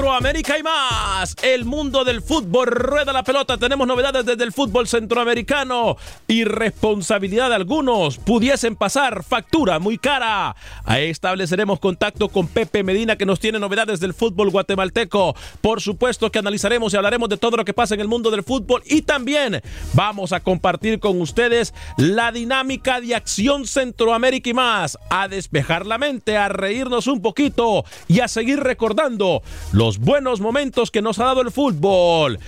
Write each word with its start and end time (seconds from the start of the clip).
4 0.00 0.09
Centroamérica 0.20 0.58
y 0.58 0.62
más, 0.62 1.34
el 1.40 1.64
mundo 1.64 2.04
del 2.04 2.20
fútbol 2.20 2.66
rueda 2.66 3.10
la 3.10 3.22
pelota. 3.22 3.56
Tenemos 3.56 3.86
novedades 3.86 4.26
desde 4.26 4.44
el 4.44 4.52
fútbol 4.52 4.86
centroamericano. 4.86 5.96
Irresponsabilidad 6.28 7.48
de 7.48 7.54
algunos 7.54 8.18
pudiesen 8.18 8.76
pasar 8.76 9.24
factura 9.24 9.78
muy 9.78 9.96
cara. 9.96 10.54
Ahí 10.84 11.08
estableceremos 11.08 11.80
contacto 11.80 12.28
con 12.28 12.48
Pepe 12.48 12.82
Medina 12.82 13.16
que 13.16 13.24
nos 13.24 13.40
tiene 13.40 13.58
novedades 13.58 13.98
del 13.98 14.12
fútbol 14.12 14.50
guatemalteco. 14.50 15.34
Por 15.62 15.80
supuesto 15.80 16.30
que 16.30 16.38
analizaremos 16.38 16.92
y 16.92 16.98
hablaremos 16.98 17.30
de 17.30 17.38
todo 17.38 17.56
lo 17.56 17.64
que 17.64 17.72
pasa 17.72 17.94
en 17.94 18.00
el 18.00 18.08
mundo 18.08 18.30
del 18.30 18.42
fútbol 18.42 18.82
y 18.84 19.00
también 19.00 19.62
vamos 19.94 20.34
a 20.34 20.40
compartir 20.40 21.00
con 21.00 21.18
ustedes 21.18 21.72
la 21.96 22.30
dinámica 22.30 23.00
de 23.00 23.14
Acción 23.14 23.66
Centroamérica 23.66 24.50
y 24.50 24.54
más. 24.54 24.98
A 25.08 25.28
despejar 25.28 25.86
la 25.86 25.96
mente, 25.96 26.36
a 26.36 26.50
reírnos 26.50 27.06
un 27.06 27.22
poquito 27.22 27.86
y 28.06 28.20
a 28.20 28.28
seguir 28.28 28.60
recordando 28.60 29.42
los 29.72 29.98
buenos 30.10 30.40
momentos 30.40 30.90
que 30.90 31.02
nos 31.02 31.20
ha 31.20 31.26
dado 31.26 31.40
el 31.40 31.52
fútbol. 31.52 32.40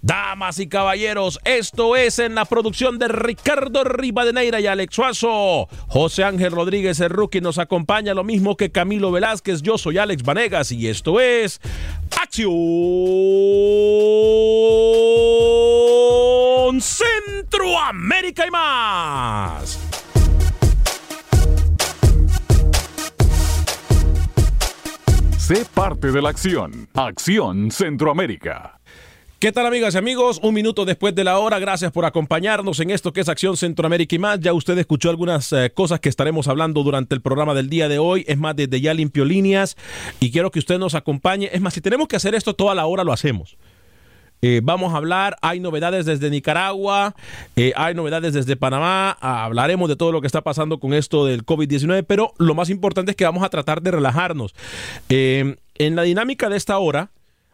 Damas 0.00 0.58
y 0.58 0.66
caballeros, 0.66 1.38
esto 1.44 1.94
es 1.94 2.18
en 2.18 2.34
la 2.34 2.46
producción 2.46 2.98
de 2.98 3.08
Ricardo 3.08 3.84
Rivadeneira 3.84 4.60
y 4.60 4.66
Alex 4.66 4.94
Suazo. 4.94 5.68
José 5.88 6.24
Ángel 6.24 6.52
Rodríguez, 6.52 7.00
el 7.00 7.10
rookie, 7.10 7.42
nos 7.42 7.58
acompaña 7.58 8.14
lo 8.14 8.24
mismo 8.24 8.56
que 8.56 8.72
Camilo 8.72 9.12
Velázquez. 9.12 9.60
Yo 9.60 9.76
soy 9.76 9.98
Alex 9.98 10.22
Vanegas 10.22 10.72
y 10.72 10.88
esto 10.88 11.20
es 11.20 11.60
Acción 12.18 12.50
Centroamérica 16.80 18.46
y 18.46 18.50
más. 18.50 20.01
Sé 25.42 25.64
parte 25.74 26.12
de 26.12 26.22
la 26.22 26.28
acción. 26.28 26.88
Acción 26.94 27.72
Centroamérica. 27.72 28.78
¿Qué 29.40 29.50
tal 29.50 29.66
amigas 29.66 29.96
y 29.96 29.98
amigos? 29.98 30.38
Un 30.40 30.54
minuto 30.54 30.84
después 30.84 31.16
de 31.16 31.24
la 31.24 31.40
hora, 31.40 31.58
gracias 31.58 31.90
por 31.90 32.04
acompañarnos 32.04 32.78
en 32.78 32.90
esto 32.90 33.12
que 33.12 33.22
es 33.22 33.28
Acción 33.28 33.56
Centroamérica 33.56 34.14
y 34.14 34.20
más. 34.20 34.38
Ya 34.38 34.52
usted 34.52 34.78
escuchó 34.78 35.10
algunas 35.10 35.52
eh, 35.52 35.72
cosas 35.74 35.98
que 35.98 36.08
estaremos 36.08 36.46
hablando 36.46 36.84
durante 36.84 37.16
el 37.16 37.22
programa 37.22 37.54
del 37.54 37.68
día 37.68 37.88
de 37.88 37.98
hoy. 37.98 38.24
Es 38.28 38.38
más, 38.38 38.54
desde 38.54 38.80
ya 38.80 38.94
limpio 38.94 39.24
líneas 39.24 39.76
y 40.20 40.30
quiero 40.30 40.52
que 40.52 40.60
usted 40.60 40.78
nos 40.78 40.94
acompañe. 40.94 41.50
Es 41.52 41.60
más, 41.60 41.74
si 41.74 41.80
tenemos 41.80 42.06
que 42.06 42.14
hacer 42.14 42.36
esto 42.36 42.54
toda 42.54 42.76
la 42.76 42.86
hora, 42.86 43.02
lo 43.02 43.12
hacemos. 43.12 43.56
Eh, 44.44 44.60
vamos 44.60 44.92
a 44.92 44.96
hablar, 44.96 45.36
hay 45.40 45.60
novedades 45.60 46.04
desde 46.04 46.28
Nicaragua, 46.28 47.14
eh, 47.54 47.72
hay 47.76 47.94
novedades 47.94 48.34
desde 48.34 48.56
Panamá, 48.56 49.12
hablaremos 49.20 49.88
de 49.88 49.94
todo 49.94 50.10
lo 50.10 50.20
que 50.20 50.26
está 50.26 50.40
pasando 50.40 50.80
con 50.80 50.94
esto 50.94 51.24
del 51.24 51.46
COVID-19, 51.46 52.04
pero 52.04 52.34
lo 52.38 52.56
más 52.56 52.68
importante 52.68 53.12
es 53.12 53.16
que 53.16 53.24
vamos 53.24 53.44
a 53.44 53.50
tratar 53.50 53.82
de 53.82 53.92
relajarnos. 53.92 54.52
Eh, 55.08 55.54
en 55.76 55.94
la 55.94 56.02
dinámica 56.02 56.48
de 56.48 56.56
esta 56.56 56.76
hora, 56.78 57.12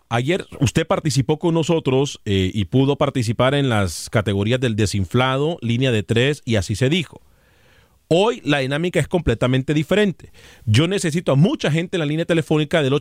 ayer 0.09 0.47
usted 0.61 0.87
participó 0.87 1.39
con 1.39 1.53
nosotros 1.53 2.23
eh, 2.25 2.51
y 2.55 2.65
pudo 2.65 2.97
participar 2.97 3.55
en 3.55 3.69
las 3.69 4.09
categorías 4.09 4.59
del 4.59 4.75
desinflado, 4.75 5.59
línea 5.61 5.93
de 5.93 6.05
tres 6.05 6.41
y 6.47 6.57
así 6.57 6.75
se 6.75 6.89
dijo. 6.89 7.21
Hoy 8.11 8.41
la 8.47 8.61
dinámica 8.61 8.99
es 8.99 9.09
completamente 9.09 9.75
diferente. 9.75 10.33
Yo 10.65 10.89
necesito 10.89 11.33
a 11.33 11.37
mucha 11.37 11.71
gente 11.71 11.99
en 11.99 12.01
la 12.01 12.07
línea 12.07 12.25
telefónica 12.25 12.83
del 12.83 12.95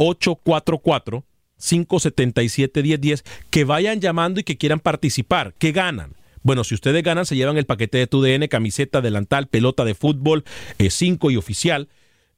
844-577-1010. 0.00 1.24
844-577-1010 1.60 3.22
que 3.50 3.64
vayan 3.64 4.00
llamando 4.00 4.40
y 4.40 4.44
que 4.44 4.56
quieran 4.56 4.80
participar. 4.80 5.54
¿Qué 5.58 5.72
ganan? 5.72 6.16
Bueno, 6.42 6.64
si 6.64 6.74
ustedes 6.74 7.02
ganan, 7.02 7.26
se 7.26 7.36
llevan 7.36 7.58
el 7.58 7.66
paquete 7.66 7.98
de 7.98 8.06
TUDN, 8.06 8.48
camiseta, 8.48 9.02
delantal, 9.02 9.46
pelota 9.46 9.84
de 9.84 9.94
fútbol, 9.94 10.44
5 10.78 11.30
y 11.30 11.36
oficial, 11.36 11.90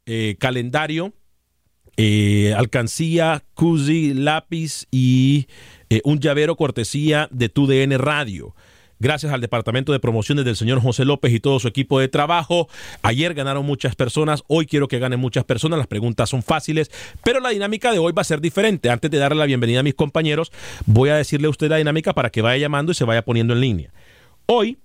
eh, 0.06 0.34
calendario, 0.40 1.12
eh, 1.96 2.52
alcancía, 2.56 3.44
cusi, 3.54 4.12
lápiz 4.12 4.86
y 4.90 5.46
eh, 5.88 6.00
un 6.04 6.18
llavero 6.18 6.56
cortesía 6.56 7.28
de 7.30 7.48
TUDN 7.48 7.96
Radio. 7.98 8.56
Gracias 9.02 9.32
al 9.32 9.40
Departamento 9.40 9.90
de 9.90 9.98
Promociones 9.98 10.44
del 10.44 10.54
señor 10.54 10.80
José 10.80 11.04
López 11.04 11.32
y 11.32 11.40
todo 11.40 11.58
su 11.58 11.66
equipo 11.66 11.98
de 11.98 12.06
trabajo. 12.06 12.68
Ayer 13.02 13.34
ganaron 13.34 13.66
muchas 13.66 13.96
personas, 13.96 14.44
hoy 14.46 14.64
quiero 14.64 14.86
que 14.86 15.00
ganen 15.00 15.18
muchas 15.18 15.42
personas. 15.42 15.76
Las 15.78 15.88
preguntas 15.88 16.30
son 16.30 16.44
fáciles, 16.44 16.88
pero 17.24 17.40
la 17.40 17.48
dinámica 17.48 17.90
de 17.90 17.98
hoy 17.98 18.12
va 18.12 18.22
a 18.22 18.24
ser 18.24 18.40
diferente. 18.40 18.90
Antes 18.90 19.10
de 19.10 19.18
darle 19.18 19.40
la 19.40 19.46
bienvenida 19.46 19.80
a 19.80 19.82
mis 19.82 19.96
compañeros, 19.96 20.52
voy 20.86 21.08
a 21.08 21.16
decirle 21.16 21.48
a 21.48 21.50
usted 21.50 21.68
la 21.68 21.78
dinámica 21.78 22.12
para 22.12 22.30
que 22.30 22.42
vaya 22.42 22.58
llamando 22.58 22.92
y 22.92 22.94
se 22.94 23.02
vaya 23.02 23.22
poniendo 23.22 23.54
en 23.54 23.60
línea. 23.60 23.92
Hoy 24.46 24.78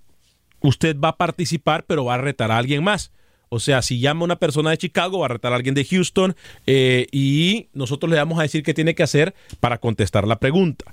usted 0.62 0.98
va 0.98 1.10
a 1.10 1.16
participar, 1.16 1.84
pero 1.86 2.04
va 2.04 2.14
a 2.14 2.18
retar 2.18 2.50
a 2.50 2.58
alguien 2.58 2.82
más. 2.82 3.12
O 3.50 3.60
sea, 3.60 3.82
si 3.82 4.00
llama 4.00 4.24
una 4.24 4.40
persona 4.40 4.70
de 4.70 4.78
Chicago, 4.78 5.20
va 5.20 5.26
a 5.26 5.28
retar 5.28 5.52
a 5.52 5.54
alguien 5.54 5.76
de 5.76 5.84
Houston 5.84 6.34
eh, 6.66 7.06
y 7.12 7.68
nosotros 7.72 8.10
le 8.10 8.16
vamos 8.16 8.40
a 8.40 8.42
decir 8.42 8.64
qué 8.64 8.74
tiene 8.74 8.96
que 8.96 9.04
hacer 9.04 9.36
para 9.60 9.78
contestar 9.78 10.26
la 10.26 10.40
pregunta. 10.40 10.92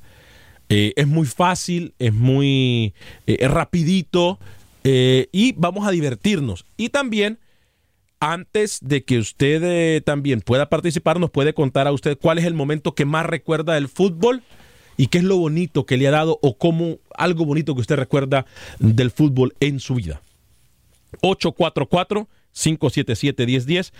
Eh, 0.69 0.93
es 0.95 1.07
muy 1.07 1.27
fácil, 1.27 1.93
es 1.99 2.13
muy 2.13 2.93
eh, 3.27 3.47
rapidito 3.47 4.39
eh, 4.87 5.29
y 5.31 5.53
vamos 5.53 5.87
a 5.87 5.91
divertirnos. 5.91 6.63
Y 6.77 6.89
también, 6.89 7.39
antes 8.19 8.77
de 8.81 9.03
que 9.03 9.17
usted 9.17 9.63
eh, 9.63 10.01
también 10.01 10.41
pueda 10.41 10.69
participar, 10.69 11.19
nos 11.19 11.31
puede 11.31 11.55
contar 11.55 11.87
a 11.87 11.91
usted 11.91 12.19
cuál 12.21 12.37
es 12.37 12.45
el 12.45 12.53
momento 12.53 12.93
que 12.93 13.05
más 13.05 13.25
recuerda 13.25 13.73
del 13.73 13.87
fútbol 13.87 14.43
y 14.95 15.07
qué 15.07 15.17
es 15.17 15.23
lo 15.23 15.37
bonito 15.37 15.87
que 15.87 15.97
le 15.97 16.07
ha 16.07 16.11
dado 16.11 16.37
o 16.43 16.55
cómo 16.57 16.99
algo 17.17 17.45
bonito 17.45 17.73
que 17.73 17.81
usted 17.81 17.95
recuerda 17.95 18.45
del 18.77 19.09
fútbol 19.09 19.55
en 19.59 19.79
su 19.79 19.95
vida. 19.95 20.21
844-577-1010. 21.21 23.91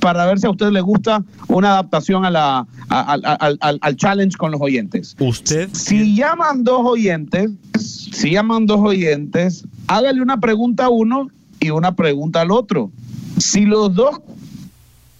para 0.00 0.26
ver 0.26 0.38
si 0.40 0.46
a 0.46 0.50
usted 0.50 0.70
le 0.70 0.80
gusta 0.80 1.22
una 1.48 1.70
adaptación 1.72 2.24
a 2.24 2.30
la, 2.30 2.66
a- 2.88 3.12
al- 3.12 3.78
al 3.80 3.96
challenge 3.96 4.36
con 4.36 4.50
los 4.50 4.60
oyentes. 4.60 5.14
Usted. 5.20 5.68
Si 5.72 6.16
llaman 6.16 6.64
dos 6.64 6.80
oyentes, 6.84 7.50
si 7.78 8.32
llaman 8.32 8.66
dos 8.66 8.80
oyentes, 8.80 9.64
hágale 9.86 10.20
una 10.20 10.38
pregunta 10.40 10.86
a 10.86 10.88
uno 10.90 11.28
y 11.62 11.70
una 11.70 11.94
pregunta 11.94 12.40
al 12.40 12.50
otro. 12.50 12.90
Si 13.38 13.64
los 13.64 13.94
dos 13.94 14.20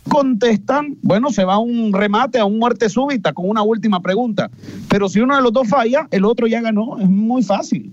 contestan, 0.08 0.96
bueno, 1.02 1.30
se 1.30 1.44
va 1.44 1.54
a 1.54 1.58
un 1.58 1.92
remate, 1.92 2.38
a 2.38 2.44
un 2.44 2.58
muerte 2.58 2.88
súbita 2.88 3.32
con 3.32 3.48
una 3.48 3.62
última 3.62 4.00
pregunta. 4.00 4.50
Pero 4.88 5.08
si 5.08 5.20
uno 5.20 5.36
de 5.36 5.42
los 5.42 5.52
dos 5.52 5.68
falla, 5.68 6.08
el 6.10 6.24
otro 6.24 6.46
ya 6.46 6.60
ganó. 6.60 6.98
Es 6.98 7.08
muy 7.08 7.42
fácil. 7.42 7.92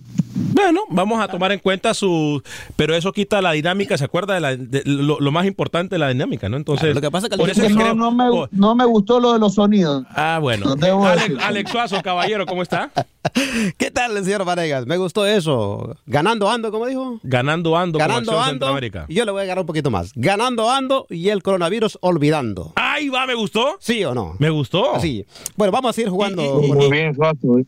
Bueno, 0.54 0.82
vamos 0.90 1.22
a 1.22 1.28
tomar 1.28 1.52
en 1.52 1.60
cuenta 1.60 1.94
su... 1.94 2.42
Pero 2.76 2.96
eso 2.96 3.12
quita 3.12 3.42
la 3.42 3.52
dinámica, 3.52 3.98
¿se 3.98 4.06
acuerda 4.06 4.36
de, 4.36 4.40
la- 4.40 4.56
de 4.56 4.84
lo, 4.86 5.20
lo 5.20 5.32
más 5.32 5.46
importante 5.46 5.96
de 5.96 6.00
la 6.00 6.08
dinámica, 6.10 6.48
no? 6.50 6.56
Entonces... 6.58 6.96
Lo 6.96 7.02
que 7.02 7.12
pasa 7.12 7.28
es 7.28 7.32
que 7.32 7.38
por 7.38 7.50
eso 7.50 7.62
que 7.62 7.70
No, 7.70 7.78
queremos- 7.78 7.98
no 7.98 8.12
me, 8.12 8.48
no 8.52 8.76
me 8.76 8.86
gustó 8.86 9.20
lo 9.20 9.34
de 9.34 9.40
los 9.40 9.56
sonidos. 9.56 10.06
Ah, 10.12 10.40
bueno. 10.42 10.76
Alex. 11.06 11.36
Alex 11.44 11.72
Suazo, 11.72 12.02
caballero, 12.02 12.46
¿cómo 12.46 12.62
está? 12.62 12.90
¿Qué 13.78 13.92
tal, 13.92 14.24
señor 14.24 14.46
Vanegas? 14.46 14.86
Me 14.86 14.98
gustó 14.98 15.26
eso. 15.26 15.98
Ganando 16.06 16.50
ando, 16.50 16.72
¿cómo 16.72 16.86
dijo? 16.88 17.20
Ganando 17.24 17.78
ando 17.78 18.00
Ganando 18.00 18.32
ando. 18.40 18.50
Centroamérica. 18.50 19.06
Yo 19.10 19.26
le 19.26 19.32
voy 19.32 19.42
a 19.42 19.44
agarrar 19.44 19.64
un 19.64 19.68
poquito 19.68 19.92
más. 19.92 20.12
Ganando 20.16 20.70
ando 20.72 21.06
y 21.10 21.30
el 21.30 21.44
coronavirus 21.44 21.98
olvidando. 22.10 22.74
¡Ay, 22.76 23.10
va! 23.10 23.26
¿Me 23.26 23.34
gustó? 23.34 23.78
¿Sí 23.80 24.04
o 24.04 24.14
no? 24.14 24.36
¿Me 24.40 24.50
gustó? 24.50 25.00
Sí. 25.00 25.26
Bueno, 25.56 25.72
vamos 25.72 25.98
a 25.98 26.02
ir 26.02 26.10
jugando. 26.10 26.62
Muy 26.62 26.92
bien, 26.92 27.16
Suazo. 27.16 27.60
¿eh? 27.60 27.66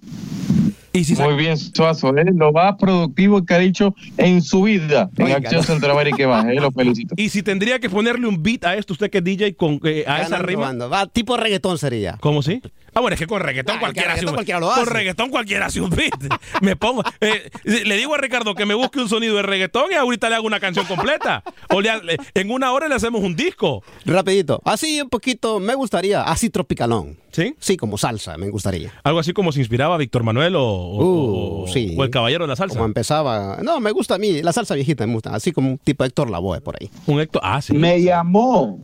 Y 0.93 1.05
si 1.05 1.15
Muy 1.15 1.35
bien, 1.35 1.57
Suazo. 1.57 2.15
¿eh? 2.17 2.25
Lo 2.33 2.51
más 2.51 2.75
productivo 2.75 3.45
que 3.45 3.53
ha 3.53 3.59
dicho 3.59 3.95
en 4.17 4.41
su 4.41 4.63
vida 4.63 5.09
en 5.17 5.31
Acción 5.31 5.61
no. 5.61 5.63
Centroamérica 5.63 6.21
y 6.21 6.27
más. 6.27 6.45
¿eh? 6.45 6.55
Lo 6.55 6.71
felicito. 6.71 7.15
Y 7.17 7.29
si 7.29 7.43
tendría 7.43 7.79
que 7.79 7.89
ponerle 7.89 8.27
un 8.27 8.43
beat 8.43 8.65
a 8.65 8.75
esto, 8.75 8.93
usted 8.93 9.09
que 9.09 9.19
es 9.19 9.23
DJ, 9.23 9.55
con, 9.55 9.79
eh, 9.83 10.03
a 10.05 10.21
esa 10.21 10.39
rima. 10.39 10.73
Va, 10.73 11.07
tipo 11.07 11.38
reggaetón 11.38 11.77
sería. 11.77 12.17
¿Cómo 12.19 12.41
sí? 12.41 12.61
Ah, 12.93 12.99
bueno, 12.99 13.13
es 13.13 13.19
que 13.19 13.27
con 13.27 13.41
reggaetón 13.41 13.77
Ah, 13.77 13.79
cualquiera 13.79 14.09
con 14.09 14.11
hace 14.17 14.21
reggaetón 14.21 14.29
un 14.31 14.35
cualquiera 14.35 14.59
lo 14.59 14.67
Con 14.69 14.79
hace. 14.81 14.89
reggaetón 14.91 15.29
cualquiera 15.29 15.65
hace 15.67 15.81
un 15.81 15.89
beat. 15.91 16.13
Me 16.61 16.75
pongo. 16.75 17.03
eh, 17.21 17.49
le 17.63 17.95
digo 17.97 18.13
a 18.15 18.17
Ricardo 18.17 18.53
que 18.53 18.65
me 18.65 18.73
busque 18.73 18.99
un 18.99 19.07
sonido 19.07 19.35
de 19.35 19.43
reggaetón 19.43 19.91
y 19.91 19.95
ahorita 19.95 20.29
le 20.29 20.35
hago 20.35 20.45
una 20.47 20.59
canción 20.59 20.85
completa. 20.85 21.43
O 21.69 21.79
le 21.81 21.89
en 22.33 22.51
una 22.51 22.71
hora 22.73 22.88
le 22.89 22.95
hacemos 22.95 23.21
un 23.21 23.35
disco. 23.35 23.83
Rapidito. 24.05 24.61
Así 24.65 24.99
un 25.01 25.09
poquito, 25.09 25.59
me 25.59 25.73
gustaría. 25.75 26.21
Así 26.23 26.49
tropicalón. 26.49 27.17
¿Sí? 27.31 27.55
Sí, 27.59 27.77
como 27.77 27.97
salsa, 27.97 28.35
me 28.38 28.49
gustaría. 28.49 28.91
Algo 29.03 29.19
así 29.19 29.31
como 29.31 29.53
se 29.53 29.59
inspiraba 29.59 29.95
Víctor 29.97 30.23
Manuel 30.23 30.55
o, 30.57 30.63
o- 30.65 31.63
Uh, 31.63 31.67
sí. 31.69 31.95
o 31.97 32.03
el 32.03 32.09
caballero 32.09 32.43
de 32.43 32.49
la 32.49 32.55
salsa. 32.57 32.73
Como 32.75 32.85
empezaba. 32.85 33.59
No, 33.63 33.79
me 33.79 33.91
gusta 33.91 34.15
a 34.15 34.17
mí. 34.17 34.41
La 34.41 34.51
salsa 34.51 34.75
viejita 34.75 35.07
me 35.07 35.13
gusta. 35.13 35.33
Así 35.33 35.53
como 35.53 35.69
un 35.69 35.77
tipo 35.77 36.03
Héctor 36.03 36.29
Lavoe 36.29 36.59
por 36.59 36.75
ahí. 36.79 36.89
Un 37.07 37.21
Héctor. 37.21 37.41
Ah, 37.45 37.61
sí. 37.61 37.71
Me 37.73 38.01
llamó 38.01 38.79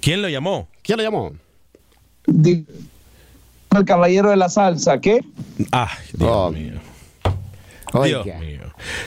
¿Quién 0.00 0.22
lo 0.22 0.28
llamó? 0.30 0.68
¿Quién 0.82 0.96
lo 0.96 1.04
llamó? 1.04 1.32
di- 2.26 2.64
el 3.76 3.84
caballero 3.84 4.30
de 4.30 4.36
la 4.36 4.48
salsa, 4.48 5.00
¿qué? 5.00 5.24
Ah, 5.72 5.90
Dios 6.14 6.30
Oh. 6.30 6.50
mío. 6.50 6.74
Oiga. 7.92 8.22
Dios 8.22 8.38
mío. 8.40 8.60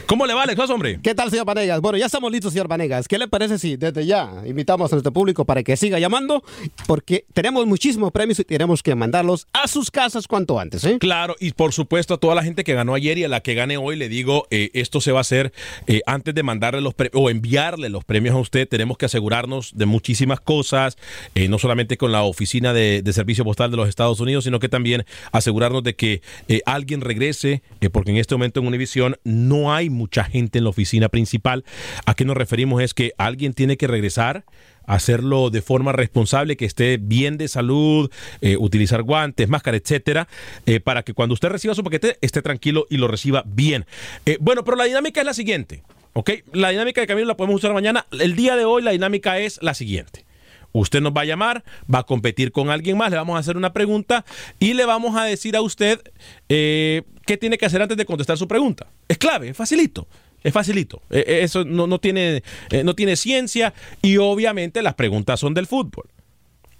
¿Cómo 0.05 0.25
le 0.25 0.33
va, 0.33 0.43
Alex, 0.43 0.69
hombre? 0.69 0.99
¿Qué 1.01 1.15
tal, 1.15 1.29
señor 1.29 1.45
Vanegas? 1.45 1.81
Bueno, 1.81 1.97
ya 1.97 2.05
estamos 2.05 2.31
listos, 2.31 2.53
señor 2.53 2.67
Vanegas. 2.67 3.07
¿Qué 3.07 3.17
le 3.17 3.27
parece 3.27 3.59
si 3.59 3.77
desde 3.77 4.05
ya 4.05 4.43
invitamos 4.45 4.91
a 4.91 4.95
nuestro 4.95 5.11
público 5.11 5.45
para 5.45 5.63
que 5.63 5.77
siga 5.77 5.99
llamando? 5.99 6.43
Porque 6.87 7.25
tenemos 7.33 7.65
muchísimos 7.65 8.11
premios 8.11 8.39
y 8.39 8.43
tenemos 8.43 8.83
que 8.83 8.95
mandarlos 8.95 9.47
a 9.53 9.67
sus 9.67 9.91
casas 9.91 10.27
cuanto 10.27 10.59
antes, 10.59 10.83
¿eh? 10.83 10.97
Claro, 10.99 11.35
y 11.39 11.51
por 11.51 11.73
supuesto 11.73 12.15
a 12.15 12.17
toda 12.17 12.35
la 12.35 12.43
gente 12.43 12.63
que 12.63 12.73
ganó 12.73 12.93
ayer 12.93 13.17
y 13.17 13.23
a 13.23 13.27
la 13.27 13.41
que 13.41 13.53
gane 13.53 13.77
hoy, 13.77 13.95
le 13.95 14.09
digo, 14.09 14.47
eh, 14.49 14.69
esto 14.73 15.01
se 15.01 15.11
va 15.11 15.19
a 15.19 15.21
hacer 15.21 15.53
eh, 15.87 16.01
antes 16.05 16.33
de 16.33 16.43
mandarle 16.43 16.81
los 16.81 16.93
premios 16.93 17.21
o 17.21 17.29
enviarle 17.29 17.89
los 17.89 18.03
premios 18.03 18.35
a 18.35 18.39
usted. 18.39 18.67
Tenemos 18.67 18.97
que 18.97 19.05
asegurarnos 19.05 19.71
de 19.75 19.85
muchísimas 19.85 20.39
cosas, 20.39 20.97
eh, 21.35 21.47
no 21.47 21.59
solamente 21.59 21.97
con 21.97 22.11
la 22.11 22.23
Oficina 22.23 22.73
de, 22.73 23.01
de 23.01 23.13
Servicio 23.13 23.43
Postal 23.43 23.71
de 23.71 23.77
los 23.77 23.89
Estados 23.89 24.19
Unidos, 24.19 24.43
sino 24.43 24.59
que 24.59 24.69
también 24.69 25.05
asegurarnos 25.31 25.83
de 25.83 25.95
que 25.95 26.21
alguien 26.65 27.01
regrese, 27.01 27.61
porque 27.91 28.11
en 28.11 28.17
este 28.17 28.35
momento 28.35 28.59
en 28.59 28.67
Univision 28.67 29.17
no 29.23 29.60
hay 29.69 29.89
mucha 29.89 30.23
gente 30.23 30.59
en 30.59 30.63
la 30.63 30.69
oficina 30.69 31.09
principal. 31.09 31.65
¿A 32.05 32.13
qué 32.13 32.23
nos 32.23 32.37
referimos? 32.37 32.81
Es 32.81 32.93
que 32.93 33.11
alguien 33.17 33.53
tiene 33.53 33.75
que 33.75 33.87
regresar 33.87 34.45
hacerlo 34.85 35.49
de 35.49 35.61
forma 35.61 35.91
responsable, 35.91 36.57
que 36.57 36.65
esté 36.65 36.97
bien 36.97 37.37
de 37.37 37.47
salud, 37.47 38.11
eh, 38.41 38.57
utilizar 38.57 39.03
guantes, 39.03 39.47
máscara, 39.47 39.77
etcétera, 39.77 40.27
eh, 40.65 40.79
para 40.79 41.03
que 41.03 41.13
cuando 41.13 41.33
usted 41.33 41.49
reciba 41.49 41.73
su 41.75 41.83
paquete 41.83 42.17
esté 42.21 42.41
tranquilo 42.41 42.87
y 42.89 42.97
lo 42.97 43.07
reciba 43.07 43.43
bien. 43.45 43.85
Eh, 44.25 44.37
bueno, 44.39 44.63
pero 44.63 44.77
la 44.77 44.85
dinámica 44.85 45.21
es 45.21 45.25
la 45.25 45.33
siguiente, 45.33 45.83
¿ok? 46.13 46.31
La 46.53 46.69
dinámica 46.69 47.01
de 47.01 47.07
Camilo 47.07 47.27
la 47.27 47.37
podemos 47.37 47.57
usar 47.57 47.73
mañana. 47.73 48.05
El 48.11 48.35
día 48.35 48.55
de 48.55 48.65
hoy 48.65 48.81
la 48.81 48.91
dinámica 48.91 49.39
es 49.39 49.59
la 49.61 49.73
siguiente. 49.73 50.25
Usted 50.73 51.01
nos 51.01 51.13
va 51.13 51.21
a 51.21 51.25
llamar, 51.25 51.63
va 51.93 51.99
a 51.99 52.03
competir 52.03 52.51
con 52.51 52.69
alguien 52.69 52.97
más, 52.97 53.11
le 53.11 53.17
vamos 53.17 53.35
a 53.35 53.39
hacer 53.39 53.57
una 53.57 53.73
pregunta 53.73 54.25
y 54.59 54.73
le 54.73 54.85
vamos 54.85 55.15
a 55.15 55.25
decir 55.25 55.55
a 55.55 55.61
usted 55.61 56.01
eh, 56.49 57.03
qué 57.25 57.37
tiene 57.37 57.57
que 57.57 57.65
hacer 57.65 57.81
antes 57.81 57.97
de 57.97 58.05
contestar 58.05 58.37
su 58.37 58.47
pregunta. 58.47 58.87
Es 59.07 59.17
clave, 59.17 59.49
es 59.49 59.57
facilito. 59.57 60.07
Es 60.43 60.53
facilito. 60.53 61.01
Eh, 61.09 61.23
eh, 61.27 61.39
eso 61.43 61.63
no, 61.63 61.87
no 61.87 61.99
tiene, 61.99 62.43
eh, 62.71 62.83
no 62.83 62.95
tiene 62.95 63.15
ciencia 63.15 63.73
y 64.01 64.17
obviamente 64.17 64.81
las 64.81 64.95
preguntas 64.95 65.39
son 65.39 65.53
del 65.53 65.67
fútbol. 65.67 66.09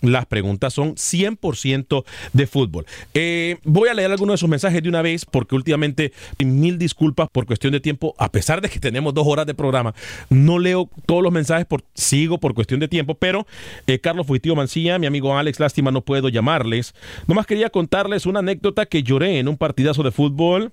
Las 0.01 0.25
preguntas 0.25 0.73
son 0.73 0.95
100% 0.95 2.03
de 2.33 2.47
fútbol. 2.47 2.85
Eh, 3.13 3.57
voy 3.63 3.89
a 3.89 3.93
leer 3.93 4.11
algunos 4.11 4.33
de 4.33 4.37
sus 4.37 4.49
mensajes 4.49 4.81
de 4.81 4.89
una 4.89 5.01
vez 5.01 5.25
porque 5.25 5.55
últimamente, 5.55 6.11
mil 6.39 6.77
disculpas 6.77 7.29
por 7.31 7.45
cuestión 7.45 7.71
de 7.71 7.79
tiempo, 7.79 8.15
a 8.17 8.31
pesar 8.31 8.61
de 8.61 8.69
que 8.69 8.79
tenemos 8.79 9.13
dos 9.13 9.27
horas 9.27 9.45
de 9.45 9.53
programa, 9.53 9.93
no 10.29 10.57
leo 10.57 10.89
todos 11.05 11.21
los 11.21 11.31
mensajes, 11.31 11.65
por, 11.65 11.83
sigo 11.93 12.39
por 12.39 12.53
cuestión 12.55 12.79
de 12.79 12.87
tiempo, 12.87 13.13
pero 13.15 13.45
eh, 13.85 13.99
Carlos 13.99 14.25
Fuitío 14.25 14.55
Mancilla, 14.55 14.97
mi 14.97 15.05
amigo 15.05 15.37
Alex, 15.37 15.59
lástima, 15.59 15.91
no 15.91 16.01
puedo 16.01 16.29
llamarles. 16.29 16.95
Nomás 17.27 17.45
quería 17.45 17.69
contarles 17.69 18.25
una 18.25 18.39
anécdota 18.39 18.87
que 18.87 19.03
lloré 19.03 19.39
en 19.39 19.47
un 19.47 19.57
partidazo 19.57 20.01
de 20.01 20.11
fútbol 20.11 20.71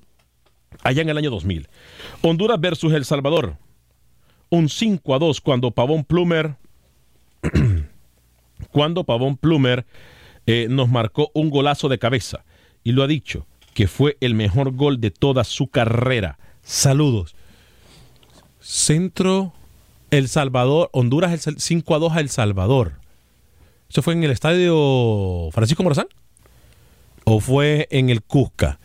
allá 0.82 1.02
en 1.02 1.10
el 1.10 1.18
año 1.18 1.30
2000. 1.30 1.68
Honduras 2.22 2.60
versus 2.60 2.92
El 2.92 3.04
Salvador. 3.04 3.56
Un 4.50 4.70
5 4.70 5.14
a 5.14 5.18
2 5.18 5.40
cuando 5.42 5.70
Pavón 5.70 6.04
Plumer 6.04 6.56
cuando 8.78 9.02
Pavón 9.02 9.36
Plumer 9.36 9.86
eh, 10.46 10.68
nos 10.70 10.88
marcó 10.88 11.32
un 11.34 11.50
golazo 11.50 11.88
de 11.88 11.98
cabeza 11.98 12.44
y 12.84 12.92
lo 12.92 13.02
ha 13.02 13.08
dicho 13.08 13.48
que 13.74 13.88
fue 13.88 14.16
el 14.20 14.36
mejor 14.36 14.70
gol 14.70 15.00
de 15.00 15.10
toda 15.10 15.42
su 15.42 15.66
carrera. 15.66 16.38
Saludos. 16.62 17.34
Centro 18.60 19.52
El 20.12 20.28
Salvador, 20.28 20.90
Honduras 20.92 21.44
el 21.48 21.58
5 21.58 21.92
a 21.92 21.98
2 21.98 22.12
a 22.12 22.20
El 22.20 22.28
Salvador. 22.28 23.00
¿Eso 23.90 24.00
fue 24.00 24.14
en 24.14 24.22
el 24.22 24.30
estadio 24.30 25.48
Francisco 25.50 25.82
Morazán? 25.82 26.06
¿O 27.24 27.40
fue 27.40 27.88
en 27.90 28.10
el 28.10 28.22
Cusca? 28.22 28.78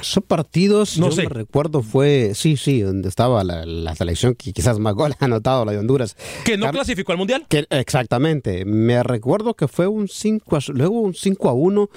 Esos 0.00 0.22
partidos, 0.24 0.98
No 0.98 1.06
yo 1.10 1.12
sé. 1.16 1.22
me 1.24 1.28
recuerdo, 1.30 1.82
fue, 1.82 2.32
sí, 2.34 2.56
sí, 2.56 2.80
donde 2.80 3.08
estaba 3.08 3.44
la, 3.44 3.64
la 3.66 3.94
selección 3.94 4.34
que 4.34 4.52
quizás 4.52 4.78
más 4.78 4.94
goles 4.94 5.16
ha 5.20 5.24
anotado, 5.26 5.64
la 5.64 5.72
de 5.72 5.78
Honduras. 5.78 6.16
¿Que 6.44 6.56
no 6.56 6.66
Car- 6.66 6.74
clasificó 6.74 7.12
al 7.12 7.18
Mundial? 7.18 7.46
Que, 7.48 7.66
exactamente. 7.70 8.64
Me 8.64 9.02
recuerdo 9.02 9.54
que 9.54 9.68
fue 9.68 9.86
un 9.86 10.08
5 10.08 10.56
a, 10.56 10.60
luego 10.68 11.00
un 11.00 11.14
5 11.14 11.48
a 11.48 11.52
1 11.52 11.90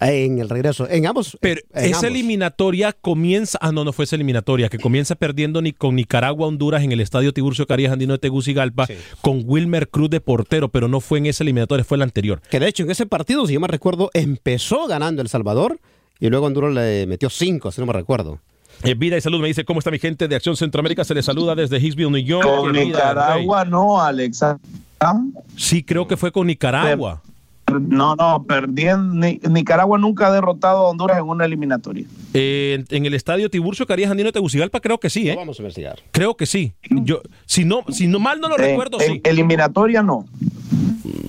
en 0.00 0.38
el 0.38 0.48
regreso. 0.48 0.88
En 0.88 1.06
ambos. 1.06 1.36
Pero 1.40 1.60
en 1.74 1.86
esa 1.86 1.96
ambos. 1.98 2.04
eliminatoria 2.04 2.92
comienza. 2.92 3.58
Ah, 3.60 3.72
no, 3.72 3.82
no 3.84 3.92
fue 3.92 4.04
esa 4.04 4.14
eliminatoria, 4.14 4.68
que 4.68 4.78
comienza 4.78 5.16
perdiendo 5.16 5.60
ni 5.60 5.72
con 5.72 5.96
Nicaragua, 5.96 6.46
Honduras 6.46 6.84
en 6.84 6.92
el 6.92 7.00
estadio 7.00 7.32
Tiburcio 7.32 7.66
Carías 7.66 7.92
Andino 7.92 8.12
de 8.12 8.18
Tegucigalpa 8.20 8.86
con 9.22 9.42
Wilmer 9.44 9.88
Cruz 9.88 10.08
de 10.10 10.20
portero, 10.20 10.68
pero 10.68 10.86
no 10.86 11.00
fue 11.00 11.18
en 11.18 11.26
esa 11.26 11.42
eliminatoria, 11.42 11.84
fue 11.84 11.98
la 11.98 12.04
anterior. 12.04 12.40
Que 12.48 12.60
de 12.60 12.68
hecho 12.68 12.84
en 12.84 12.90
ese 12.92 13.06
partido, 13.06 13.44
si 13.46 13.54
yo 13.54 13.60
me 13.60 13.66
recuerdo, 13.66 14.10
empezó 14.14 14.86
ganando 14.86 15.20
El 15.20 15.28
Salvador 15.28 15.80
y 16.20 16.28
luego 16.28 16.46
Honduras 16.46 16.72
le 16.74 17.06
metió 17.06 17.30
5, 17.30 17.70
si 17.72 17.80
no 17.80 17.86
me 17.86 17.92
recuerdo. 17.92 18.38
Eh, 18.84 18.94
vida 18.94 19.16
y 19.16 19.20
salud 19.20 19.40
me 19.40 19.48
dice, 19.48 19.64
¿cómo 19.64 19.80
está 19.80 19.90
mi 19.90 19.98
gente 19.98 20.28
de 20.28 20.36
Acción 20.36 20.56
Centroamérica? 20.56 21.02
Se 21.04 21.14
les 21.14 21.24
saluda 21.24 21.54
desde 21.56 21.78
Hicksville, 21.78 22.10
New 22.10 22.22
York. 22.22 22.46
Con 22.46 22.72
Nicaragua 22.72 23.64
no, 23.64 24.00
Alex. 24.00 24.42
¿Ah? 25.00 25.20
Sí, 25.56 25.82
creo 25.82 26.06
que 26.06 26.16
fue 26.16 26.30
con 26.30 26.46
Nicaragua. 26.46 27.20
No, 27.80 28.16
no, 28.16 28.44
perdiendo. 28.44 29.14
Ni- 29.14 29.40
Nicaragua 29.50 29.98
nunca 29.98 30.28
ha 30.28 30.32
derrotado 30.32 30.86
a 30.86 30.90
Honduras 30.90 31.18
en 31.18 31.24
una 31.24 31.44
eliminatoria. 31.44 32.06
Eh, 32.34 32.84
en, 32.88 32.96
en 32.96 33.06
el 33.06 33.14
estadio 33.14 33.50
Tiburcio 33.50 33.84
Carías 33.86 34.10
Andino 34.10 34.28
de 34.28 34.32
Tegucigalpa 34.32 34.80
creo 34.80 34.98
que 34.98 35.10
sí, 35.10 35.28
¿eh? 35.28 35.34
Vamos 35.36 35.58
a 35.58 35.62
investigar. 35.62 35.98
Creo 36.12 36.34
que 36.36 36.46
sí. 36.46 36.72
Yo, 36.88 37.20
si 37.46 37.64
no, 37.64 37.82
si 37.90 38.06
no 38.06 38.20
mal 38.20 38.40
no 38.40 38.48
lo 38.48 38.56
En- 38.58 38.62
recuerdo, 38.64 39.00
en 39.00 39.14
sí. 39.14 39.20
eliminatoria 39.24 40.02
no. 40.02 40.24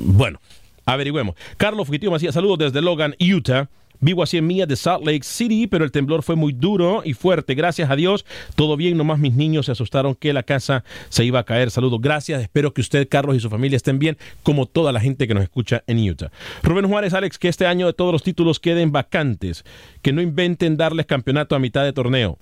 Bueno, 0.06 0.40
averigüemos. 0.86 1.36
Carlos 1.58 1.86
Fugitivo 1.88 2.12
Macías, 2.12 2.34
saludos 2.34 2.58
desde 2.60 2.82
Logan, 2.82 3.16
Utah. 3.20 3.68
Vivo 4.02 4.24
a 4.24 4.28
100 4.28 4.46
millas 4.46 4.68
de 4.68 4.76
Salt 4.76 5.06
Lake 5.06 5.24
City, 5.24 5.68
pero 5.68 5.84
el 5.84 5.92
temblor 5.92 6.24
fue 6.24 6.36
muy 6.36 6.54
duro 6.54 7.02
y 7.04 7.14
fuerte. 7.14 7.54
Gracias 7.56 7.90
a 7.90 7.96
Dios, 7.96 8.26
todo 8.56 8.78
bien. 8.78 8.98
Nomás 8.98 9.20
mis 9.20 9.34
niños 9.34 9.66
se 9.66 9.74
asustaron 9.74 10.16
que 10.16 10.32
la 10.32 10.44
casa 10.44 10.84
se 11.10 11.26
iba 11.26 11.40
a 11.40 11.44
caer. 11.44 11.70
Saludos, 11.72 12.00
gracias. 12.02 12.42
Espero 12.42 12.74
que 12.74 12.82
usted, 12.82 13.08
Carlos 13.10 13.36
y 13.36 13.40
su 13.40 13.50
familia 13.50 13.78
estén 13.78 14.00
bien, 14.00 14.18
como 14.44 14.66
toda 14.66 14.92
la 14.92 15.00
gente 15.00 15.28
que 15.28 15.34
nos 15.34 15.44
escucha 15.44 15.84
en 15.88 16.10
Utah. 16.10 16.32
Rubén 16.64 16.88
Juárez, 16.88 17.14
Alex, 17.14 17.38
que 17.38 17.50
este 17.50 17.66
año 17.66 17.88
de 17.88 17.94
todos 17.94 18.12
los 18.14 18.24
títulos 18.24 18.60
queden 18.60 18.92
vacantes. 18.92 19.66
Que 20.02 20.14
no 20.14 20.22
inventen 20.22 20.78
darles 20.78 21.06
campeonato 21.06 21.56
a 21.56 21.60
mitad 21.60 21.84
de 21.84 21.94
torneo. 21.94 22.38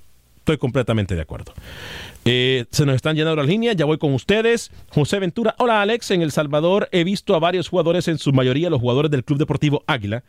Estoy 0.47 0.59
completamente 0.59 1.13
de 1.13 1.21
acuerdo. 1.21 1.53
Eh, 2.23 2.65
se 2.71 2.85
nos 2.85 2.95
están 2.95 3.17
llenando 3.17 3.35
las 3.35 3.47
líneas, 3.47 3.75
ya 3.75 3.83
voy 3.83 3.97
con 3.97 4.13
ustedes. 4.13 4.71
José 4.89 5.19
Ventura, 5.19 5.55
hola 5.57 5.81
Alex, 5.81 6.11
en 6.11 6.21
El 6.21 6.31
Salvador 6.31 6.87
he 6.93 7.03
visto 7.03 7.35
a 7.35 7.39
varios 7.39 7.67
jugadores, 7.67 8.07
en 8.07 8.17
su 8.17 8.31
mayoría 8.31 8.69
los 8.69 8.79
jugadores 8.79 9.11
del 9.11 9.25
Club 9.25 9.39
Deportivo 9.39 9.83
Águila, 9.87 10.23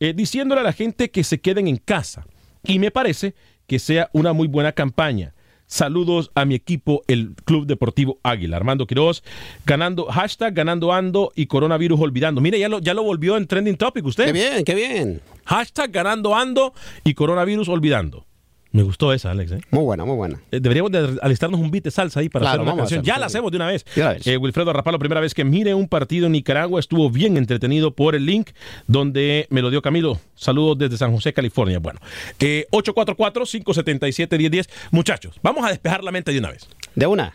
eh, 0.00 0.14
diciéndole 0.14 0.62
a 0.62 0.64
la 0.64 0.72
gente 0.72 1.10
que 1.10 1.24
se 1.24 1.40
queden 1.40 1.68
en 1.68 1.76
casa. 1.76 2.26
Y 2.64 2.78
me 2.78 2.90
parece 2.90 3.34
que 3.66 3.78
sea 3.78 4.10
una 4.12 4.32
muy 4.32 4.48
buena 4.48 4.72
campaña. 4.72 5.34
Saludos 5.66 6.32
a 6.34 6.44
mi 6.44 6.56
equipo, 6.56 7.04
el 7.06 7.36
Club 7.44 7.64
Deportivo 7.64 8.18
Águila. 8.24 8.56
Armando 8.56 8.88
Quiroz, 8.88 9.22
ganando, 9.64 10.06
hashtag 10.06 10.52
ganando 10.52 10.92
ando 10.92 11.30
y 11.36 11.46
coronavirus 11.46 12.00
olvidando. 12.00 12.40
Mire, 12.40 12.58
ya 12.58 12.68
lo, 12.68 12.80
ya 12.80 12.92
lo 12.92 13.04
volvió 13.04 13.36
en 13.36 13.46
trending 13.46 13.76
topic 13.76 14.04
usted. 14.04 14.26
Qué 14.26 14.32
bien, 14.32 14.64
qué 14.64 14.74
bien. 14.74 15.20
Hashtag 15.44 15.92
ganando 15.92 16.34
ando 16.34 16.74
y 17.04 17.14
coronavirus 17.14 17.68
olvidando. 17.68 18.26
Me 18.72 18.82
gustó 18.84 19.12
esa, 19.12 19.32
Alex. 19.32 19.50
¿eh? 19.52 19.60
Muy 19.72 19.82
buena, 19.82 20.04
muy 20.04 20.14
buena. 20.14 20.40
Eh, 20.52 20.60
Deberíamos 20.60 20.92
de 20.92 21.18
alistarnos 21.22 21.58
un 21.60 21.70
beat 21.72 21.82
de 21.84 21.90
salsa 21.90 22.20
ahí 22.20 22.28
para 22.28 22.44
Claro, 22.44 22.62
hacer 22.62 22.72
una 22.72 22.80
canción. 22.82 23.02
Ya 23.02 23.18
la 23.18 23.26
hacemos 23.26 23.50
de 23.50 23.56
una 23.56 23.66
vez. 23.66 23.84
Eh, 24.24 24.36
Wilfredo 24.36 24.72
Rapalo, 24.72 24.98
primera 25.00 25.20
vez 25.20 25.34
que 25.34 25.44
mire 25.44 25.74
un 25.74 25.88
partido 25.88 26.26
en 26.26 26.32
Nicaragua, 26.32 26.78
estuvo 26.78 27.10
bien 27.10 27.36
entretenido 27.36 27.90
por 27.96 28.14
el 28.14 28.24
link 28.26 28.50
donde 28.86 29.48
me 29.50 29.60
lo 29.60 29.70
dio 29.70 29.82
Camilo. 29.82 30.20
Saludos 30.36 30.78
desde 30.78 30.96
San 30.98 31.12
José, 31.12 31.32
California. 31.32 31.80
Bueno, 31.80 31.98
eh, 32.38 32.66
844-577-1010. 32.70 34.68
Muchachos, 34.90 35.38
vamos 35.42 35.64
a 35.64 35.70
despejar 35.70 36.04
la 36.04 36.12
mente 36.12 36.32
de 36.32 36.38
una 36.38 36.50
vez. 36.50 36.68
De 36.94 37.06
una. 37.06 37.32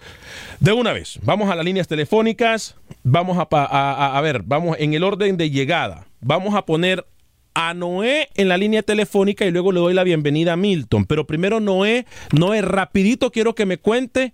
De 0.59 0.71
una 0.73 0.93
vez. 0.93 1.19
Vamos 1.23 1.49
a 1.49 1.55
las 1.55 1.65
líneas 1.65 1.87
telefónicas. 1.87 2.75
Vamos 3.03 3.37
a, 3.37 3.49
pa- 3.49 3.65
a- 3.65 3.93
a- 3.93 4.17
a 4.17 4.21
ver, 4.21 4.41
vamos 4.43 4.77
en 4.79 4.93
el 4.93 5.03
orden 5.03 5.37
de 5.37 5.49
llegada. 5.49 6.05
Vamos 6.21 6.55
a 6.55 6.65
poner 6.65 7.05
a 7.55 7.73
Noé 7.73 8.27
en 8.35 8.49
la 8.49 8.57
línea 8.57 8.83
telefónica 8.83 9.45
y 9.45 9.51
luego 9.51 9.71
le 9.71 9.79
doy 9.79 9.93
la 9.93 10.03
bienvenida 10.03 10.53
a 10.53 10.57
Milton. 10.57 11.05
Pero 11.05 11.25
primero 11.25 11.59
Noé, 11.59 12.05
Noé, 12.37 12.61
rapidito 12.61 13.31
quiero 13.31 13.55
que 13.55 13.65
me 13.65 13.77
cuente 13.77 14.33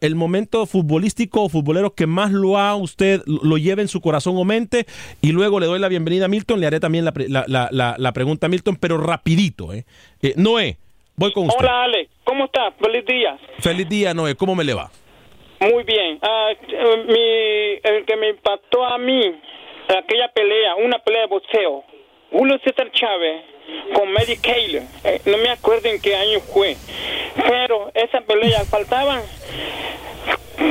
el 0.00 0.14
momento 0.14 0.64
futbolístico 0.66 1.42
o 1.44 1.48
futbolero 1.48 1.94
que 1.94 2.06
más 2.06 2.32
lo 2.32 2.58
ha 2.58 2.74
usted, 2.74 3.20
lo 3.26 3.56
lleva 3.58 3.82
en 3.82 3.88
su 3.88 4.00
corazón 4.00 4.36
o 4.36 4.44
mente, 4.44 4.84
y 5.20 5.30
luego 5.30 5.60
le 5.60 5.66
doy 5.66 5.78
la 5.78 5.86
bienvenida 5.88 6.24
a 6.24 6.28
Milton, 6.28 6.58
le 6.60 6.66
haré 6.66 6.80
también 6.80 7.04
la- 7.04 7.12
la- 7.46 7.68
la- 7.70 7.94
la 7.98 8.12
pregunta 8.12 8.46
a 8.46 8.48
Milton, 8.48 8.76
pero 8.80 8.96
rapidito. 8.98 9.72
¿eh? 9.72 9.84
Eh, 10.22 10.34
Noé, 10.36 10.78
voy 11.14 11.32
con 11.32 11.46
usted. 11.46 11.60
Hola 11.64 11.84
Ale, 11.84 12.08
¿cómo 12.24 12.46
estás? 12.46 12.74
Feliz 12.80 13.04
día. 13.06 13.38
Feliz 13.60 13.88
día, 13.88 14.12
Noé, 14.14 14.34
¿cómo 14.34 14.56
me 14.56 14.64
le 14.64 14.74
va? 14.74 14.90
Muy 15.60 15.84
bien. 15.84 16.18
Ah, 16.20 16.48
eh, 16.50 17.04
mi, 17.06 17.90
el 17.96 18.04
que 18.04 18.16
me 18.16 18.30
impactó 18.30 18.84
a 18.84 18.98
mí, 18.98 19.20
aquella 19.88 20.32
pelea, 20.34 20.74
una 20.84 20.98
pelea 20.98 21.22
de 21.22 21.26
boxeo, 21.28 21.84
Julio 22.32 22.58
César 22.64 22.90
Chávez 22.92 23.44
con 23.94 24.10
Mary 24.12 24.36
Taylor. 24.36 24.82
Eh, 25.04 25.20
no 25.26 25.36
me 25.38 25.50
acuerdo 25.50 25.88
en 25.88 26.00
qué 26.00 26.16
año 26.16 26.40
fue, 26.40 26.76
pero 27.36 27.90
esa 27.94 28.22
pelea 28.22 28.64
faltaban. 28.64 29.22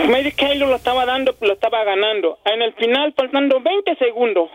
Mary 0.10 0.32
Taylor 0.32 0.70
lo 0.70 0.75
estaba 0.75 1.06
dando, 1.06 1.36
lo 1.39 1.53
estaba 1.53 1.84
ganando. 1.84 2.39
En 2.46 2.62
el 2.62 2.74
final, 2.74 3.13
faltando 3.15 3.62
20 3.62 3.96
segundos, 3.96 4.50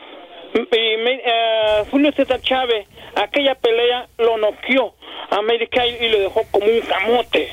y 0.55 0.69
eh, 0.73 1.85
Julio 1.91 2.13
César 2.13 2.41
Chávez, 2.41 2.87
aquella 3.15 3.55
pelea 3.55 4.09
lo 4.19 4.37
noqueó 4.39 4.95
a 5.31 5.43
Mary 5.43 5.69
Taylor 5.69 6.03
y 6.03 6.09
lo 6.09 6.19
dejó 6.21 6.43
como 6.51 6.67
un 6.67 6.81
camote. 6.81 7.51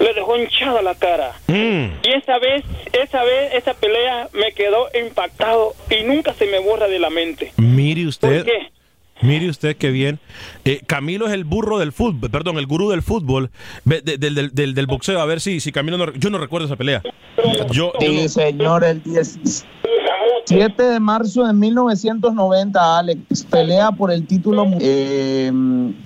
Le 0.00 0.14
dejó 0.14 0.36
hinchada 0.36 0.80
la 0.80 0.94
cara. 0.94 1.32
Y 1.46 2.10
esa 2.10 2.38
vez, 2.38 2.64
esa 2.92 3.22
vez, 3.22 3.54
esa 3.54 3.74
pelea 3.74 4.28
me 4.32 4.52
quedó 4.52 4.88
impactado 4.98 5.74
y 5.90 6.04
nunca 6.04 6.32
se 6.34 6.46
me 6.46 6.58
borra 6.58 6.88
de 6.88 6.98
la 6.98 7.10
mente. 7.10 7.52
Mire 7.56 8.06
usted. 8.06 8.44
¿Por 8.44 8.44
qué? 8.44 8.77
Mire 9.22 9.48
usted 9.48 9.76
qué 9.76 9.90
bien. 9.90 10.18
Eh, 10.64 10.80
Camilo 10.86 11.26
es 11.26 11.32
el 11.32 11.44
burro 11.44 11.78
del 11.78 11.92
fútbol, 11.92 12.30
perdón, 12.30 12.58
el 12.58 12.66
gurú 12.66 12.90
del 12.90 13.02
fútbol, 13.02 13.50
de- 13.84 14.00
del, 14.02 14.34
del- 14.34 14.50
del- 14.54 14.74
del 14.74 14.86
boxeo. 14.86 15.20
A 15.20 15.26
ver 15.26 15.40
si, 15.40 15.60
si 15.60 15.72
Camilo 15.72 15.98
no, 15.98 16.12
yo 16.14 16.30
no 16.30 16.38
recuerdo 16.38 16.66
esa 16.66 16.76
pelea. 16.76 17.02
Yo, 17.36 17.66
yo 17.72 17.92
Sí, 18.00 18.22
no- 18.22 18.28
señor, 18.28 18.84
el 18.84 19.02
17 19.02 20.82
de 20.82 21.00
marzo 21.00 21.44
de 21.44 21.52
1990, 21.52 22.98
Alex 22.98 23.44
pelea 23.50 23.90
por 23.92 24.10
el 24.12 24.26
título 24.26 24.66
eh, 24.80 25.50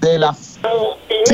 de 0.01 0.19
la. 0.19 0.35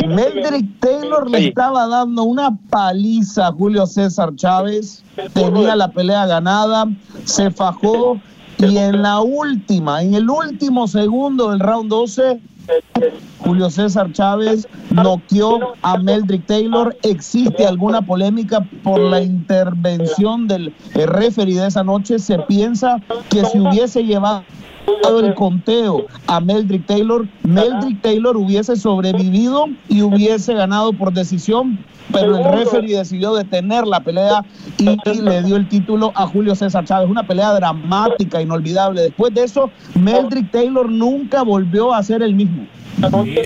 Meldrick 0.07 0.81
Taylor 0.81 1.29
le 1.31 1.49
estaba 1.49 1.87
dando 1.87 2.23
una 2.25 2.57
paliza 2.71 3.49
a 3.49 3.53
Julio 3.53 3.87
César 3.87 4.35
Chávez, 4.37 5.03
tenía 5.33 5.75
la 5.77 5.89
pelea 5.91 6.27
ganada, 6.27 6.87
se 7.25 7.51
fajó 7.51 8.21
y 8.59 8.77
en 8.77 9.03
la 9.03 9.21
última, 9.21 10.03
en 10.03 10.15
el 10.15 10.29
último 10.29 10.89
segundo 10.89 11.51
del 11.51 11.61
round 11.61 11.91
12, 11.91 12.41
Julio 13.39 13.71
César 13.71 14.13
Chávez 14.13 14.67
noqueó 14.91 15.75
a 15.83 15.97
Meldrick 15.99 16.45
Taylor. 16.47 16.97
¿Existe 17.03 17.67
alguna 17.67 18.03
polémica 18.03 18.61
por 18.83 19.01
la 19.01 19.23
intervención 19.23 20.49
del 20.49 20.75
eh, 20.95 21.07
referee 21.07 21.55
de 21.55 21.69
esa 21.69 21.85
noche? 21.85 22.19
Se 22.19 22.39
piensa 22.41 23.01
que 23.31 23.45
si 23.47 23.59
hubiese 23.59 24.05
llevado 24.05 24.43
el 25.19 25.35
conteo 25.35 26.07
a 26.27 26.41
Meldrick 26.41 26.87
Taylor, 26.87 27.27
Meldrick 27.43 28.03
Taylor 28.03 28.37
hubiese 28.37 28.77
sobrevivido 28.77 29.67
y 29.89 30.03
hubiese 30.03 30.55
ganado 30.55 30.93
por 30.93 31.13
decisión, 31.13 31.79
pero 32.13 32.37
el 32.37 32.45
referee 32.45 32.97
decidió 32.97 33.35
detener 33.35 33.87
la 33.87 34.01
pelea 34.01 34.45
y, 34.79 34.91
y 35.11 35.21
le 35.21 35.43
dio 35.43 35.57
el 35.57 35.69
título 35.69 36.13
a 36.15 36.27
Julio 36.27 36.55
César 36.55 36.85
Chávez. 36.85 37.09
Una 37.11 37.27
pelea 37.27 37.53
dramática, 37.53 38.41
inolvidable. 38.41 39.03
Después 39.03 39.35
de 39.35 39.45
eso, 39.45 39.71
Meldrick 39.95 40.51
Taylor 40.51 40.91
nunca 40.91 41.43
volvió 41.43 41.93
a 41.93 42.03
ser 42.03 42.23
el 42.23 42.35
mismo. 42.35 42.67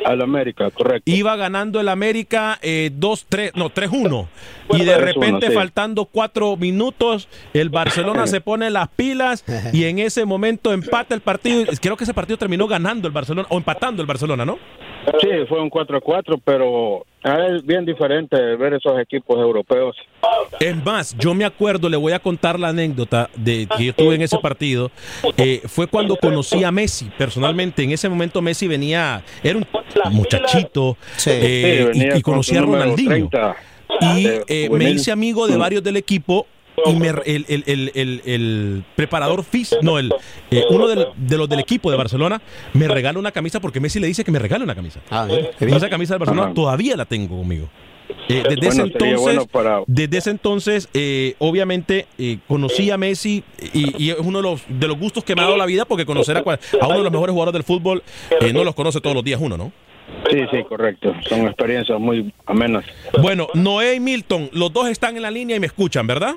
Al 0.05 0.23
América, 0.23 0.71
correcto. 0.71 1.11
Iba 1.11 1.37
ganando 1.37 1.81
el 1.81 1.89
América 1.89 2.59
2-3, 2.63 3.53
no, 3.55 3.71
3-1. 3.71 4.27
Y 4.71 4.85
de 4.85 4.97
3-1, 4.97 4.99
repente, 4.99 5.49
sí. 5.49 5.55
faltando 5.55 6.07
cuatro 6.07 6.57
minutos, 6.57 7.29
el 7.53 7.71
Barcelona 7.71 8.27
se 8.27 8.41
pone 8.41 8.71
las 8.71 8.89
pilas 8.89 9.45
y 9.73 9.85
en 9.85 9.99
ese 9.99 10.25
momento 10.25 10.73
empata 10.73 11.15
el 11.15 11.21
partido. 11.21 11.65
Creo 11.81 11.97
que 11.97 12.05
ese 12.05 12.15
partido 12.15 12.37
terminó 12.39 12.67
ganando 12.67 13.09
el 13.09 13.15
Barcelona, 13.15 13.47
o 13.51 13.57
empatando 13.57 14.03
el 14.03 14.07
Barcelona, 14.09 14.45
¿no? 14.45 14.59
Sí, 15.21 15.29
fue 15.49 15.61
un 15.61 15.71
4-4, 15.71 16.41
pero 16.45 17.07
es 17.27 17.65
bien 17.65 17.85
diferente 17.85 18.37
ver 18.57 18.75
esos 18.75 18.99
equipos 19.01 19.37
europeos. 19.39 19.97
Es 20.61 20.85
más, 20.85 21.17
yo 21.19 21.35
me 21.35 21.45
acuerdo, 21.45 21.89
le 21.89 21.97
voy 21.97 22.13
a 22.13 22.19
contar 22.19 22.59
la 22.59 22.69
anécdota 22.69 23.29
de 23.37 23.67
que 23.77 23.85
yo 23.85 23.91
estuve 23.91 24.15
en 24.15 24.23
ese 24.23 24.39
partido. 24.39 24.91
eh, 25.37 25.63
fue 25.67 25.87
cuando 25.87 26.17
conocí 26.17 26.63
a 26.63 26.71
Messi 26.71 27.11
personalmente. 27.19 27.83
En 27.83 27.91
ese 27.91 28.09
momento 28.09 28.41
Messi 28.41 28.69
venía, 28.69 29.23
era 29.43 29.59
un 29.59 29.67
muchachito 30.13 30.97
eh, 31.27 31.91
Sí, 31.93 32.01
y, 32.01 32.07
y 32.19 32.23
con 32.23 32.35
conocía 32.35 32.61
a 32.61 32.63
Ronaldinho. 32.63 33.29
30 33.29 33.57
Y 34.01 34.27
eh, 34.49 34.69
me 34.71 34.91
hice 34.91 35.11
amigo 35.11 35.47
de 35.47 35.57
varios 35.57 35.83
del 35.83 35.97
equipo. 35.97 36.47
Y 36.85 36.95
me- 36.95 37.09
el, 37.09 37.45
el- 37.49 37.65
el- 37.67 37.93
el- 37.95 38.23
el 38.27 38.85
preparador 38.95 39.43
físico, 39.45 39.81
no, 39.83 39.99
el, 39.99 40.13
eh, 40.51 40.63
uno 40.71 40.87
del- 40.87 41.07
de 41.17 41.39
los 41.39 41.49
del 41.49 41.61
equipo 41.61 41.91
de 41.91 41.97
Barcelona 41.97 42.41
me 42.75 42.87
regala 42.87 43.19
una 43.19 43.33
camisa 43.33 43.61
porque 43.61 43.81
Messi 43.81 43.99
le 43.99 44.07
dice 44.07 44.25
que 44.25 44.31
me 44.31 44.39
regale 44.39 44.63
una 44.65 44.75
camisa. 44.75 45.01
Y 45.61 45.65
esa 45.75 45.89
camisa 45.89 46.15
del 46.15 46.19
Barcelona 46.21 46.47
Ajá. 46.49 46.55
todavía 46.55 46.97
la 46.97 47.05
tengo 47.07 47.37
conmigo. 47.39 47.69
Eh, 48.29 48.43
desde, 48.49 48.57
Bueno, 48.57 48.69
ese 48.69 48.83
entonces, 48.83 49.21
bueno 49.21 49.47
para- 49.47 49.81
desde 49.87 50.19
ese 50.19 50.31
entonces, 50.31 50.89
eh, 50.95 51.35
obviamente, 51.39 52.07
eh, 52.19 52.39
conocí 52.47 52.91
a 52.91 52.97
Messi 52.97 53.43
y, 53.73 54.05
y 54.05 54.11
es 54.11 54.19
uno 54.21 54.39
de 54.39 54.43
los, 54.45 54.63
de 54.69 54.87
los 54.87 54.97
gustos 54.99 55.25
que 55.25 55.35
me 55.35 55.41
ha 55.41 55.45
dado 55.45 55.57
la 55.57 55.67
vida 55.67 55.85
porque 55.87 56.07
conocer 56.07 56.37
a, 56.37 56.43
cual- 56.43 56.61
a 56.81 56.87
uno 56.87 56.99
de 56.99 57.03
los 57.05 57.13
mejores 57.13 57.33
jugadores 57.33 57.55
del 57.55 57.65
fútbol 57.65 58.03
eh, 58.41 58.53
no 58.53 58.63
los 58.63 58.75
conoce 58.77 59.01
todos 59.01 59.15
los 59.17 59.25
días 59.25 59.41
uno, 59.41 59.57
¿no? 59.57 59.73
Sí, 60.31 60.39
sí, 60.53 60.63
correcto. 60.69 61.13
Son 61.29 61.47
experiencias 61.47 61.99
muy 61.99 62.33
amenas. 62.47 62.85
Bueno, 63.21 63.49
Noé 63.55 63.95
y 63.97 64.01
Milton, 64.01 64.51
los 64.53 64.73
dos 64.73 64.89
están 64.89 65.17
en 65.17 65.23
la 65.23 65.31
línea 65.33 65.57
y 65.57 65.61
me 65.61 65.67
escuchan, 65.67 66.07
¿verdad? 66.07 66.37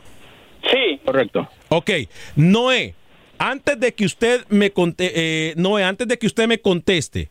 Sí. 0.63 0.99
Correcto. 1.05 1.47
Ok, 1.69 1.91
Noé, 2.35 2.93
antes 3.37 3.79
de 3.79 3.93
que 3.93 4.05
usted 4.05 4.45
me 4.49 4.71
conte, 4.71 5.11
eh, 5.15 5.53
Noé, 5.55 5.83
antes 5.83 6.07
de 6.07 6.17
que 6.17 6.27
usted 6.27 6.47
me 6.47 6.59
conteste, 6.59 7.29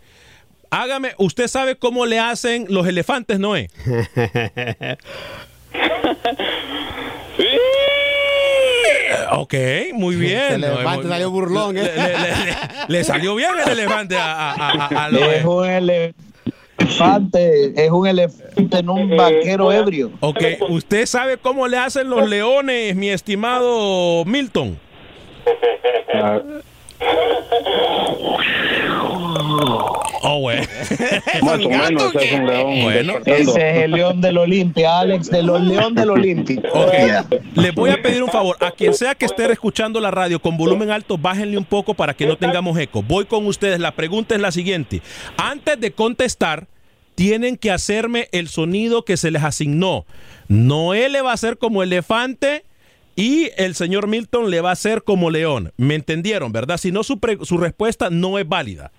hágame, 0.70 1.12
¿usted 1.18 1.48
sabe 1.48 1.76
cómo 1.76 2.06
le 2.06 2.18
hacen 2.18 2.66
los 2.68 2.86
elefantes, 2.86 3.38
Noé? 3.38 3.68
Ok, 9.30 9.54
muy 9.94 10.16
bien. 10.16 10.54
El 10.54 10.64
elefante 10.64 11.02
muy- 11.02 11.08
salió 11.12 11.30
burlón, 11.30 11.76
¿eh? 11.78 11.82
Le, 11.82 11.94
le- 11.94 12.18
le- 12.18 12.56
le 12.88 13.04
salió 13.04 13.34
bien 13.34 13.50
el 13.64 13.72
elefante 13.72 14.16
a, 14.16 14.50
a- 14.52 14.70
a- 14.70 15.04
a 15.04 15.10
Noé. 15.10 15.42
Es 16.78 17.00
un 17.00 17.06
elefante, 17.06 17.84
es 17.84 17.90
un 17.90 18.06
elefante 18.06 18.78
en 18.78 18.88
un 18.88 19.16
vaquero 19.16 19.72
ebrio. 19.72 20.12
Ok, 20.20 20.42
¿usted 20.68 21.06
sabe 21.06 21.36
cómo 21.36 21.66
le 21.68 21.76
hacen 21.76 22.08
los 22.08 22.28
leones, 22.28 22.94
mi 22.96 23.10
estimado 23.10 24.24
Milton? 24.24 24.78
Oh, 30.22 30.38
güey. 30.40 30.58
Más 31.42 31.64
o 31.64 31.68
menos 31.68 32.14
es 32.14 32.32
un 32.32 32.46
león. 32.46 32.82
Bueno. 32.82 33.14
Ese 33.24 33.70
es 33.70 33.84
el 33.84 33.92
león 33.92 34.20
del 34.20 34.38
Olimpia, 34.38 35.00
Alex, 35.00 35.30
de 35.30 35.42
los 35.42 35.60
león 35.60 35.94
del 35.94 36.10
Olimpia. 36.10 36.60
Ok, 36.78 37.42
les 37.54 37.74
voy 37.74 37.90
a 37.90 38.00
pedir 38.00 38.22
un 38.22 38.30
favor. 38.30 38.56
A 38.60 38.70
quien 38.70 38.94
sea 38.94 39.14
que 39.14 39.26
esté 39.26 39.50
escuchando 39.50 40.00
la 40.00 40.10
radio 40.10 40.40
con 40.40 40.56
volumen 40.56 40.90
alto, 40.90 41.18
bájenle 41.18 41.58
un 41.58 41.64
poco 41.64 41.94
para 41.94 42.14
que 42.14 42.26
no 42.26 42.36
tengamos 42.36 42.78
eco. 42.78 43.02
Voy 43.02 43.24
con 43.24 43.46
ustedes. 43.46 43.80
La 43.80 43.92
pregunta 43.92 44.34
es 44.34 44.40
la 44.40 44.52
siguiente. 44.52 45.02
Antes 45.36 45.80
de 45.80 45.92
contestar, 45.92 46.66
tienen 47.14 47.56
que 47.56 47.70
hacerme 47.70 48.28
el 48.32 48.48
sonido 48.48 49.04
que 49.04 49.16
se 49.16 49.30
les 49.30 49.42
asignó. 49.42 50.04
Noé 50.48 51.08
le 51.08 51.20
va 51.20 51.32
a 51.32 51.34
hacer 51.34 51.58
como 51.58 51.82
elefante 51.82 52.64
y 53.20 53.50
el 53.56 53.74
señor 53.74 54.06
Milton 54.06 54.48
le 54.48 54.60
va 54.60 54.68
a 54.68 54.74
hacer 54.74 55.02
como 55.02 55.28
león. 55.28 55.72
¿Me 55.76 55.96
entendieron, 55.96 56.52
verdad? 56.52 56.76
Si 56.76 56.92
no, 56.92 57.02
su, 57.02 57.18
pre- 57.18 57.38
su 57.42 57.58
respuesta 57.58 58.10
no 58.10 58.38
es 58.38 58.48
válida. 58.48 58.92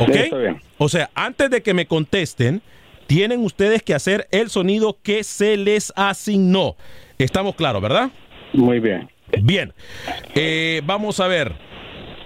¿Ok? 0.00 0.10
Sí, 0.10 0.18
está 0.20 0.38
bien. 0.38 0.62
O 0.78 0.88
sea, 0.88 1.10
antes 1.14 1.50
de 1.50 1.62
que 1.62 1.74
me 1.74 1.84
contesten, 1.84 2.62
tienen 3.06 3.44
ustedes 3.44 3.82
que 3.82 3.92
hacer 3.92 4.26
el 4.30 4.48
sonido 4.48 4.96
que 5.02 5.22
se 5.22 5.58
les 5.58 5.92
asignó. 5.96 6.76
Estamos 7.18 7.56
claros, 7.56 7.82
¿verdad? 7.82 8.10
Muy 8.54 8.80
bien. 8.80 9.10
Bien. 9.42 9.74
Eh, 10.34 10.80
vamos 10.86 11.20
a 11.20 11.28
ver. 11.28 11.54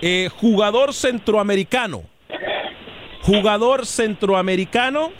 Eh, 0.01 0.29
jugador 0.37 0.95
centroamericano. 0.95 2.05
Jugador 3.23 3.85
centroamericano 3.85 5.11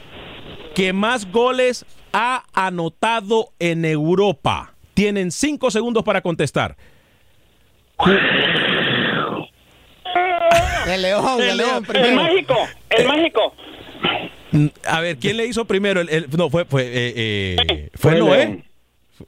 que 0.77 0.93
más 0.93 1.31
goles 1.33 1.85
ha 2.13 2.45
anotado 2.53 3.49
en 3.59 3.85
Europa. 3.85 4.72
Tienen 4.95 5.31
cinco 5.31 5.71
segundos 5.71 6.03
para 6.05 6.21
contestar. 6.21 6.77
El 10.87 11.03
león, 11.03 11.41
el, 11.41 11.49
El 11.51 11.57
león 11.57 11.71
león. 11.71 11.85
primero. 11.85 12.09
El 12.11 12.15
mágico, 12.17 12.55
el 12.91 13.07
mágico. 13.07 13.55
Mm, 14.51 14.67
A 14.87 15.01
ver, 15.01 15.17
¿quién 15.17 15.37
le 15.37 15.47
hizo 15.47 15.65
primero? 15.65 16.01
El, 16.01 16.09
el- 16.11 16.27
no, 16.37 16.51
fue, 16.51 16.65
fue, 16.65 16.83
eh, 16.85 17.13
eh, 17.17 17.89
fue 17.95 18.13
Fue 18.13 18.21
Noé. 18.21 18.39
León. 18.47 18.65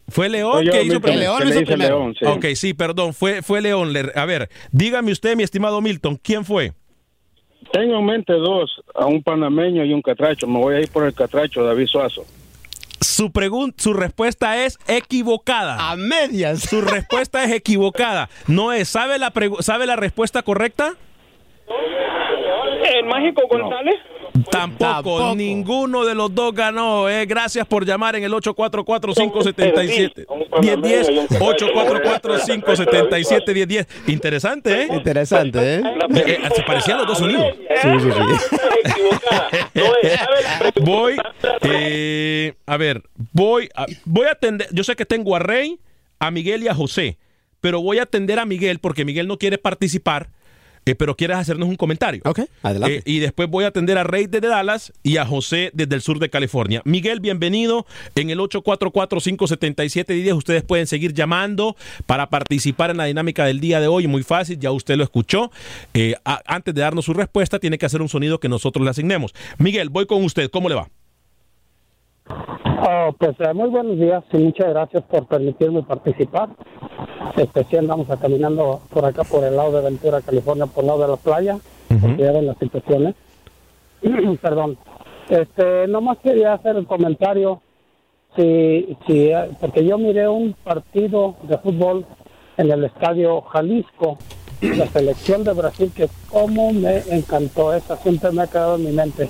Fue 0.08 0.28
León 0.28 0.64
yo, 0.64 0.72
que 0.72 0.78
hizo 0.82 0.94
Milton, 0.94 1.02
primero. 1.02 1.20
León 1.38 1.42
que 1.42 1.48
hizo 1.56 1.64
primero. 1.64 1.98
León, 1.98 2.14
sí. 2.18 2.24
Ok, 2.26 2.44
sí, 2.56 2.74
perdón, 2.74 3.14
fue, 3.14 3.42
fue 3.42 3.60
León. 3.60 3.92
Le- 3.92 4.10
a 4.14 4.24
ver, 4.26 4.50
dígame 4.72 5.12
usted, 5.12 5.36
mi 5.36 5.44
estimado 5.44 5.80
Milton, 5.80 6.18
¿quién 6.22 6.44
fue? 6.44 6.72
Tengo 7.72 7.98
en 7.98 8.04
mente 8.04 8.32
dos, 8.34 8.82
a 8.94 9.06
un 9.06 9.22
panameño 9.22 9.84
y 9.84 9.92
un 9.92 10.02
catracho. 10.02 10.46
Me 10.46 10.58
voy 10.58 10.74
a 10.76 10.80
ir 10.80 10.88
por 10.90 11.04
el 11.06 11.14
catracho, 11.14 11.62
David 11.64 11.86
Suazo. 11.86 12.24
Su 13.04 13.30
pregunta, 13.32 13.82
su 13.82 13.92
respuesta 13.92 14.64
es 14.64 14.78
equivocada. 14.88 15.90
A 15.90 15.96
medias. 15.96 16.60
Su 16.60 16.80
respuesta 16.82 17.44
es 17.44 17.52
equivocada. 17.52 18.28
No 18.46 18.72
es, 18.72 18.88
¿sabe 18.88 19.18
la, 19.18 19.32
pregu- 19.32 19.60
¿sabe 19.62 19.86
la 19.86 19.96
respuesta 19.96 20.42
correcta? 20.42 20.94
El 22.94 23.04
mágico 23.06 23.42
González. 23.48 23.96
Tampoco, 24.50 24.94
Tampoco. 24.94 25.34
ninguno 25.36 26.04
de 26.04 26.16
los 26.16 26.34
dos 26.34 26.52
ganó. 26.52 27.08
Eh. 27.08 27.24
Gracias 27.24 27.64
por 27.68 27.86
llamar 27.86 28.16
en 28.16 28.24
el 28.24 28.32
844-577. 28.32 30.26
1010. 30.60 31.08
844-577-1010. 31.38 33.86
Interesante, 34.08 34.82
¿eh? 34.82 34.88
Interesante, 34.90 35.76
¿eh? 35.76 35.82
Eh, 36.16 36.24
eh, 36.26 36.40
Se 36.54 36.62
parecían 36.64 36.98
los 36.98 37.06
dos 37.06 37.18
sonidos. 37.18 37.46
Sí, 37.80 37.88
sí, 38.00 38.08
sí. 38.10 38.18
Equivocada. 38.84 39.48
No 39.74 39.84
es, 40.02 40.12
¿sabe 40.18 40.42
la 40.42 40.72
Voy, 40.84 41.16
eh, 41.62 42.54
a 42.66 42.76
ver, 42.76 43.04
voy 43.32 43.68
a, 43.74 43.86
voy 44.04 44.26
a 44.26 44.32
atender. 44.32 44.66
Yo 44.72 44.82
sé 44.84 44.96
que 44.96 45.06
tengo 45.06 45.36
a 45.36 45.38
Rey, 45.38 45.78
a 46.18 46.30
Miguel 46.32 46.64
y 46.64 46.68
a 46.68 46.74
José, 46.74 47.18
pero 47.60 47.80
voy 47.80 47.98
a 47.98 48.02
atender 48.02 48.38
a 48.40 48.44
Miguel 48.46 48.80
porque 48.80 49.04
Miguel 49.04 49.28
no 49.28 49.38
quiere 49.38 49.58
participar, 49.58 50.30
eh, 50.86 50.94
pero 50.94 51.16
quiere 51.16 51.34
hacernos 51.34 51.68
un 51.68 51.76
comentario. 51.76 52.20
Ok, 52.24 52.40
adelante. 52.62 52.96
Eh, 52.98 53.02
y 53.06 53.18
después 53.20 53.48
voy 53.48 53.64
a 53.64 53.68
atender 53.68 53.96
a 53.98 54.04
Rey 54.04 54.26
desde 54.26 54.48
Dallas 54.48 54.92
y 55.02 55.16
a 55.16 55.26
José 55.26 55.70
desde 55.74 55.94
el 55.94 56.00
sur 56.02 56.18
de 56.18 56.30
California. 56.30 56.82
Miguel, 56.84 57.20
bienvenido 57.20 57.86
en 58.14 58.30
el 58.30 58.38
844-577-10. 58.40 60.34
Ustedes 60.36 60.62
pueden 60.62 60.86
seguir 60.86 61.12
llamando 61.14 61.76
para 62.06 62.28
participar 62.30 62.90
en 62.90 62.96
la 62.98 63.04
dinámica 63.06 63.44
del 63.46 63.60
día 63.60 63.80
de 63.80 63.86
hoy. 63.88 64.06
Muy 64.06 64.22
fácil, 64.22 64.58
ya 64.58 64.70
usted 64.70 64.96
lo 64.96 65.04
escuchó. 65.04 65.50
Eh, 65.94 66.14
a- 66.24 66.42
antes 66.46 66.74
de 66.74 66.80
darnos 66.80 67.04
su 67.04 67.14
respuesta, 67.14 67.58
tiene 67.58 67.78
que 67.78 67.86
hacer 67.86 68.02
un 68.02 68.08
sonido 68.08 68.38
que 68.40 68.48
nosotros 68.48 68.84
le 68.84 68.90
asignemos. 68.90 69.32
Miguel, 69.58 69.88
voy 69.88 70.06
con 70.06 70.22
usted. 70.24 70.50
¿Cómo 70.50 70.68
le 70.68 70.74
va? 70.74 70.88
Oh, 72.28 73.12
pues 73.18 73.36
eh, 73.40 73.52
muy 73.54 73.68
buenos 73.68 73.98
días 73.98 74.24
y 74.32 74.38
muchas 74.38 74.68
gracias 74.70 75.02
por 75.04 75.26
permitirme 75.26 75.82
participar. 75.82 76.48
Este, 77.36 77.64
sí 77.64 77.76
andamos 77.76 78.08
a- 78.10 78.16
caminando 78.16 78.80
por 78.90 79.04
acá, 79.04 79.24
por 79.24 79.44
el 79.44 79.56
lado 79.56 79.72
de 79.72 79.82
Ventura, 79.82 80.20
California, 80.22 80.66
por 80.66 80.84
el 80.84 80.88
lado 80.88 81.02
de 81.02 81.08
la 81.08 81.16
playa, 81.16 81.58
porque 81.88 82.22
ya 82.22 82.32
ven 82.32 82.46
las 82.46 82.58
situaciones. 82.58 83.14
Perdón. 84.40 84.78
Este, 85.28 85.86
nomás 85.88 86.18
quería 86.18 86.54
hacer 86.54 86.76
el 86.76 86.86
comentario, 86.86 87.60
si, 88.36 88.96
si, 89.06 89.28
eh, 89.30 89.50
porque 89.60 89.84
yo 89.84 89.96
miré 89.98 90.28
un 90.28 90.52
partido 90.64 91.36
de 91.42 91.56
fútbol 91.58 92.04
en 92.56 92.70
el 92.70 92.84
estadio 92.84 93.40
Jalisco, 93.42 94.18
la 94.60 94.86
selección 94.86 95.44
de 95.44 95.52
Brasil, 95.52 95.92
que 95.94 96.08
como 96.30 96.72
me 96.72 96.98
encantó, 97.10 97.72
esa 97.74 97.96
siempre 97.96 98.30
me 98.32 98.42
ha 98.42 98.46
quedado 98.46 98.76
en 98.76 98.84
mi 98.84 98.92
mente 98.92 99.28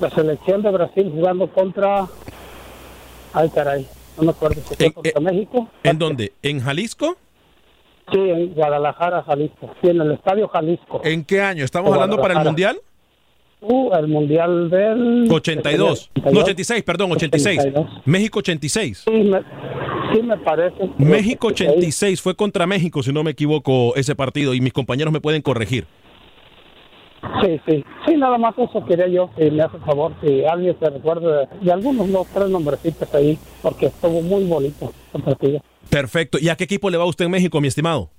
la 0.00 0.10
selección 0.10 0.62
de 0.62 0.70
Brasil 0.70 1.10
jugando 1.12 1.48
contra. 1.48 2.06
Ay, 3.32 3.48
caray, 3.50 3.86
no 4.16 4.24
me 4.24 4.30
acuerdo 4.30 4.60
si 4.62 4.84
En- 4.84 4.92
contra 4.92 5.20
México. 5.20 5.68
¿En 5.82 5.98
dónde? 5.98 6.32
¿En 6.42 6.60
Jalisco? 6.60 7.16
Sí, 8.12 8.18
en 8.18 8.54
Guadalajara, 8.54 9.22
Jalisco. 9.22 9.70
Sí, 9.80 9.88
en 9.88 10.00
el 10.00 10.12
estadio 10.12 10.48
Jalisco. 10.48 11.00
¿En 11.04 11.24
qué 11.24 11.40
año? 11.40 11.64
¿Estamos 11.64 11.92
hablando 11.92 12.20
para 12.20 12.38
el. 12.38 12.44
Mundial? 12.44 12.80
Uh, 13.60 13.94
el 13.94 14.08
mundial 14.08 14.70
del. 14.70 15.28
82. 15.30 16.10
No, 16.32 16.40
86, 16.40 16.82
perdón, 16.82 17.12
86. 17.12 17.58
82. 17.60 18.02
México 18.06 18.38
86. 18.40 19.02
Sí, 19.04 19.10
me, 19.10 19.38
sí, 20.14 20.22
me 20.22 20.36
parece. 20.38 20.90
México 20.98 21.48
86 21.48 22.22
fue 22.22 22.34
contra 22.34 22.66
México, 22.66 23.02
si 23.02 23.12
no 23.12 23.22
me 23.22 23.32
equivoco, 23.32 23.94
ese 23.96 24.16
partido, 24.16 24.54
y 24.54 24.60
mis 24.62 24.72
compañeros 24.72 25.12
me 25.12 25.20
pueden 25.20 25.42
corregir. 25.42 25.86
Sí, 27.42 27.60
sí. 27.66 27.84
Sí, 28.06 28.16
nada 28.16 28.38
más 28.38 28.54
eso 28.58 28.84
quería 28.86 29.08
yo, 29.08 29.30
si 29.36 29.50
me 29.50 29.62
hace 29.62 29.78
favor, 29.78 30.12
si 30.22 30.44
alguien 30.44 30.76
se 30.78 30.90
recuerda 30.90 31.46
de, 31.60 31.72
algunos 31.72 32.10
dos, 32.10 32.26
tres 32.32 32.48
nombrecitos 32.48 33.12
ahí, 33.14 33.38
porque 33.62 33.86
estuvo 33.86 34.20
muy 34.22 34.44
bonito 34.44 34.92
el 35.14 35.22
partido. 35.22 35.60
Perfecto. 35.88 36.38
¿Y 36.40 36.48
a 36.48 36.56
qué 36.56 36.64
equipo 36.64 36.90
le 36.90 36.96
va 36.96 37.04
usted 37.04 37.26
en 37.26 37.30
México, 37.30 37.60
mi 37.60 37.68
estimado? 37.68 38.10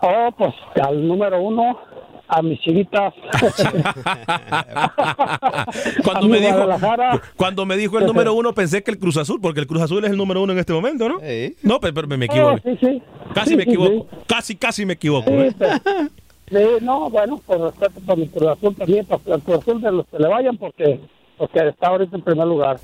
Oh, 0.00 0.28
pues 0.36 0.54
al 0.82 1.06
número 1.06 1.40
uno, 1.40 1.78
a 2.28 2.42
mis 2.42 2.60
chivitas. 2.60 3.14
Cuando 6.04 6.28
me, 6.28 6.40
dijo, 6.40 6.68
cuando 7.36 7.66
me 7.66 7.76
dijo 7.76 7.98
el 7.98 8.06
número 8.06 8.34
uno, 8.34 8.52
pensé 8.54 8.82
que 8.82 8.90
el 8.90 8.98
Cruz 8.98 9.16
Azul, 9.16 9.40
porque 9.40 9.60
el 9.60 9.66
Cruz 9.66 9.82
Azul 9.82 10.04
es 10.04 10.10
el 10.10 10.16
número 10.16 10.42
uno 10.42 10.52
en 10.52 10.58
este 10.58 10.72
momento, 10.72 11.08
¿no? 11.08 11.18
No, 11.62 11.80
pero, 11.80 11.94
pero 11.94 12.08
me 12.08 12.26
equivoco. 12.26 12.54
Oh, 12.54 12.58
sí, 12.62 12.76
sí. 12.80 13.02
Casi 13.34 13.50
Sí, 13.50 13.56
me 13.56 13.64
sí, 13.64 13.70
equivoco. 13.70 14.06
Casi, 14.26 14.56
casi 14.56 14.86
me 14.86 14.94
equivoco. 14.94 15.30
Sí, 15.30 15.36
¿eh? 15.36 15.54
pero- 15.58 15.74
sí, 16.48 16.56
no, 16.82 17.10
bueno, 17.10 17.38
por 17.46 17.60
respeto 17.60 18.00
por 18.06 18.16
mi 18.18 18.28
Cruz 18.28 18.48
Azul 18.48 18.74
también, 18.74 19.04
por 19.06 19.20
el 19.26 19.40
Cruz 19.42 19.58
Azul 19.58 19.80
de 19.80 19.92
los 19.92 20.06
que 20.06 20.18
le 20.18 20.28
vayan, 20.28 20.56
porque, 20.56 21.00
porque 21.36 21.68
está 21.68 21.88
ahorita 21.88 22.16
en 22.16 22.22
primer 22.22 22.46
lugar. 22.46 22.78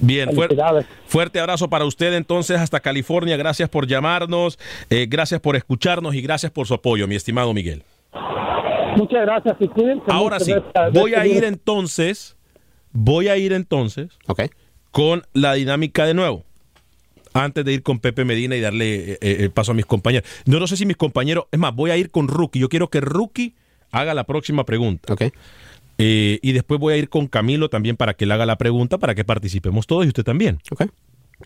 Bien, 0.00 0.28
fuer- 0.30 0.48
Felicidades. 0.48 0.86
fuerte 1.06 1.38
abrazo 1.38 1.68
para 1.70 1.84
usted 1.84 2.12
entonces 2.14 2.58
hasta 2.60 2.80
California. 2.80 3.36
Gracias 3.36 3.68
por 3.68 3.86
llamarnos, 3.86 4.58
eh, 4.90 5.06
gracias 5.08 5.40
por 5.40 5.54
escucharnos 5.56 6.14
y 6.14 6.20
gracias 6.20 6.50
por 6.50 6.66
su 6.66 6.74
apoyo, 6.74 7.06
mi 7.06 7.14
estimado 7.14 7.54
Miguel. 7.54 7.82
Muchas 8.96 9.22
gracias 9.22 9.56
y 9.60 9.68
cuídense 9.68 10.04
Ahora 10.08 10.38
sí, 10.40 10.54
voy 10.92 11.14
a 11.14 11.26
ir 11.26 11.44
entonces, 11.44 12.36
voy 12.92 13.28
a 13.28 13.36
ir 13.36 13.52
entonces 13.52 14.18
con 14.90 15.22
la 15.32 15.54
dinámica 15.54 16.06
de 16.06 16.14
nuevo. 16.14 16.44
Antes 17.34 17.64
de 17.64 17.72
ir 17.72 17.82
con 17.82 17.98
Pepe 17.98 18.24
Medina 18.24 18.56
y 18.56 18.60
darle 18.60 19.12
eh, 19.12 19.18
eh, 19.20 19.36
el 19.40 19.50
paso 19.50 19.72
a 19.72 19.74
mis 19.74 19.86
compañeros. 19.86 20.28
No, 20.46 20.58
no 20.58 20.66
sé 20.66 20.76
si 20.76 20.86
mis 20.86 20.96
compañeros, 20.96 21.44
es 21.52 21.58
más, 21.58 21.74
voy 21.74 21.90
a 21.90 21.96
ir 21.96 22.10
con 22.10 22.28
Rookie. 22.28 22.60
Yo 22.60 22.68
quiero 22.68 22.88
que 22.88 23.00
Rookie 23.00 23.54
haga 23.90 24.14
la 24.14 24.24
próxima 24.24 24.64
pregunta. 24.64 25.14
Eh, 25.98 26.40
y 26.42 26.52
después 26.52 26.80
voy 26.80 26.94
a 26.94 26.96
ir 26.96 27.08
con 27.08 27.28
Camilo 27.28 27.70
también 27.70 27.96
para 27.96 28.14
que 28.14 28.24
él 28.24 28.32
haga 28.32 28.46
la 28.46 28.58
pregunta, 28.58 28.98
para 28.98 29.14
que 29.14 29.24
participemos 29.24 29.86
todos 29.86 30.04
y 30.04 30.08
usted 30.08 30.24
también. 30.24 30.58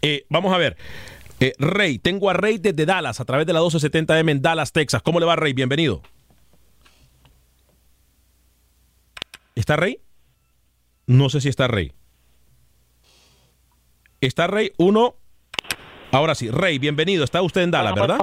Eh, 0.02 0.24
vamos 0.30 0.54
a 0.54 0.58
ver. 0.58 0.76
Eh, 1.40 1.52
Rey, 1.58 1.98
tengo 1.98 2.30
a 2.30 2.32
Rey 2.32 2.58
desde 2.58 2.86
Dallas, 2.86 3.20
a 3.20 3.24
través 3.24 3.46
de 3.46 3.52
la 3.52 3.60
1270M 3.60 4.30
en 4.30 4.42
Dallas, 4.42 4.72
Texas. 4.72 5.02
¿Cómo 5.02 5.20
le 5.20 5.26
va, 5.26 5.36
Rey? 5.36 5.52
Bienvenido. 5.52 6.02
¿Está 9.54 9.76
Rey? 9.76 10.00
No 11.06 11.28
sé 11.28 11.40
si 11.40 11.48
está 11.48 11.68
Rey. 11.68 11.92
¿Está 14.20 14.46
Rey? 14.46 14.72
Uno. 14.78 15.16
Ahora 16.10 16.34
sí, 16.34 16.50
Rey, 16.50 16.78
bienvenido. 16.78 17.24
Está 17.24 17.42
usted 17.42 17.62
en 17.62 17.70
Dallas, 17.70 17.94
¿verdad? 17.94 18.18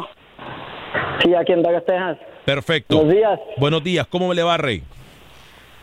Sí, 1.23 1.33
aquí 1.35 1.51
en 1.51 1.61
Dallas, 1.61 1.85
Texas. 1.85 2.17
Perfecto. 2.43 2.97
Buenos 2.97 3.13
días. 3.13 3.39
Buenos 3.57 3.83
días. 3.83 4.07
¿Cómo 4.07 4.33
le 4.33 4.43
va, 4.43 4.57
Rey? 4.57 4.83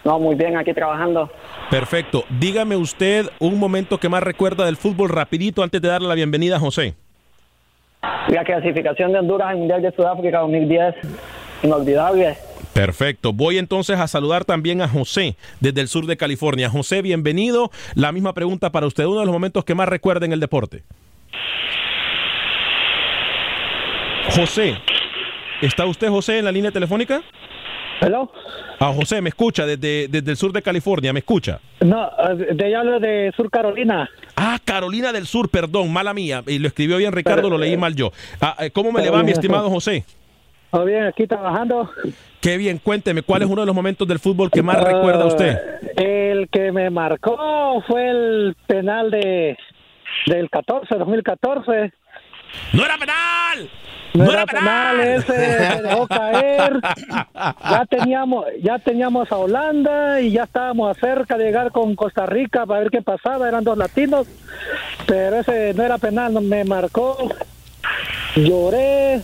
No, 0.05 0.19
muy 0.19 0.35
bien, 0.35 0.57
aquí 0.57 0.75
trabajando. 0.75 1.31
Perfecto. 1.71 2.25
Dígame 2.29 2.77
usted 2.77 3.27
un 3.39 3.59
momento 3.59 3.99
que 3.99 4.09
más 4.09 4.23
recuerda 4.23 4.65
del 4.65 4.77
fútbol 4.77 5.11
rapidito 5.11 5.63
antes 5.63 5.81
de 5.81 5.89
darle 5.89 6.09
la 6.09 6.15
bienvenida 6.15 6.57
a 6.57 6.61
José. 6.61 6.95
La 8.29 8.43
clasificación 8.43 9.13
de 9.13 9.21
Honduras 9.21 9.51
al 9.51 9.59
Mundial 9.59 9.81
de 9.81 9.93
Sudáfrica 9.93 10.41
2010, 10.41 10.95
inolvidable. 11.63 12.37
Perfecto. 12.73 13.33
Voy 13.33 13.59
entonces 13.59 14.01
a 14.01 14.09
saludar 14.09 14.45
también 14.45 14.81
a 14.81 14.89
José 14.89 15.37
desde 15.61 15.83
el 15.83 15.89
sur 15.89 16.07
de 16.07 16.17
California. 16.17 16.69
José, 16.69 17.01
bienvenido. 17.01 17.71
La 17.95 18.11
misma 18.11 18.33
pregunta 18.33 18.73
para 18.73 18.87
usted. 18.87 19.05
Uno 19.05 19.21
de 19.21 19.27
los 19.27 19.33
momentos 19.33 19.65
que 19.65 19.77
más 19.77 19.89
recuerda 19.89 20.27
en 20.27 20.33
el 20.33 20.41
deporte. 20.41 20.83
José, 24.35 24.77
¿está 25.61 25.85
usted, 25.85 26.09
José, 26.09 26.39
en 26.39 26.45
la 26.47 26.53
línea 26.53 26.71
telefónica? 26.71 27.23
¿Hello? 28.01 28.33
Ah, 28.81 28.93
José, 28.95 29.21
me 29.21 29.29
escucha 29.29 29.65
desde, 29.67 30.09
desde 30.09 30.31
el 30.31 30.37
sur 30.37 30.53
de 30.53 30.63
California, 30.63 31.13
¿me 31.13 31.21
escucha? 31.21 31.61
No, 31.81 32.07
eh, 32.07 32.55
de 32.55 32.65
allá 32.65 32.83
lo 32.83 32.99
de 32.99 33.33
Sur 33.37 33.51
Carolina. 33.51 34.09
Ah, 34.35 34.59
Carolina 34.65 35.13
del 35.13 35.27
Sur, 35.27 35.49
perdón, 35.49 35.93
mala 35.93 36.13
mía. 36.15 36.43
Y 36.47 36.59
lo 36.59 36.67
escribió 36.69 36.97
bien 36.97 37.13
Ricardo, 37.13 37.49
lo 37.49 37.59
leí 37.59 37.77
mal 37.77 37.95
yo. 37.95 38.11
Ah, 38.41 38.57
eh, 38.59 38.71
¿Cómo 38.71 38.91
me 38.91 39.03
le 39.03 39.11
va, 39.11 39.23
mi 39.23 39.31
estimado. 39.31 39.71
José? 39.71 40.05
Todo 40.71 40.85
bien, 40.87 41.05
aquí 41.05 41.27
trabajando. 41.27 41.91
Qué 42.41 42.57
bien, 42.57 42.79
cuénteme, 42.79 43.23
¿cuál 43.23 43.43
es 43.43 43.49
uno 43.49 43.61
de 43.61 43.67
los 43.67 43.75
momentos 43.75 44.09
del 44.09 44.19
fútbol 44.19 44.51
que 44.51 44.63
más 44.63 44.83
recuerda 44.83 45.27
usted? 45.27 45.59
Eh, 45.97 46.31
El 46.33 46.49
que 46.49 46.73
me 46.73 46.91
marcó 46.91 47.83
fue 47.87 48.09
el 48.11 48.57
penal 48.67 49.11
de 49.11 49.57
del 50.27 50.49
14, 50.51 50.97
2014. 50.97 51.93
¡No 52.73 52.85
era 52.85 52.97
penal! 52.99 53.71
No, 54.15 54.31
era 54.31 54.45
penal, 54.47 55.01
ese 55.01 55.25
se 55.33 55.83
dejó 55.83 56.07
caer. 56.07 56.81
Ya 57.35 57.87
teníamos, 57.89 58.45
ya 58.63 58.79
teníamos 58.79 59.31
a 59.33 59.37
Holanda 59.39 60.21
y 60.21 60.33
ya 60.33 60.45
estábamos 60.45 60.97
cerca 60.99 61.39
de 61.39 61.45
llegar 61.45 61.71
con 61.73 61.95
Costa 61.97 62.27
Rica 62.27 62.67
para 62.67 62.81
ver 62.81 62.91
qué 62.91 63.01
pasaba. 63.03 63.49
Eran 63.49 63.65
dos 63.65 63.79
latinos, 63.79 64.27
pero 65.07 65.37
ese 65.41 65.73
no 65.75 65.83
era 65.83 65.99
penal, 65.99 66.33
me 66.43 66.65
marcó. 66.65 67.17
Lloré 68.37 69.21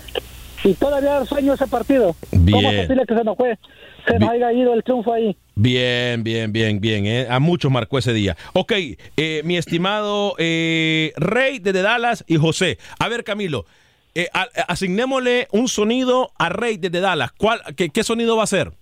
y 0.64 0.74
todavía 0.74 1.24
sueño 1.24 1.54
ese 1.54 1.66
partido. 1.66 2.14
¿Cómo 2.30 2.44
Bien. 2.44 2.66
es 2.66 2.80
posible 2.86 3.04
que 3.06 3.14
se 3.14 3.24
nos 3.24 3.36
fue? 3.36 3.58
Se 4.06 4.18
nos 4.18 4.30
haya 4.30 4.52
ido 4.52 4.72
el 4.74 4.82
triunfo 4.82 5.12
ahí. 5.12 5.36
Bien, 5.54 6.22
bien, 6.22 6.52
bien, 6.52 6.80
bien. 6.80 7.04
eh. 7.06 7.26
A 7.28 7.40
muchos 7.40 7.70
marcó 7.70 7.98
ese 7.98 8.12
día. 8.12 8.36
Ok, 8.54 8.72
eh, 9.16 9.42
mi 9.44 9.56
estimado 9.56 10.34
eh, 10.38 11.12
Rey 11.16 11.58
desde 11.58 11.82
Dallas 11.82 12.24
y 12.26 12.36
José. 12.36 12.78
A 12.98 13.08
ver, 13.08 13.24
Camilo, 13.24 13.66
eh, 14.14 14.28
a- 14.32 14.48
asignémosle 14.68 15.48
un 15.52 15.68
sonido 15.68 16.32
a 16.38 16.48
Rey 16.48 16.76
desde 16.76 17.00
Dallas. 17.00 17.32
¿Cuál, 17.32 17.60
qué, 17.76 17.90
qué 17.90 18.02
sonido 18.04 18.36
va 18.36 18.44
a 18.44 18.46
ser? 18.48 18.72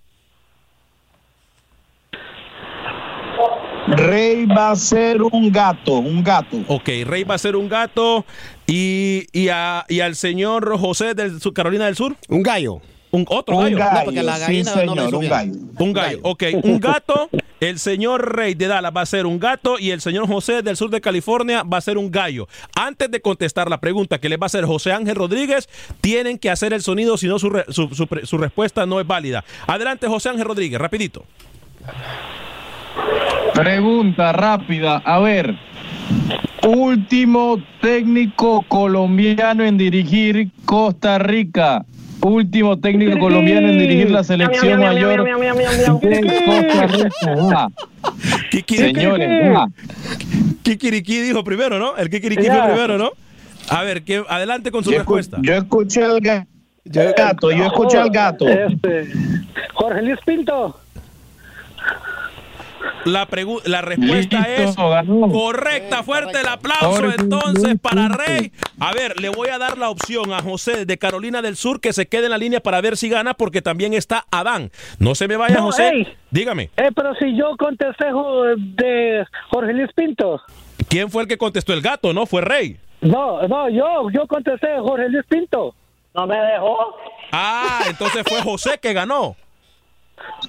Rey 3.87 4.45
va 4.45 4.71
a 4.71 4.75
ser 4.75 5.21
un 5.21 5.49
gato, 5.51 5.93
un 5.93 6.21
gato. 6.23 6.57
Ok, 6.67 6.89
Rey 7.05 7.23
va 7.23 7.35
a 7.35 7.37
ser 7.37 7.55
un 7.55 7.69
gato 7.69 8.25
y, 8.65 9.27
y, 9.31 9.47
a- 9.49 9.85
y 9.87 10.01
al 10.01 10.15
señor 10.15 10.77
José 10.77 11.13
de 11.13 11.31
Carolina 11.53 11.85
del 11.85 11.95
Sur. 11.95 12.15
Un 12.27 12.43
gallo. 12.43 12.81
Un, 13.09 13.25
otro 13.29 13.55
Un 13.57 13.63
gallo. 13.63 13.77
gallo, 13.77 13.97
No, 13.99 14.03
porque 14.05 14.23
la 14.23 14.35
sí, 14.35 14.41
gallina 14.41 14.75
no 14.85 14.91
un 14.91 14.97
gallo. 15.29 15.53
Un 15.79 15.93
gallo. 15.93 16.19
Ok, 16.23 16.43
un 16.63 16.79
gato. 16.79 17.29
El 17.59 17.79
señor 17.79 18.35
Rey 18.35 18.53
de 18.53 18.67
Dallas 18.67 18.91
va 18.95 19.01
a 19.01 19.05
ser 19.05 19.25
un 19.25 19.39
gato 19.39 19.79
y 19.79 19.91
el 19.91 20.01
señor 20.01 20.27
José 20.27 20.61
del 20.61 20.75
sur 20.77 20.89
de 20.89 20.99
California 21.01 21.63
va 21.63 21.77
a 21.77 21.81
ser 21.81 21.97
un 21.97 22.11
gallo. 22.11 22.47
Antes 22.75 23.09
de 23.09 23.21
contestar 23.21 23.69
la 23.69 23.79
pregunta 23.79 24.19
que 24.19 24.27
les 24.29 24.37
va 24.37 24.43
a 24.43 24.47
hacer 24.47 24.65
José 24.65 24.91
Ángel 24.91 25.15
Rodríguez, 25.15 25.67
tienen 26.01 26.37
que 26.37 26.49
hacer 26.49 26.73
el 26.73 26.81
sonido, 26.81 27.17
si 27.17 27.27
no 27.27 27.39
su, 27.39 27.49
re- 27.49 27.65
su- 27.69 27.89
su 28.23 28.37
respuesta 28.37 28.85
no 28.85 28.99
es 28.99 29.07
válida. 29.07 29.43
Adelante, 29.65 30.07
José 30.07 30.29
Ángel 30.29 30.45
Rodríguez, 30.45 30.79
rapidito. 30.79 31.23
Pregunta 33.53 34.33
rápida. 34.33 34.97
A 35.05 35.19
ver, 35.19 35.55
último 36.67 37.61
técnico 37.81 38.63
colombiano 38.67 39.63
en 39.63 39.77
dirigir 39.77 40.51
Costa 40.65 41.17
Rica. 41.17 41.85
Último 42.27 42.77
técnico 42.77 43.17
colombiano 43.19 43.69
en 43.69 43.79
dirigir 43.79 44.11
la 44.11 44.23
selección 44.23 44.79
mayor 44.79 45.23
de 45.23 46.21
Costa 46.45 46.87
Rica. 46.87 47.69
Señores. 48.67 49.69
Kikiriki 50.63 51.21
dijo 51.21 51.43
primero, 51.43 51.79
¿no? 51.79 51.95
El 51.95 52.09
Kikiriki 52.09 52.45
fue 52.47 52.61
primero, 52.63 52.97
¿no? 52.97 53.11
A 53.69 53.83
ver, 53.83 54.03
que, 54.03 54.23
adelante 54.27 54.71
con 54.71 54.83
su 54.83 54.91
Yo, 54.91 54.97
respuesta. 54.97 55.37
yo 55.41 55.53
escuché 55.53 56.03
al 56.03 56.19
ga- 56.21 56.45
gato, 56.85 57.51
yo 57.51 57.65
escuché 57.65 57.97
al 57.97 58.09
gato. 58.09 58.47
Este, 58.47 59.07
Jorge 59.73 60.01
Luis 60.01 60.19
Pinto. 60.25 60.77
La, 63.07 63.27
la 63.65 63.81
respuesta 63.81 64.39
Listo, 64.39 64.63
es 64.63 64.75
ganó. 64.75 65.31
correcta. 65.31 66.03
Fuerte 66.03 66.39
el 66.41 66.47
aplauso 66.47 67.05
entonces 67.11 67.79
para. 67.81 68.07
Rey. 68.09 68.51
A 68.79 68.93
ver, 68.93 69.19
le 69.21 69.29
voy 69.29 69.49
a 69.49 69.57
dar 69.57 69.77
la 69.77 69.89
opción 69.89 70.33
a 70.33 70.41
José 70.41 70.85
de 70.85 70.97
Carolina 70.97 71.41
del 71.41 71.55
Sur 71.55 71.79
que 71.81 71.93
se 71.93 72.05
quede 72.07 72.25
en 72.25 72.31
la 72.31 72.37
línea 72.37 72.59
para 72.59 72.81
ver 72.81 72.97
si 72.97 73.09
gana 73.09 73.33
porque 73.33 73.61
también 73.61 73.93
está 73.93 74.25
Adán. 74.31 74.71
No 74.99 75.15
se 75.15 75.27
me 75.27 75.37
vaya, 75.37 75.55
No, 75.55 75.63
José. 75.63 76.15
Dígame, 76.31 76.69
Eh, 76.77 76.89
pero 76.95 77.15
si 77.15 77.35
yo 77.37 77.55
contesté 77.57 78.05
de 78.55 79.25
Jorge 79.51 79.73
Luis 79.73 79.89
Pinto. 79.95 80.41
¿quién 80.89 81.09
fue 81.09 81.23
el 81.23 81.27
que 81.27 81.37
contestó 81.37 81.73
el 81.73 81.81
gato? 81.81 82.13
No, 82.13 82.25
fue 82.25 82.41
Rey. 82.41 82.77
No, 83.01 83.47
no, 83.47 83.69
yo, 83.69 84.09
yo 84.11 84.27
contesté 84.27 84.67
Jorge 84.79 85.09
Luis 85.09 85.25
Pinto. 85.29 85.73
No 86.13 86.25
me 86.27 86.35
dejó. 86.37 86.95
Ah, 87.31 87.81
entonces 87.87 88.23
fue 88.27 88.41
José 88.41 88.79
que 88.81 88.93
ganó. 88.93 89.35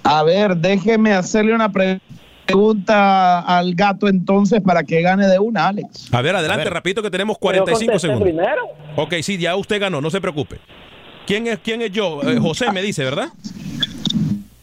A 0.03 0.23
ver, 0.23 0.57
déjeme 0.57 1.13
hacerle 1.13 1.55
una 1.55 1.69
pre- 1.71 2.01
pregunta 2.49 3.41
al 3.41 3.75
gato 3.75 4.09
entonces 4.09 4.63
para 4.63 4.83
que 4.83 5.03
gane 5.03 5.27
de 5.27 5.39
una, 5.39 5.69
Alex. 5.69 6.09
A 6.13 6.23
ver, 6.23 6.35
adelante, 6.35 6.69
rapidito 6.71 7.03
que 7.03 7.11
tenemos 7.11 7.37
45 7.39 7.77
contesté 7.77 7.99
segundos. 7.99 8.23
primero. 8.25 8.63
Ok, 8.97 9.15
sí, 9.23 9.37
ya 9.37 9.55
usted 9.55 9.81
ganó, 9.81 10.01
no 10.01 10.11
se 10.11 10.21
preocupe. 10.21 10.59
¿Quién 11.27 11.47
es, 11.47 11.59
quién 11.59 11.83
es 11.83 11.93
yo? 11.93 12.23
Eh, 12.23 12.39
José 12.39 12.73
me 12.73 12.81
dice, 12.81 13.05
¿verdad? 13.05 13.29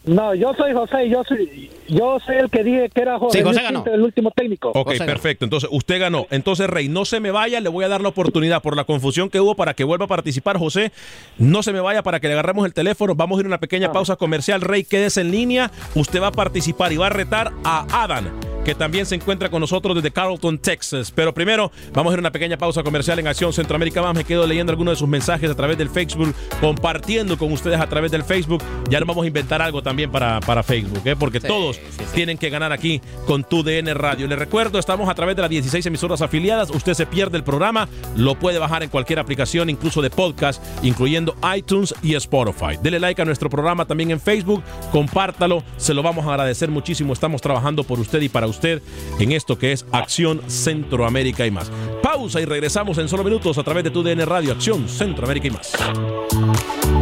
No, 0.04 0.34
yo 0.34 0.52
soy 0.54 0.72
José, 0.72 1.08
yo 1.08 1.22
soy, 1.24 1.70
yo 1.88 2.18
soy 2.24 2.36
el 2.36 2.50
que 2.50 2.62
dije 2.64 2.90
que 2.94 3.00
era 3.02 3.18
José, 3.18 3.38
Sí, 3.38 3.44
José 3.44 3.62
ganó. 3.62 3.84
El 3.86 4.02
último 4.02 4.30
técnico. 4.30 4.72
Ok, 4.74 4.96
perfecto. 4.98 5.44
Entonces, 5.44 5.68
usted 5.72 6.00
ganó. 6.00 6.26
Entonces, 6.30 6.68
Rey, 6.68 6.88
no 6.88 7.04
se 7.04 7.20
me 7.20 7.30
vaya. 7.30 7.60
Le 7.60 7.68
voy 7.68 7.84
a 7.84 7.88
dar 7.88 8.00
la 8.00 8.08
oportunidad 8.08 8.62
por 8.62 8.76
la 8.76 8.84
confusión 8.84 9.28
que 9.30 9.40
hubo 9.40 9.54
para 9.54 9.74
que 9.74 9.84
vuelva 9.84 10.04
a 10.06 10.08
participar, 10.08 10.58
José. 10.58 10.92
No 11.38 11.62
se 11.62 11.72
me 11.72 11.80
vaya 11.80 12.02
para 12.02 12.20
que 12.20 12.28
le 12.28 12.34
agarremos 12.34 12.66
el 12.66 12.74
teléfono. 12.74 13.14
Vamos 13.14 13.38
a 13.38 13.40
ir 13.40 13.46
a 13.46 13.48
una 13.48 13.58
pequeña 13.58 13.92
pausa 13.92 14.16
comercial. 14.16 14.60
Rey, 14.60 14.84
quédese 14.84 15.20
en 15.20 15.30
línea. 15.30 15.70
Usted 15.94 16.20
va 16.20 16.28
a 16.28 16.32
participar 16.32 16.92
y 16.92 16.96
va 16.96 17.06
a 17.06 17.10
retar 17.10 17.52
a 17.64 17.86
Adam, 18.02 18.26
que 18.64 18.74
también 18.74 19.06
se 19.06 19.14
encuentra 19.14 19.48
con 19.48 19.60
nosotros 19.60 19.94
desde 19.94 20.10
Carlton, 20.10 20.58
Texas. 20.58 21.12
Pero 21.14 21.32
primero, 21.32 21.70
vamos 21.92 22.10
a 22.10 22.14
ir 22.14 22.18
a 22.18 22.20
una 22.20 22.32
pequeña 22.32 22.56
pausa 22.56 22.82
comercial 22.82 23.18
en 23.18 23.26
Acción 23.28 23.52
Centroamérica. 23.52 24.02
Más 24.02 24.14
me 24.14 24.24
quedo 24.24 24.46
leyendo 24.46 24.72
algunos 24.72 24.92
de 24.92 24.98
sus 24.98 25.08
mensajes 25.08 25.50
a 25.50 25.54
través 25.54 25.78
del 25.78 25.88
Facebook, 25.90 26.34
compartiendo 26.60 27.38
con 27.38 27.52
ustedes 27.52 27.80
a 27.80 27.86
través 27.88 28.10
del 28.10 28.22
Facebook. 28.24 28.62
Ya 28.90 28.98
nos 29.00 29.06
vamos 29.06 29.24
a 29.24 29.26
inventar 29.26 29.62
algo 29.62 29.82
también 29.82 30.10
para, 30.10 30.40
para 30.40 30.62
Facebook, 30.62 31.02
¿eh? 31.04 31.16
porque 31.16 31.40
Sí, 31.40 31.46
todos 31.46 31.75
tienen 32.14 32.38
que 32.38 32.50
ganar 32.50 32.72
aquí 32.72 33.00
con 33.26 33.44
tu 33.44 33.62
DN 33.62 33.92
Radio. 33.94 34.26
Les 34.26 34.38
recuerdo, 34.38 34.78
estamos 34.78 35.08
a 35.08 35.14
través 35.14 35.36
de 35.36 35.42
las 35.42 35.50
16 35.50 35.86
emisoras 35.86 36.22
afiliadas. 36.22 36.70
Usted 36.70 36.94
se 36.94 37.06
pierde 37.06 37.36
el 37.36 37.44
programa, 37.44 37.88
lo 38.16 38.38
puede 38.38 38.58
bajar 38.58 38.82
en 38.82 38.90
cualquier 38.90 39.18
aplicación, 39.18 39.70
incluso 39.70 40.02
de 40.02 40.10
podcast, 40.10 40.62
incluyendo 40.82 41.36
iTunes 41.56 41.94
y 42.02 42.14
Spotify. 42.14 42.78
Dele 42.82 43.00
like 43.00 43.20
a 43.20 43.24
nuestro 43.24 43.50
programa 43.50 43.86
también 43.86 44.10
en 44.10 44.20
Facebook, 44.20 44.62
compártalo, 44.92 45.62
se 45.76 45.94
lo 45.94 46.02
vamos 46.02 46.26
a 46.26 46.30
agradecer 46.30 46.70
muchísimo. 46.70 47.12
Estamos 47.12 47.40
trabajando 47.40 47.84
por 47.84 48.00
usted 48.00 48.20
y 48.20 48.28
para 48.28 48.46
usted 48.46 48.82
en 49.18 49.32
esto 49.32 49.58
que 49.58 49.72
es 49.72 49.86
Acción 49.92 50.42
Centroamérica 50.48 51.46
y 51.46 51.50
más. 51.50 51.70
Pausa 52.02 52.40
y 52.40 52.44
regresamos 52.44 52.98
en 52.98 53.08
solo 53.08 53.24
minutos 53.24 53.58
a 53.58 53.62
través 53.62 53.84
de 53.84 53.90
tu 53.90 54.02
DN 54.02 54.24
Radio, 54.24 54.52
Acción 54.52 54.88
Centroamérica 54.88 55.48
y 55.48 55.50
más. 55.50 56.95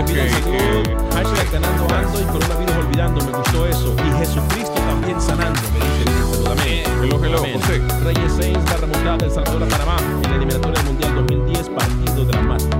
Y 0.00 0.30
salud, 0.30 0.82
hashtag 1.12 1.50
ganando 1.52 1.94
ando 1.94 2.20
y 2.20 2.24
coronavirus 2.24 2.76
olvidando. 2.76 3.24
Me 3.24 3.32
gustó 3.32 3.66
eso. 3.66 3.94
Y 3.98 4.18
Jesucristo 4.18 4.72
también 4.72 5.20
sanando. 5.20 5.60
Me 5.74 5.78
dice, 5.84 6.04
salud. 6.04 6.46
Amén. 6.50 6.84
Hello, 7.02 7.24
hello, 7.24 7.38
Amén. 7.38 7.60
José. 7.60 7.82
Reyes 8.02 8.32
6, 8.36 8.58
la 8.70 8.76
remontada 8.78 9.16
del 9.18 9.30
Salvador 9.30 9.62
a 9.64 9.66
Panamá 9.66 9.96
en 9.98 10.30
la 10.30 10.36
eliminatoria 10.36 10.82
del 10.82 10.84
Mundial 10.86 11.14
2010, 11.16 11.68
partido 11.68 12.24
dramático. 12.24 12.78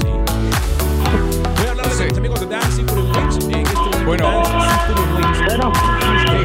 Sí. 0.00 0.08
Voy 1.58 1.66
a 1.66 1.70
hablar 1.70 1.86
de 1.94 2.04
mis 2.06 2.18
amigos 2.18 2.40
de. 2.40 2.46
En 2.46 2.62
este 2.62 2.82
momento, 2.82 3.90
Bueno. 4.06 5.93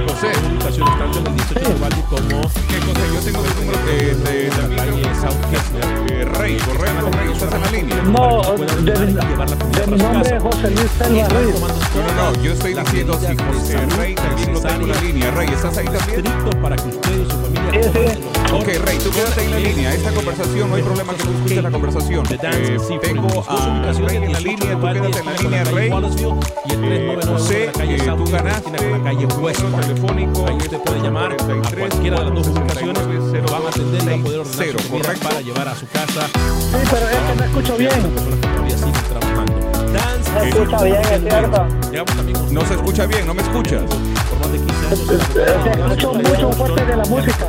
José. 0.08 0.32
Comunicaciones 0.42 0.98
tanto 0.98 1.20
en 1.20 1.28
el 1.28 1.36
18 1.36 1.70
de 1.70 1.76
Valle 1.80 2.04
como 2.10 2.42
¿Qué 2.70 2.82
José? 2.82 3.04
Yo 3.14 3.20
tengo 3.22 3.42
tu 3.44 3.54
número 3.60 3.86
de, 3.86 4.16
de, 4.16 4.48
en 4.48 4.76
la 4.76 4.84
calle 4.84 5.04
South 5.22 5.42
Kessler. 5.52 6.06
de 6.06 6.26
Rey, 6.40 6.58
correcto, 6.58 7.10
Rey, 7.12 7.32
estás 7.32 7.54
en 7.54 7.62
la 7.62 7.72
línea. 7.72 8.02
No, 8.04 8.42
de, 8.58 8.92
de 8.92 9.88
mi 9.88 9.98
nombre 9.98 10.36
es 10.36 10.44
José 10.44 10.72
Luis 10.72 10.92
Selva 10.98 11.30
Ruiz. 11.30 11.56
No, 11.60 12.32
no, 12.32 12.44
yo 12.44 12.54
estoy 12.54 12.74
diciendo 12.74 13.20
si 13.20 13.36
José 13.38 13.86
Rey 13.98 14.16
también 14.16 14.54
lo 14.54 14.62
tengo 14.62 14.82
en 14.84 14.92
la 14.92 15.02
línea. 15.02 15.32
Rey, 15.32 15.50
¿estás 15.50 15.78
ahí 15.78 15.86
también? 15.86 16.26
Estrictos 16.26 16.56
para 16.56 16.76
que 16.76 16.90
usted 16.90 17.49
Ok, 18.52 18.68
Rey, 18.84 18.98
tú 18.98 19.12
quédate 19.12 19.44
en 19.44 19.52
la 19.52 19.60
línea. 19.60 19.94
Esta 19.94 20.12
conversación, 20.12 20.70
no 20.70 20.76
hay 20.76 20.82
problema 20.84 21.14
que 21.14 21.24
tú 21.24 21.32
escuches 21.32 21.64
la 21.64 21.72
conversación. 21.72 22.26
Eh, 22.32 22.78
tengo 23.02 23.28
a 23.48 23.68
ubicaciones, 23.68 24.12
Rey 24.12 24.18
en 24.18 24.32
la 24.34 24.40
18 24.40 24.42
línea, 24.42 24.76
tú 24.80 24.82
quédate 24.82 25.20
en 25.20 25.26
la 25.26 25.34
línea, 25.34 25.64
calle 25.64 25.76
Rey. 25.76 25.90
Wallacefield, 25.92 26.46
y 26.66 26.72
el 26.74 26.84
Eh, 26.84 27.16
399 27.16 27.26
José, 27.28 27.72
la 27.78 27.84
eh, 27.84 28.18
tú 28.18 28.32
ganaste 28.32 28.72
la 28.72 28.80
número 29.64 29.88
telefónico. 29.88 30.48
Ahí 30.48 30.58
usted 30.58 30.80
puede 30.80 31.02
llamar 31.02 31.34
a 31.34 31.38
cualquiera 31.38 32.20
de 32.20 32.26
las 32.26 32.34
dos 32.34 32.48
ubicaciones, 32.48 33.04
lo 33.42 33.52
van 33.52 33.64
a 33.66 33.70
atender 33.70 34.02
y 34.02 34.06
va 34.08 34.16
a 34.16 34.24
poder 34.24 34.40
ordenar 34.40 34.58
Cero, 34.66 34.80
su 34.80 34.90
comida 34.90 35.04
correcto. 35.06 35.30
para 35.30 35.42
llevar 35.42 35.68
a 35.68 35.76
su 35.76 35.88
casa. 35.88 36.22
Sí, 36.28 36.78
pero 36.92 37.06
es 37.10 37.18
que 37.18 37.36
no 37.38 37.44
escucho 37.46 37.78
bien. 37.78 37.92
Siguen 38.70 38.94
trabajando. 39.10 39.54
Se 40.34 40.50
escucha 40.50 40.84
bien, 40.84 40.96
es 41.02 41.22
cierto. 41.22 41.68
No 42.52 42.66
se 42.66 42.74
escucha 42.74 43.06
bien, 43.06 43.26
no 43.28 43.34
me 43.34 43.42
escuchas. 43.42 43.82
por 43.84 44.40
más 44.40 44.52
de 44.52 44.58
15 44.60 44.86
años. 44.88 45.00
el 45.10 45.22
Se 45.22 45.42
abogado 45.42 45.94
escucha 45.94 46.08
Lorenzo 46.08 46.48
mucho 46.48 46.52
fuerte 46.58 46.86
de 46.86 46.96
la 46.98 47.06
música. 47.06 47.48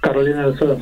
Carolina 0.00 0.48
del 0.48 0.58
Sur. 0.58 0.78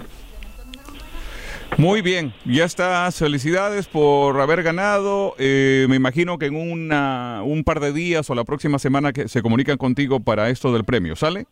Muy 1.76 2.00
bien, 2.00 2.32
ya 2.46 2.64
está. 2.64 3.12
Felicidades 3.12 3.86
por 3.86 4.40
haber 4.40 4.62
ganado. 4.62 5.34
Eh, 5.38 5.84
me 5.90 5.96
imagino 5.96 6.38
que 6.38 6.46
en 6.46 6.56
una, 6.56 7.42
un 7.44 7.64
par 7.64 7.80
de 7.80 7.92
días 7.92 8.30
o 8.30 8.34
la 8.34 8.44
próxima 8.44 8.78
semana 8.78 9.12
que 9.12 9.28
se 9.28 9.42
comunican 9.42 9.76
contigo 9.76 10.20
para 10.20 10.48
esto 10.48 10.72
del 10.72 10.84
premio, 10.84 11.16
¿sale? 11.16 11.44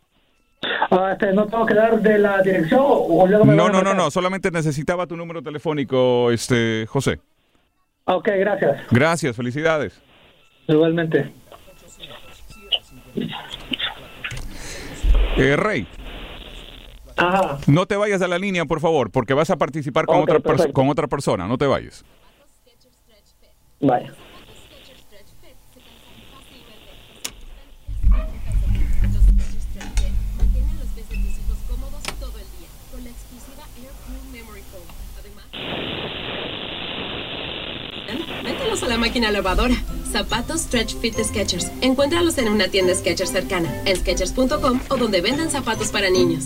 Ah, 0.91 1.11
este, 1.13 1.35
¿No 1.35 1.47
tengo 1.47 1.67
que 1.67 1.75
dar 1.75 2.01
de 2.01 2.19
la 2.19 2.41
dirección 2.41 2.81
o 2.83 3.27
luego 3.27 3.45
me 3.45 3.55
No, 3.55 3.69
no, 3.69 3.83
no, 3.83 3.93
no. 3.93 4.11
Solamente 4.11 4.51
necesitaba 4.51 5.07
tu 5.07 5.15
número 5.15 5.43
telefónico, 5.43 6.31
este 6.31 6.87
José. 6.89 7.21
Ok, 8.15 8.29
gracias. 8.39 8.87
Gracias, 8.91 9.37
felicidades. 9.37 10.01
Igualmente. 10.67 11.33
Eh, 15.37 15.57
Rey, 15.57 15.87
Ajá. 17.17 17.59
no 17.67 17.87
te 17.87 17.97
vayas 17.97 18.21
de 18.21 18.29
la 18.29 18.39
línea, 18.39 18.65
por 18.65 18.81
favor, 18.81 19.11
porque 19.11 19.35
vas 19.35 19.51
a 19.51 19.57
participar 19.57 20.07
con, 20.07 20.21
otra, 20.21 20.41
con 20.73 20.89
otra 20.89 21.07
persona. 21.09 21.47
No 21.47 21.57
te 21.59 21.67
vayas. 21.67 22.05
Vaya. 23.81 24.13
A 38.83 38.89
la 38.89 38.99
máquina 38.99 39.31
lavadora. 39.31 39.75
Zapatos 40.11 40.63
Stretch 40.63 40.95
Fit 40.97 41.17
de 41.17 41.25
Skechers. 41.25 41.71
Encuéntralos 41.81 42.37
en 42.39 42.49
una 42.49 42.69
tienda 42.69 42.95
Skechers 42.95 43.31
cercana, 43.31 43.73
en 43.85 43.97
Skechers.com 43.97 44.81
o 44.89 44.97
donde 44.97 45.21
vendan 45.21 45.51
zapatos 45.51 45.89
para 45.89 46.11
niños. 46.11 46.45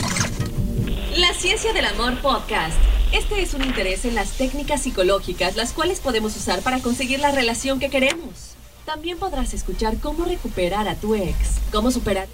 La 1.16 1.32
Ciencia 1.34 1.72
del 1.72 1.86
Amor 1.86 2.20
Podcast. 2.20 2.76
Este 3.12 3.40
es 3.40 3.54
un 3.54 3.64
interés 3.64 4.04
en 4.04 4.14
las 4.14 4.32
técnicas 4.32 4.82
psicológicas, 4.82 5.56
las 5.56 5.72
cuales 5.72 6.00
podemos 6.00 6.36
usar 6.36 6.60
para 6.62 6.80
conseguir 6.80 7.20
la 7.20 7.32
relación 7.32 7.78
que 7.78 7.90
queremos. 7.90 8.56
También 8.84 9.18
podrás 9.18 9.54
escuchar 9.54 9.98
cómo 9.98 10.24
recuperar 10.24 10.88
a 10.88 10.94
tu 10.94 11.14
ex, 11.14 11.58
cómo 11.72 11.90
superar. 11.90 12.28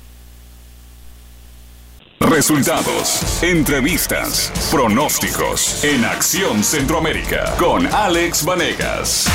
Resultados, 2.21 3.43
entrevistas, 3.43 4.53
pronósticos 4.71 5.85
en 5.85 6.05
Acción 6.05 6.62
Centroamérica 6.65 7.55
con 7.59 7.87
Alex 7.87 8.45
Vanegas. 8.45 9.29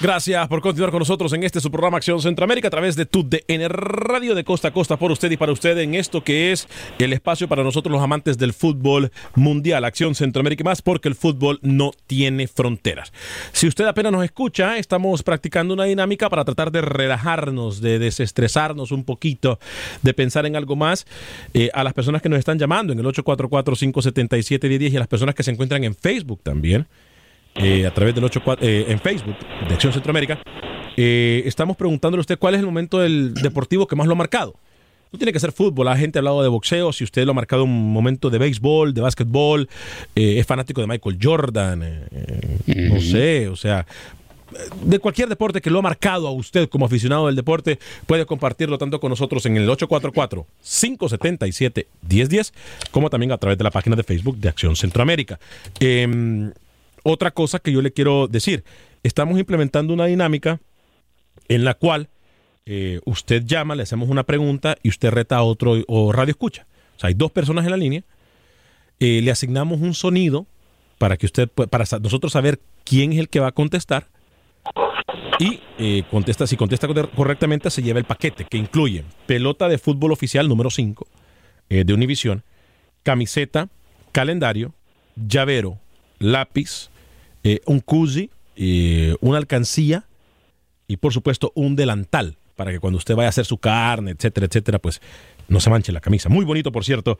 Gracias 0.00 0.46
por 0.46 0.60
continuar 0.60 0.92
con 0.92 1.00
nosotros 1.00 1.32
en 1.32 1.42
este 1.42 1.60
su 1.60 1.72
programa 1.72 1.96
Acción 1.96 2.22
Centroamérica 2.22 2.68
a 2.68 2.70
través 2.70 2.94
de 2.94 3.04
tu 3.04 3.28
DN 3.28 3.66
Radio 3.66 4.36
de 4.36 4.44
costa 4.44 4.68
a 4.68 4.70
costa 4.70 4.96
por 4.96 5.10
usted 5.10 5.28
y 5.32 5.36
para 5.36 5.50
usted 5.50 5.76
en 5.78 5.96
esto 5.96 6.22
que 6.22 6.52
es 6.52 6.68
el 7.00 7.12
espacio 7.12 7.48
para 7.48 7.64
nosotros 7.64 7.90
los 7.90 8.00
amantes 8.00 8.38
del 8.38 8.52
fútbol 8.52 9.10
mundial, 9.34 9.84
Acción 9.84 10.14
Centroamérica 10.14 10.62
y 10.62 10.64
más, 10.66 10.82
porque 10.82 11.08
el 11.08 11.16
fútbol 11.16 11.58
no 11.62 11.90
tiene 12.06 12.46
fronteras. 12.46 13.12
Si 13.50 13.66
usted 13.66 13.86
apenas 13.86 14.12
nos 14.12 14.22
escucha, 14.22 14.78
estamos 14.78 15.24
practicando 15.24 15.74
una 15.74 15.84
dinámica 15.84 16.30
para 16.30 16.44
tratar 16.44 16.70
de 16.70 16.80
relajarnos, 16.80 17.80
de 17.80 17.98
desestresarnos 17.98 18.92
un 18.92 19.02
poquito, 19.02 19.58
de 20.02 20.14
pensar 20.14 20.46
en 20.46 20.54
algo 20.54 20.76
más 20.76 21.08
eh, 21.54 21.70
a 21.74 21.82
las 21.82 21.92
personas 21.92 22.22
que 22.22 22.28
nos 22.28 22.38
están 22.38 22.56
llamando 22.56 22.92
en 22.92 23.00
el 23.00 23.06
844-577-1010 23.06 24.92
y 24.92 24.96
a 24.96 25.00
las 25.00 25.08
personas 25.08 25.34
que 25.34 25.42
se 25.42 25.50
encuentran 25.50 25.82
en 25.82 25.96
Facebook 25.96 26.40
también 26.44 26.86
eh, 27.56 27.86
a 27.86 27.90
través 27.92 28.14
del 28.14 28.24
84, 28.24 28.66
eh, 28.66 28.86
en 28.88 29.00
Facebook 29.00 29.36
de 29.66 29.74
Acción 29.74 29.92
Centroamérica, 29.92 30.40
eh, 30.96 31.42
estamos 31.46 31.76
preguntándole 31.76 32.20
a 32.20 32.22
usted 32.22 32.38
cuál 32.38 32.54
es 32.54 32.60
el 32.60 32.66
momento 32.66 32.98
del 32.98 33.34
deportivo 33.34 33.86
que 33.86 33.96
más 33.96 34.06
lo 34.06 34.12
ha 34.12 34.16
marcado. 34.16 34.54
No 35.10 35.18
tiene 35.18 35.32
que 35.32 35.40
ser 35.40 35.52
fútbol, 35.52 35.86
la 35.86 35.96
gente 35.96 36.18
ha 36.18 36.20
hablado 36.20 36.42
de 36.42 36.48
boxeo, 36.48 36.92
si 36.92 37.02
usted 37.02 37.24
lo 37.24 37.30
ha 37.30 37.34
marcado 37.34 37.64
un 37.64 37.92
momento 37.92 38.28
de 38.28 38.36
béisbol, 38.36 38.92
de 38.92 39.00
básquetbol, 39.00 39.66
es 40.14 40.46
fanático 40.46 40.82
de 40.82 40.86
Michael 40.86 41.18
Jordan, 41.22 42.08
no 42.66 43.00
sé, 43.00 43.48
o 43.48 43.56
sea, 43.56 43.86
de 44.82 44.98
cualquier 44.98 45.28
deporte 45.28 45.60
que 45.60 45.68
lo 45.70 45.78
ha 45.80 45.82
marcado 45.82 46.26
a 46.26 46.30
usted 46.30 46.66
como 46.68 46.86
aficionado 46.86 47.26
del 47.26 47.36
deporte, 47.36 47.78
puede 48.06 48.24
compartirlo 48.26 48.78
tanto 48.78 48.98
con 49.00 49.10
nosotros 49.10 49.44
en 49.46 49.56
el 49.56 49.68
844-577-1010, 49.68 52.52
como 52.90 53.10
también 53.10 53.32
a 53.32 53.38
través 53.38 53.58
de 53.58 53.64
la 53.64 53.70
página 53.70 53.96
de 53.96 54.04
Facebook 54.04 54.38
de 54.38 54.48
Acción 54.48 54.76
Centroamérica. 54.76 55.38
Otra 57.04 57.30
cosa 57.30 57.58
que 57.58 57.72
yo 57.72 57.82
le 57.82 57.92
quiero 57.92 58.28
decir, 58.28 58.64
estamos 59.02 59.38
implementando 59.38 59.92
una 59.94 60.06
dinámica 60.06 60.60
en 61.48 61.64
la 61.64 61.74
cual 61.74 62.08
eh, 62.66 63.00
usted 63.04 63.44
llama, 63.44 63.74
le 63.74 63.82
hacemos 63.84 64.08
una 64.08 64.24
pregunta 64.24 64.76
y 64.82 64.88
usted 64.90 65.10
reta 65.10 65.36
a 65.36 65.42
otro 65.42 65.76
o 65.86 66.12
radio 66.12 66.32
escucha. 66.32 66.66
O 66.96 67.00
sea, 67.00 67.08
hay 67.08 67.14
dos 67.14 67.30
personas 67.32 67.64
en 67.64 67.70
la 67.70 67.76
línea, 67.76 68.02
eh, 69.00 69.20
le 69.22 69.30
asignamos 69.30 69.80
un 69.80 69.94
sonido 69.94 70.46
para 70.98 71.16
que 71.16 71.26
usted, 71.26 71.48
para 71.48 71.84
nosotros 72.00 72.32
saber 72.32 72.60
quién 72.84 73.12
es 73.12 73.18
el 73.18 73.28
que 73.28 73.40
va 73.40 73.48
a 73.48 73.52
contestar 73.52 74.08
y 75.38 75.60
eh, 75.78 76.02
contesta, 76.10 76.46
si 76.46 76.56
contesta 76.56 76.88
corre- 76.88 77.08
correctamente 77.14 77.70
se 77.70 77.82
lleva 77.82 78.00
el 78.00 78.04
paquete 78.04 78.44
que 78.44 78.58
incluye 78.58 79.04
pelota 79.26 79.68
de 79.68 79.78
fútbol 79.78 80.10
oficial 80.12 80.48
número 80.48 80.70
5 80.70 81.06
eh, 81.70 81.84
de 81.84 81.94
Univisión, 81.94 82.42
camiseta, 83.04 83.68
calendario, 84.10 84.74
llavero, 85.14 85.78
lápiz, 86.18 86.90
eh, 87.44 87.60
un 87.66 87.80
koozie, 87.80 88.30
eh, 88.56 89.14
una 89.20 89.38
alcancía 89.38 90.04
y 90.86 90.96
por 90.96 91.12
supuesto 91.12 91.52
un 91.54 91.76
delantal 91.76 92.36
para 92.56 92.72
que 92.72 92.80
cuando 92.80 92.96
usted 92.98 93.14
vaya 93.14 93.26
a 93.26 93.30
hacer 93.30 93.44
su 93.44 93.58
carne, 93.58 94.10
etcétera, 94.12 94.46
etcétera, 94.46 94.78
pues 94.78 95.00
no 95.48 95.60
se 95.60 95.70
manche 95.70 95.92
la 95.92 96.00
camisa. 96.00 96.28
Muy 96.28 96.44
bonito, 96.44 96.72
por 96.72 96.84
cierto, 96.84 97.18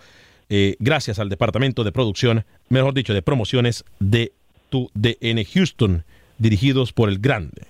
eh, 0.48 0.74
gracias 0.80 1.18
al 1.18 1.28
departamento 1.28 1.84
de 1.84 1.92
producción, 1.92 2.44
mejor 2.68 2.92
dicho, 2.94 3.14
de 3.14 3.22
promociones 3.22 3.84
de 4.00 4.32
tu 4.70 4.90
DN 4.94 5.44
Houston, 5.44 6.04
dirigidos 6.38 6.92
por 6.92 7.08
el 7.08 7.18
grande, 7.20 7.62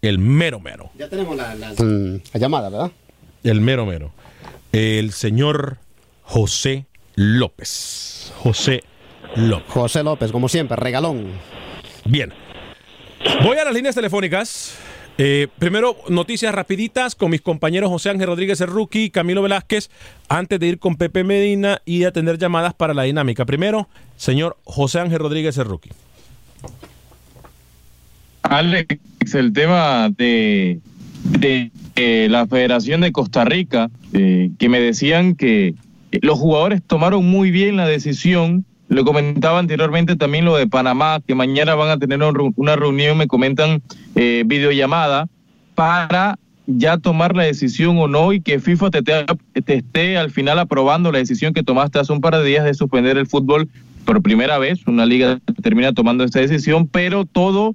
el 0.00 0.18
mero 0.18 0.60
mero, 0.60 0.90
Ya 0.98 1.08
tenemos 1.08 1.36
la, 1.36 1.54
la- 1.54 1.72
mm, 1.72 2.20
la 2.34 2.40
llamada, 2.40 2.68
¿verdad? 2.68 2.92
el 3.42 3.60
mero 3.60 3.84
mero, 3.86 4.12
el 4.72 5.12
señor 5.12 5.78
José 6.22 6.86
López. 7.16 8.32
José 8.38 8.84
López. 9.36 9.68
José 9.68 10.02
López, 10.02 10.32
como 10.32 10.48
siempre, 10.48 10.76
regalón. 10.76 11.26
Bien. 12.04 12.32
Voy 13.44 13.56
a 13.56 13.64
las 13.64 13.74
líneas 13.74 13.94
telefónicas. 13.94 14.76
Eh, 15.18 15.48
primero, 15.58 15.96
noticias 16.08 16.54
rapiditas 16.54 17.14
con 17.14 17.30
mis 17.30 17.42
compañeros 17.42 17.90
José 17.90 18.10
Ángel 18.10 18.28
Rodríguez 18.28 18.60
el 18.62 18.68
Rookie 18.68 19.04
y 19.04 19.10
Camilo 19.10 19.42
Velázquez, 19.42 19.90
antes 20.28 20.58
de 20.58 20.66
ir 20.66 20.78
con 20.78 20.96
Pepe 20.96 21.22
Medina 21.22 21.82
y 21.84 22.04
atender 22.04 22.38
llamadas 22.38 22.72
para 22.72 22.94
la 22.94 23.02
dinámica. 23.02 23.44
Primero, 23.44 23.88
señor 24.16 24.56
José 24.64 25.00
Ángel 25.00 25.18
Rodríguez 25.18 25.58
el 25.58 25.66
Rookie. 25.66 25.90
Alex, 28.42 28.98
el 29.34 29.52
tema 29.52 30.10
de, 30.10 30.80
de, 31.24 31.70
eh, 31.96 32.28
la 32.30 32.46
Federación 32.46 33.02
de 33.02 33.12
Costa 33.12 33.44
Rica, 33.44 33.90
eh, 34.12 34.50
que 34.58 34.68
me 34.68 34.80
decían 34.80 35.36
que 35.36 35.74
los 36.22 36.38
jugadores 36.38 36.82
tomaron 36.82 37.24
muy 37.24 37.50
bien 37.50 37.76
la 37.76 37.86
decisión. 37.86 38.64
Lo 38.92 39.06
comentaba 39.06 39.58
anteriormente 39.58 40.16
también 40.16 40.44
lo 40.44 40.54
de 40.54 40.66
Panamá, 40.66 41.20
que 41.26 41.34
mañana 41.34 41.74
van 41.74 41.88
a 41.88 41.98
tener 41.98 42.20
una 42.56 42.76
reunión, 42.76 43.16
me 43.16 43.26
comentan, 43.26 43.82
eh, 44.14 44.42
videollamada, 44.44 45.28
para 45.74 46.38
ya 46.66 46.98
tomar 46.98 47.34
la 47.34 47.44
decisión 47.44 47.96
o 47.98 48.06
no 48.06 48.34
y 48.34 48.42
que 48.42 48.60
FIFA 48.60 48.90
te 48.90 49.74
esté 49.74 50.18
al 50.18 50.30
final 50.30 50.58
aprobando 50.58 51.10
la 51.10 51.18
decisión 51.18 51.54
que 51.54 51.62
tomaste 51.62 51.98
hace 51.98 52.12
un 52.12 52.20
par 52.20 52.36
de 52.36 52.44
días 52.44 52.64
de 52.64 52.74
suspender 52.74 53.16
el 53.16 53.26
fútbol 53.26 53.70
por 54.04 54.20
primera 54.20 54.58
vez. 54.58 54.86
Una 54.86 55.06
liga 55.06 55.40
termina 55.62 55.94
tomando 55.94 56.22
esta 56.22 56.40
decisión, 56.40 56.86
pero 56.86 57.24
todo 57.24 57.74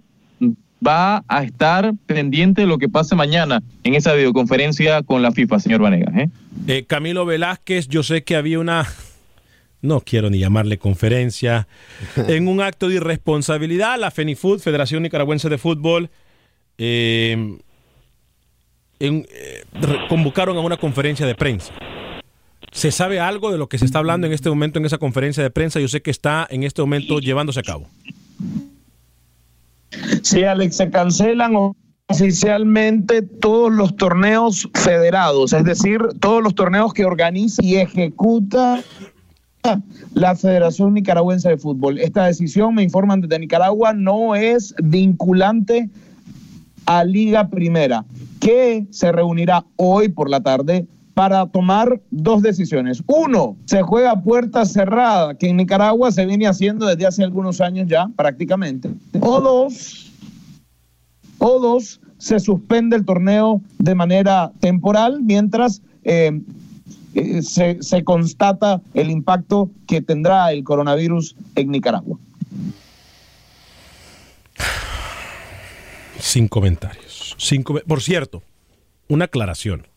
va 0.85 1.23
a 1.27 1.43
estar 1.43 1.95
pendiente 2.05 2.61
de 2.61 2.67
lo 2.67 2.77
que 2.77 2.89
pase 2.89 3.15
mañana 3.15 3.63
en 3.83 3.95
esa 3.95 4.13
videoconferencia 4.13 5.01
con 5.01 5.23
la 5.23 5.31
FIFA, 5.31 5.59
señor 5.59 5.81
Vanegas. 5.81 6.15
¿eh? 6.15 6.29
Eh, 6.67 6.85
Camilo 6.85 7.25
Velázquez, 7.25 7.87
yo 7.87 8.03
sé 8.03 8.23
que 8.23 8.35
había 8.35 8.59
una, 8.59 8.85
no 9.81 10.01
quiero 10.01 10.29
ni 10.29 10.39
llamarle 10.39 10.77
conferencia, 10.77 11.67
en 12.27 12.47
un 12.47 12.61
acto 12.61 12.87
de 12.89 12.95
irresponsabilidad, 12.95 13.99
la 13.99 14.11
FENIFUT, 14.11 14.59
Federación 14.59 15.03
Nicaragüense 15.03 15.49
de 15.49 15.57
Fútbol, 15.57 16.09
eh, 16.77 17.57
en- 18.99 19.27
eh, 19.31 19.63
convocaron 20.09 20.57
a 20.57 20.61
una 20.61 20.77
conferencia 20.77 21.25
de 21.25 21.35
prensa. 21.35 21.73
¿Se 22.71 22.91
sabe 22.91 23.19
algo 23.19 23.51
de 23.51 23.57
lo 23.57 23.67
que 23.69 23.77
se 23.77 23.85
está 23.85 23.99
hablando 23.99 24.27
en 24.27 24.33
este 24.33 24.49
momento 24.49 24.77
en 24.79 24.85
esa 24.85 24.97
conferencia 24.97 25.41
de 25.41 25.49
prensa? 25.49 25.79
Yo 25.79 25.87
sé 25.87 26.01
que 26.01 26.11
está 26.11 26.45
en 26.49 26.63
este 26.63 26.81
momento 26.81 27.19
llevándose 27.19 27.59
a 27.59 27.63
cabo. 27.63 27.87
Sí, 30.21 30.43
Alex, 30.43 30.75
se 30.77 30.89
cancelan 30.89 31.53
oficialmente 32.09 33.21
todos 33.21 33.71
los 33.71 33.95
torneos 33.95 34.69
federados, 34.73 35.53
es 35.53 35.63
decir, 35.63 35.99
todos 36.19 36.43
los 36.43 36.55
torneos 36.55 36.93
que 36.93 37.05
organiza 37.05 37.63
y 37.63 37.77
ejecuta 37.77 38.83
la 40.13 40.35
Federación 40.35 40.93
Nicaragüense 40.93 41.49
de 41.49 41.57
Fútbol. 41.57 41.99
Esta 41.99 42.25
decisión, 42.25 42.75
me 42.75 42.83
informan 42.83 43.21
desde 43.21 43.39
Nicaragua, 43.39 43.93
no 43.93 44.35
es 44.35 44.73
vinculante 44.81 45.89
a 46.85 47.03
Liga 47.03 47.49
Primera, 47.49 48.05
que 48.39 48.87
se 48.91 49.11
reunirá 49.11 49.65
hoy 49.75 50.09
por 50.09 50.29
la 50.29 50.41
tarde 50.41 50.87
para 51.13 51.47
tomar 51.47 51.99
dos 52.11 52.43
decisiones. 52.43 53.03
Uno, 53.07 53.57
se 53.65 53.81
juega 53.81 54.11
a 54.11 54.21
puerta 54.21 54.65
cerrada, 54.65 55.35
que 55.35 55.49
en 55.49 55.57
Nicaragua 55.57 56.11
se 56.11 56.25
viene 56.27 56.45
haciendo 56.45 56.85
desde 56.85 57.07
hace 57.07 57.23
algunos 57.23 57.59
años 57.59 57.87
ya, 57.87 58.07
prácticamente. 58.15 58.89
O 59.19 59.41
dos, 59.41 60.11
o 61.39 61.59
dos, 61.59 61.99
se 62.19 62.39
suspende 62.39 62.95
el 62.95 63.03
torneo 63.03 63.61
de 63.79 63.95
manera 63.95 64.51
temporal 64.59 65.21
mientras 65.23 65.81
eh, 66.03 66.39
eh, 67.17 67.41
se, 67.41 68.03
constata 68.03 68.79
el 68.93 69.09
impacto 69.09 69.71
que 69.87 70.03
tendrá 70.03 70.51
el 70.51 70.63
coronavirus 70.63 71.35
en 71.55 71.71
Nicaragua. 71.71 72.19
Sin 76.19 76.47
comentarios. 76.47 77.35
Por 77.87 78.03
cierto, 78.03 78.43
una 79.07 79.25
aclaración. 79.25 79.87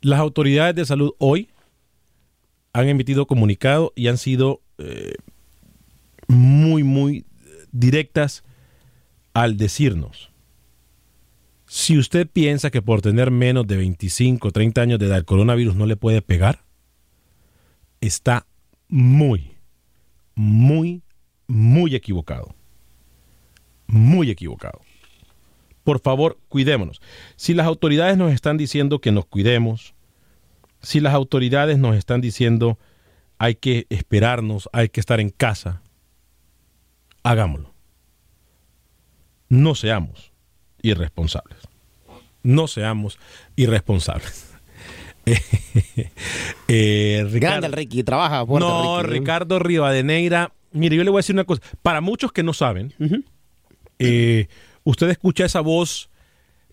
Las 0.00 0.18
autoridades 0.18 0.74
de 0.74 0.84
salud 0.86 1.12
hoy 1.18 1.50
han 2.72 2.88
emitido 2.88 3.26
comunicado 3.26 3.92
y 3.94 4.08
han 4.08 4.18
sido 4.18 4.60
eh, 4.78 5.14
muy, 6.26 6.82
muy 6.82 7.26
directas 7.70 8.42
al 9.34 9.56
decirnos, 9.56 10.31
si 11.74 11.96
usted 11.96 12.28
piensa 12.28 12.70
que 12.70 12.82
por 12.82 13.00
tener 13.00 13.30
menos 13.30 13.66
de 13.66 13.78
25 13.78 14.48
o 14.48 14.50
30 14.52 14.82
años 14.82 14.98
de 14.98 15.06
edad 15.06 15.16
el 15.16 15.24
coronavirus 15.24 15.74
no 15.74 15.86
le 15.86 15.96
puede 15.96 16.20
pegar, 16.20 16.66
está 18.02 18.46
muy, 18.88 19.56
muy, 20.34 21.02
muy 21.46 21.94
equivocado. 21.94 22.54
Muy 23.86 24.30
equivocado. 24.30 24.82
por 25.82 26.00
favor, 26.00 26.38
cuidémonos. 26.48 27.00
Si 27.36 27.54
las 27.54 27.66
autoridades 27.66 28.18
nos 28.18 28.34
están 28.34 28.58
diciendo 28.58 29.00
que 29.00 29.10
nos 29.10 29.24
cuidemos, 29.24 29.94
si 30.82 31.00
las 31.00 31.14
autoridades 31.14 31.78
nos 31.78 31.96
están 31.96 32.20
diciendo 32.20 32.78
hay 33.38 33.54
que 33.54 33.86
esperarnos, 33.88 34.68
hay 34.74 34.90
que 34.90 35.00
estar 35.00 35.20
en 35.20 35.30
casa, 35.30 35.80
hagámoslo. 37.22 37.72
No 39.48 39.74
seamos 39.74 40.32
irresponsables. 40.82 41.61
No 42.42 42.66
seamos 42.68 43.18
irresponsables. 43.56 44.48
Eh, 46.68 47.20
Ricardo- 47.30 47.40
Grande 47.40 47.66
el 47.68 47.72
Ricky, 47.72 48.02
trabaja 48.02 48.44
fuerte. 48.46 48.66
no, 48.66 49.02
Ricky. 49.02 49.18
Ricardo 49.20 49.58
Rivadeneira. 49.58 50.52
Mire, 50.72 50.96
yo 50.96 51.04
le 51.04 51.10
voy 51.10 51.18
a 51.18 51.20
decir 51.20 51.34
una 51.34 51.44
cosa. 51.44 51.60
Para 51.82 52.00
muchos 52.00 52.32
que 52.32 52.42
no 52.42 52.52
saben, 52.54 52.94
eh, 53.98 54.48
usted 54.84 55.08
escucha 55.10 55.44
esa 55.44 55.60
voz 55.60 56.08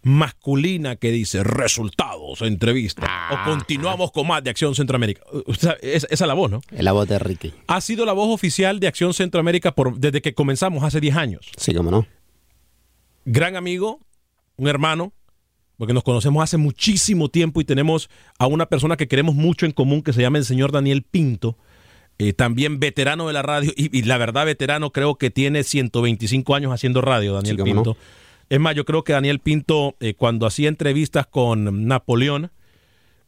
masculina 0.01 0.95
que 0.95 1.11
dice 1.11 1.43
resultados, 1.43 2.41
entrevista, 2.41 3.05
Ah. 3.07 3.43
o 3.45 3.49
continuamos 3.51 4.11
con 4.11 4.25
más 4.27 4.41
de 4.43 4.49
Acción 4.49 4.73
Centroamérica. 4.73 5.21
Esa 5.81 6.07
es 6.09 6.21
la 6.21 6.33
voz, 6.33 6.49
¿no? 6.49 6.61
Es 6.71 6.83
la 6.83 6.93
voz 6.93 7.07
de 7.09 7.19
Ricky. 7.19 7.53
Ha 7.67 7.81
sido 7.81 8.05
la 8.05 8.13
voz 8.13 8.33
oficial 8.33 8.79
de 8.79 8.87
Acción 8.87 9.13
Centroamérica 9.13 9.75
por, 9.75 9.97
desde 9.99 10.21
que 10.21 10.33
comenzamos 10.33 10.83
hace 10.85 11.01
10 11.01 11.17
años. 11.17 11.51
Sí, 11.57 11.73
cómo 11.73 11.91
no. 11.91 12.07
Gran 13.25 13.57
amigo, 13.57 13.99
un 14.55 14.69
hermano, 14.69 15.11
porque 15.79 15.93
nos 15.93 16.03
conocemos 16.03 16.43
hace 16.43 16.57
muchísimo 16.57 17.29
tiempo 17.29 17.59
y 17.61 17.63
tenemos 17.65 18.09
a 18.37 18.45
una 18.45 18.67
persona 18.67 18.97
que 18.97 19.07
queremos 19.07 19.33
mucho 19.33 19.65
en 19.65 19.71
común 19.71 20.03
que 20.03 20.13
se 20.13 20.21
llama 20.21 20.37
el 20.37 20.45
señor 20.45 20.71
Daniel 20.71 21.01
Pinto. 21.01 21.57
eh, 22.19 22.33
también 22.33 22.79
veterano 22.81 23.25
de 23.27 23.33
la 23.33 23.41
radio, 23.41 23.71
y, 23.77 23.97
y 23.97 24.03
la 24.03 24.17
verdad 24.17 24.45
veterano 24.45 24.91
creo 24.91 25.15
que 25.15 25.31
tiene 25.31 25.63
125 25.63 26.53
años 26.53 26.73
haciendo 26.73 26.99
radio, 27.01 27.33
Daniel 27.33 27.55
Sí, 27.57 27.63
Pinto. 27.63 27.97
Es 28.49 28.59
más, 28.59 28.75
yo 28.75 28.83
creo 28.83 29.03
que 29.05 29.13
Daniel 29.13 29.39
Pinto, 29.39 29.95
eh, 30.01 30.15
cuando 30.15 30.45
hacía 30.45 30.67
entrevistas 30.67 31.27
con 31.27 31.87
Napoleón, 31.87 32.51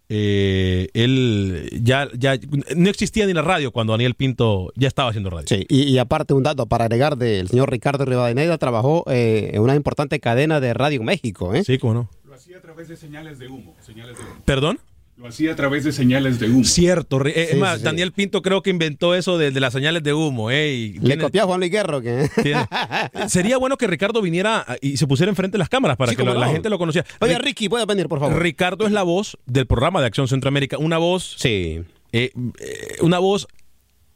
eh, 0.10 0.90
él 0.94 1.70
ya, 1.82 2.10
ya 2.18 2.38
no 2.76 2.90
existía 2.90 3.26
ni 3.26 3.34
la 3.34 3.44
radio 3.44 3.72
cuando 3.72 3.94
Daniel 3.94 4.16
Pinto 4.16 4.74
ya 4.76 4.90
estaba 4.90 5.10
haciendo 5.10 5.30
radio. 5.30 5.48
Sí, 5.48 5.66
y, 5.70 5.84
y 5.84 5.98
aparte 6.00 6.34
un 6.34 6.44
dato 6.44 6.66
para 6.66 6.84
agregar 6.86 7.16
del 7.18 7.48
señor 7.48 7.72
Ricardo 7.72 8.04
Rivadeneira, 8.04 8.58
trabajó 8.58 9.06
eh, 9.10 9.52
en 9.54 9.62
una 9.62 9.76
importante 9.76 10.20
cadena 10.20 10.60
de 10.60 10.74
radio 10.74 11.02
México. 11.02 11.56
¿eh? 11.56 11.64
Sí, 11.64 11.78
cómo 11.78 11.94
no. 11.94 12.10
Lo 12.42 12.44
hacía 12.44 12.58
a 12.58 12.62
través 12.62 12.88
de 12.88 12.98
señales 12.98 13.38
de 13.38 13.48
humo. 13.48 13.76
Señales 13.82 14.18
de 14.18 14.24
humo. 14.24 14.42
¿Perdón? 14.46 14.80
Lo 15.18 15.28
hacía 15.28 15.52
a 15.52 15.56
través 15.56 15.84
de 15.84 15.92
señales 15.92 16.40
de 16.40 16.48
humo. 16.50 16.64
Cierto, 16.64 17.24
eh, 17.28 17.34
es 17.36 17.50
Sí, 17.52 17.56
más, 17.58 17.74
sí, 17.74 17.80
sí. 17.80 17.84
Daniel 17.86 18.12
Pinto 18.14 18.42
creo 18.42 18.64
que 18.64 18.72
inventó 18.72 19.14
eso 19.14 19.38
de, 19.38 19.52
de 19.52 19.60
las 19.60 19.74
señales 19.74 20.02
de 20.02 20.14
humo. 20.14 20.50
eh, 20.50 20.74
y 20.74 20.94
Le 20.94 21.00
tiene- 21.02 21.24
copió 21.24 21.44
a 21.44 21.46
Juan 21.46 21.60
Luis 21.60 21.72
Guerro. 21.72 22.02
Tiene- 22.02 22.28
Sería 23.28 23.58
bueno 23.58 23.78
que 23.78 23.86
Ricardo 23.86 24.22
viniera 24.24 24.66
ah, 24.68 24.76
y 24.82 24.98
se 24.98 25.06
pusiera 25.06 25.30
enfrente 25.30 25.54
de 25.56 25.60
las 25.60 25.70
cámaras 25.70 25.98
para 25.98 26.12
Sí, 26.12 26.18
que 26.18 26.24
la 26.24 26.48
gente 26.50 26.70
lo 26.72 26.80
conociera. 26.80 27.06
Oye, 27.20 27.38
Ri- 27.38 27.42
Ricky, 27.44 27.70
puede 27.70 27.86
venir, 27.86 28.08
por 28.08 28.20
favor. 28.20 28.42
Ricardo 28.42 28.88
es 28.88 28.92
la 28.92 29.04
voz 29.04 29.38
del 29.46 29.68
programa 29.68 30.02
de 30.02 30.08
Acción 30.08 30.28
Centroamérica, 30.28 30.80
una 30.80 30.98
voz, 30.98 31.36
Sí. 31.38 31.82
eh, 32.12 32.32
eh, 32.60 32.96
una 33.02 33.20
voz 33.20 33.48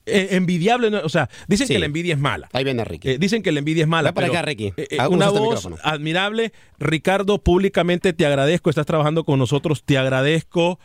eh, 0.06 0.30
envidiable, 0.32 0.90
¿no? 0.92 1.00
o 1.04 1.10
sea, 1.10 1.30
dicen 1.48 1.68
Sí. 1.68 1.74
que 1.74 1.80
la 1.80 1.86
envidia 1.88 2.14
es 2.14 2.20
mala. 2.20 2.50
Ahí 2.54 2.64
viene 2.64 2.84
Ricky. 2.86 3.10
Eh, 3.12 3.18
dicen 3.18 3.42
que 3.44 3.52
la 3.52 3.60
envidia 3.60 3.84
es 3.84 3.88
mala. 3.90 4.14
Para 4.14 4.28
acá, 4.28 4.42
Ricky. 4.42 4.74
eh, 4.78 4.88
Ah, 5.00 5.10
una 5.10 5.28
este 5.28 5.40
voz 5.40 5.68
admirable. 5.84 6.54
Ricardo, 6.80 7.42
públicamente 7.44 8.14
te 8.14 8.26
agradezco. 8.26 8.70
Estás 8.70 8.86
trabajando 8.86 9.24
con 9.24 9.40
nosotros. 9.40 9.84
Te 9.84 9.98
agradezco. 9.98 10.80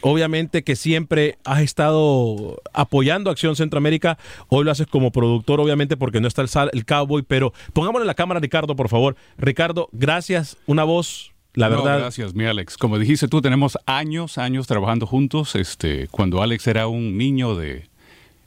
Obviamente 0.00 0.62
que 0.64 0.76
siempre 0.76 1.38
has 1.44 1.60
estado 1.60 2.60
apoyando 2.72 3.30
Acción 3.30 3.56
Centroamérica. 3.56 4.18
Hoy 4.48 4.64
lo 4.64 4.70
haces 4.70 4.86
como 4.86 5.10
productor, 5.12 5.60
obviamente, 5.60 5.96
porque 5.96 6.20
no 6.20 6.28
está 6.28 6.42
el, 6.42 6.48
sal- 6.48 6.70
el 6.72 6.84
cowboy. 6.84 7.22
Pero 7.22 7.52
pongámosle 7.72 8.06
la 8.06 8.14
cámara 8.14 8.40
Ricardo, 8.40 8.76
por 8.76 8.88
favor. 8.88 9.16
Ricardo, 9.36 9.88
gracias. 9.92 10.56
Una 10.66 10.84
voz, 10.84 11.32
la 11.56 11.68
No, 11.68 11.82
verdad. 11.82 11.98
gracias, 11.98 12.34
mi 12.34 12.44
Alex. 12.44 12.76
Como 12.76 12.98
dijiste 12.98 13.26
tú, 13.26 13.42
tenemos 13.42 13.76
años, 13.86 14.38
años 14.38 14.66
trabajando 14.68 15.06
juntos. 15.06 15.56
Este, 15.56 16.06
cuando 16.08 16.40
Alex 16.42 16.66
era 16.68 16.86
un 16.86 17.18
niño 17.18 17.56
de... 17.56 17.88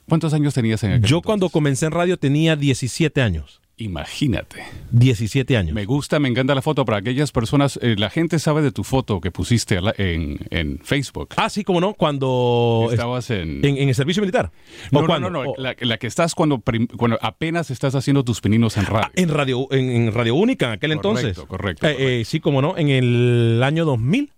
¿Cuántos 0.08 0.32
años 0.34 0.54
tenías 0.54 0.82
en 0.82 0.92
aquel 0.92 1.02
Yo 1.02 1.16
entonces? 1.18 1.26
cuando 1.26 1.48
comencé 1.50 1.86
en 1.86 1.92
radio 1.92 2.16
tenía 2.16 2.56
17 2.56 3.20
años. 3.22 3.60
Imagínate. 3.80 4.62
17 4.92 5.56
años. 5.56 5.74
Me 5.74 5.84
gusta, 5.86 6.18
me 6.20 6.28
encanta 6.28 6.54
la 6.54 6.62
foto. 6.62 6.84
Para 6.84 6.98
aquellas 6.98 7.32
personas, 7.32 7.78
eh, 7.82 7.96
la 7.98 8.10
gente 8.10 8.38
sabe 8.38 8.60
de 8.62 8.72
tu 8.72 8.84
foto 8.84 9.20
que 9.20 9.30
pusiste 9.30 9.80
la- 9.80 9.94
en, 9.96 10.38
en 10.50 10.78
Facebook. 10.80 11.30
Ah, 11.36 11.48
sí, 11.48 11.64
como 11.64 11.80
no, 11.80 11.94
cuando 11.94 12.88
Estabas 12.92 13.30
en... 13.30 13.64
en, 13.64 13.76
en 13.78 13.88
el 13.88 13.94
servicio 13.94 14.20
militar. 14.22 14.50
¿O 14.92 15.00
No, 15.00 15.06
no, 15.08 15.18
no, 15.18 15.30
no, 15.30 15.50
O- 15.50 15.54
La, 15.56 15.74
la 15.80 15.96
que 15.98 16.06
estás 16.06 16.34
cuando, 16.34 16.62
cuando 16.96 17.18
apenas 17.22 17.70
estás 17.70 17.94
haciendo 17.94 18.22
tus 18.24 18.40
pininos 18.40 18.76
en 18.76 18.86
radio. 18.86 19.10
en 19.14 19.28
radio 19.30 19.66
en, 19.70 19.90
en 19.90 20.12
radio 20.12 20.34
única 20.34 20.66
en 20.66 20.72
aquel 20.72 20.90
Correcto, 20.96 21.08
entonces. 21.20 21.44
correcto, 21.46 21.86
Eh, 21.88 22.20
eh, 22.20 22.24
sí, 22.24 22.40
como 22.40 22.60
no, 22.62 22.76
en 22.76 22.88
el 22.90 23.62
año 23.62 23.84
2000. 23.86 24.30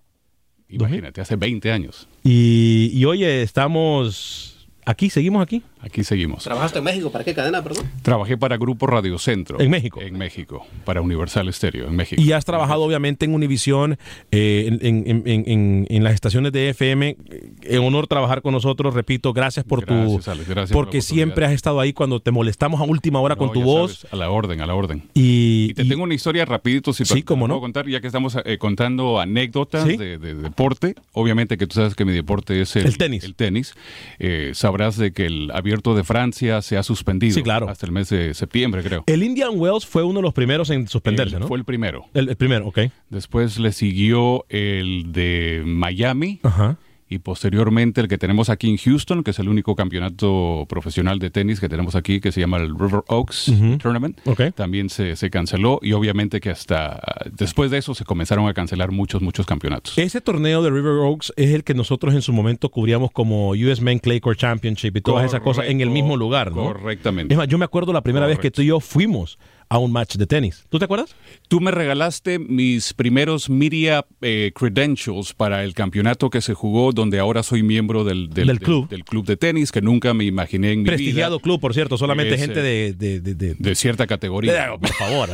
Imagínate, 0.69 1.21
hace 1.21 1.37
20 1.37 1.71
años. 1.71 2.09
Y, 2.25 2.91
y 2.95 3.05
oye, 3.05 3.43
estamos 3.43 4.67
aquí, 4.87 5.11
seguimos 5.11 5.43
aquí. 5.43 5.63
Aquí 5.85 6.05
seguimos. 6.05 6.45
¿Trabajaste 6.45 6.79
en 6.79 6.85
México? 6.85 7.11
¿Para 7.11 7.25
qué 7.25 7.35
cadena, 7.35 7.61
perdón? 7.63 7.85
Trabajé 8.03 8.39
para 8.39 8.57
Grupo 8.57 8.87
Radio 8.87 9.19
Centro. 9.19 9.61
En 9.61 9.69
México. 9.69 10.01
En 10.01 10.17
México. 10.17 10.65
Para 10.85 11.01
Universal 11.01 11.53
Stereo, 11.53 11.89
en 11.89 11.97
México. 11.97 12.23
Y 12.23 12.31
has 12.33 12.45
trabajado 12.45 12.83
obviamente 12.83 13.25
en 13.25 13.35
Univisión, 13.35 13.99
eh, 14.31 14.79
en, 14.81 15.07
en- 15.07 15.23
en- 15.27 15.45
en- 15.49 15.87
en 15.91 16.05
las 16.05 16.15
estaciones 16.15 16.53
de 16.53 16.69
FM. 16.69 17.17
En 17.63 17.79
honor 17.83 18.07
trabajar 18.07 18.43
con 18.43 18.53
nosotros, 18.53 18.95
repito, 18.95 19.33
gracias 19.33 19.65
por 19.65 19.85
Gracias, 19.85 20.25
tu... 20.25 20.31
Alex, 20.31 20.49
gracias 20.49 20.73
porque 20.73 21.03
siempre 21.03 21.47
has 21.47 21.53
estado 21.53 21.81
ahí 21.81 21.93
cuando 21.93 22.21
te 22.21 22.31
molestamos 22.31 22.81
a 22.81 22.85
última 22.85 23.21
hora 23.21 23.35
No, 23.35 23.39
con 23.41 23.53
tu 23.53 23.59
ya 23.61 23.65
voz. 23.67 23.93
sabes, 23.99 24.13
a 24.13 24.17
la 24.17 24.31
orden, 24.31 24.61
a 24.61 24.67
la 24.67 24.75
orden. 24.75 25.03
Y, 25.15 25.71
Y 25.71 25.75
te 25.75 25.85
tengo 25.85 26.05
una 26.05 26.15
historia 26.15 26.45
rapidito, 26.45 26.93
si 26.93 27.05
Sí, 27.05 27.23
te 27.25 27.35
no. 27.35 27.47
puedo 27.47 27.61
contar, 27.61 27.89
ya 27.89 28.01
que 28.01 28.07
estamos 28.07 28.37
eh, 28.45 28.59
contando 28.59 29.19
anécdotas 29.21 29.85
Sí. 29.89 29.97
de, 29.97 30.19
de 30.19 30.35
deporte. 30.35 30.95
Obviamente 31.13 31.59
que 31.59 31.67
tú 31.67 31.75
sabes 31.75 31.95
que 31.97 32.05
mi 32.05 32.13
deporte 32.13 32.61
es 32.61 32.77
el, 32.77 32.87
El 32.87 32.99
tenis. 32.99 33.25
El 33.25 33.35
tenis. 33.35 33.75
Eh, 34.21 34.53
sabrás 34.55 34.97
de 34.97 35.13
que 35.13 35.27
el 35.27 35.51
abierto 35.73 35.95
de 35.95 36.05
Francia 36.05 36.61
se 36.61 36.77
ha 36.77 36.83
suspendido. 36.83 37.35
Sí, 37.35 37.43
claro. 37.43 37.69
Hasta 37.69 37.87
el 37.87 37.93
mes 37.93 38.09
de 38.11 38.35
septiembre, 38.35 38.83
creo. 38.83 39.05
el 39.07 39.23
Indian 39.23 39.53
Wells 39.55 39.87
fue 39.87 40.03
uno 40.03 40.19
de 40.19 40.23
los 40.23 40.35
primeros 40.35 40.69
en 40.71 40.87
suspenderse, 40.87 41.39
¿no? 41.39 41.49
Fue 41.49 41.57
el 41.59 41.65
primero. 41.65 42.05
el, 42.15 42.29
el 42.29 42.37
primero, 42.37 42.67
ok. 42.69 42.81
Después 43.09 43.59
le 43.59 43.73
siguió 43.73 44.45
el 44.51 45.13
de 45.13 45.63
Miami. 45.65 46.41
Ajá. 46.43 46.77
Y 47.13 47.19
posteriormente 47.19 48.01
el 48.01 48.09
que 48.09 48.17
tenemos 48.17 48.49
aquí 48.49 48.71
en 48.71 48.79
Houston, 48.79 49.23
que 49.23 49.33
es 49.33 49.39
el 49.39 49.47
único 49.47 49.77
campeonato 49.77 50.65
profesional 50.67 51.19
de 51.19 51.29
tenis 51.29 51.61
que 51.61 51.69
tenemos 51.69 51.95
aquí, 51.95 52.21
que 52.23 52.33
se 52.33 52.41
llama 52.41 52.57
el 52.57 52.71
River 52.71 53.03
Oaks. 53.09 53.53
Tournament, 53.83 54.19
también 54.55 54.89
se, 54.89 55.15
se 55.17 55.29
canceló 55.29 55.79
y 55.83 55.93
obviamente 55.93 56.41
que 56.41 56.49
hasta 56.49 57.03
después 57.31 57.71
de 57.71 57.77
eso 57.77 57.95
se 57.95 58.07
comenzaron 58.07 58.49
a 58.49 58.55
cancelar 58.55 58.93
muchos, 58.93 59.21
muchos 59.21 59.45
campeonatos. 59.45 59.99
Ese 59.99 60.23
torneo 60.23 60.63
de 60.63 60.71
River 60.71 61.01
Oaks 61.03 61.35
es 61.37 61.51
el 61.51 61.65
que 61.65 61.75
nosotros 61.75 62.15
en 62.15 62.23
su 62.23 62.33
momento 62.33 62.71
cubríamos 62.71 63.11
como 63.11 63.51
US 63.51 63.83
Men 63.83 63.99
Clay 63.99 64.21
Court 64.21 64.39
Championship 64.39 64.97
y 64.97 65.03
todas 65.03 65.27
esas 65.27 65.43
cosas 65.43 65.67
en 65.69 65.83
el 65.83 65.91
mismo 65.91 66.17
lugar, 66.17 66.51
¿no? 66.51 66.65
Correctamente. 66.65 67.35
Es 67.35 67.39
más, 67.39 67.47
yo 67.47 67.59
me 67.59 67.67
acuerdo 67.67 67.93
la 67.93 68.01
primera 68.01 68.27
vez 68.27 68.39
que 68.39 68.51
tú 68.51 68.63
y 68.63 68.67
yo 68.69 68.81
fuimos 68.81 69.39
a 69.73 69.79
un 69.79 69.91
match 69.91 70.17
de 70.17 70.27
tenis. 70.27 70.65
¿Tú 70.69 70.79
te 70.79 70.85
acuerdas? 70.85 71.15
Tú 71.49 71.59
me 71.61 71.71
regalaste 71.71 72.39
mis 72.39 72.93
primeros 72.93 73.49
media 73.49 74.05
eh, 74.21 74.53
credentials 74.55 75.33
para 75.33 75.65
el 75.65 75.73
campeonato 75.73 76.29
que 76.29 76.43
se 76.43 76.53
jugó, 76.53 76.93
donde 76.93 77.19
ahora 77.19 77.43
soy 77.43 77.63
miembro 77.63 78.05
del, 78.05 78.29
Del 78.29 78.61
club. 78.61 78.89
del 78.91 79.03
club 79.05 79.25
de 79.25 79.39
tenis, 79.39 79.73
que 79.73 79.81
nunca 79.81 80.13
me 80.13 80.25
imaginé 80.25 80.73
en 80.73 80.81
mi 80.81 80.85
Prestigiado 80.87 81.37
vida. 81.39 81.43
club, 81.43 81.59
por 81.61 81.73
cierto, 81.73 81.97
solamente 81.97 82.37
gente 82.37 82.61
de... 82.61 82.93
de, 82.93 83.21
de, 83.21 83.35
de- 83.35 83.55
De 83.59 83.75
cierta 83.75 84.07
categoría. 84.07 84.67
Eh, 84.75 84.79
por 84.79 84.93
favor. 84.93 85.31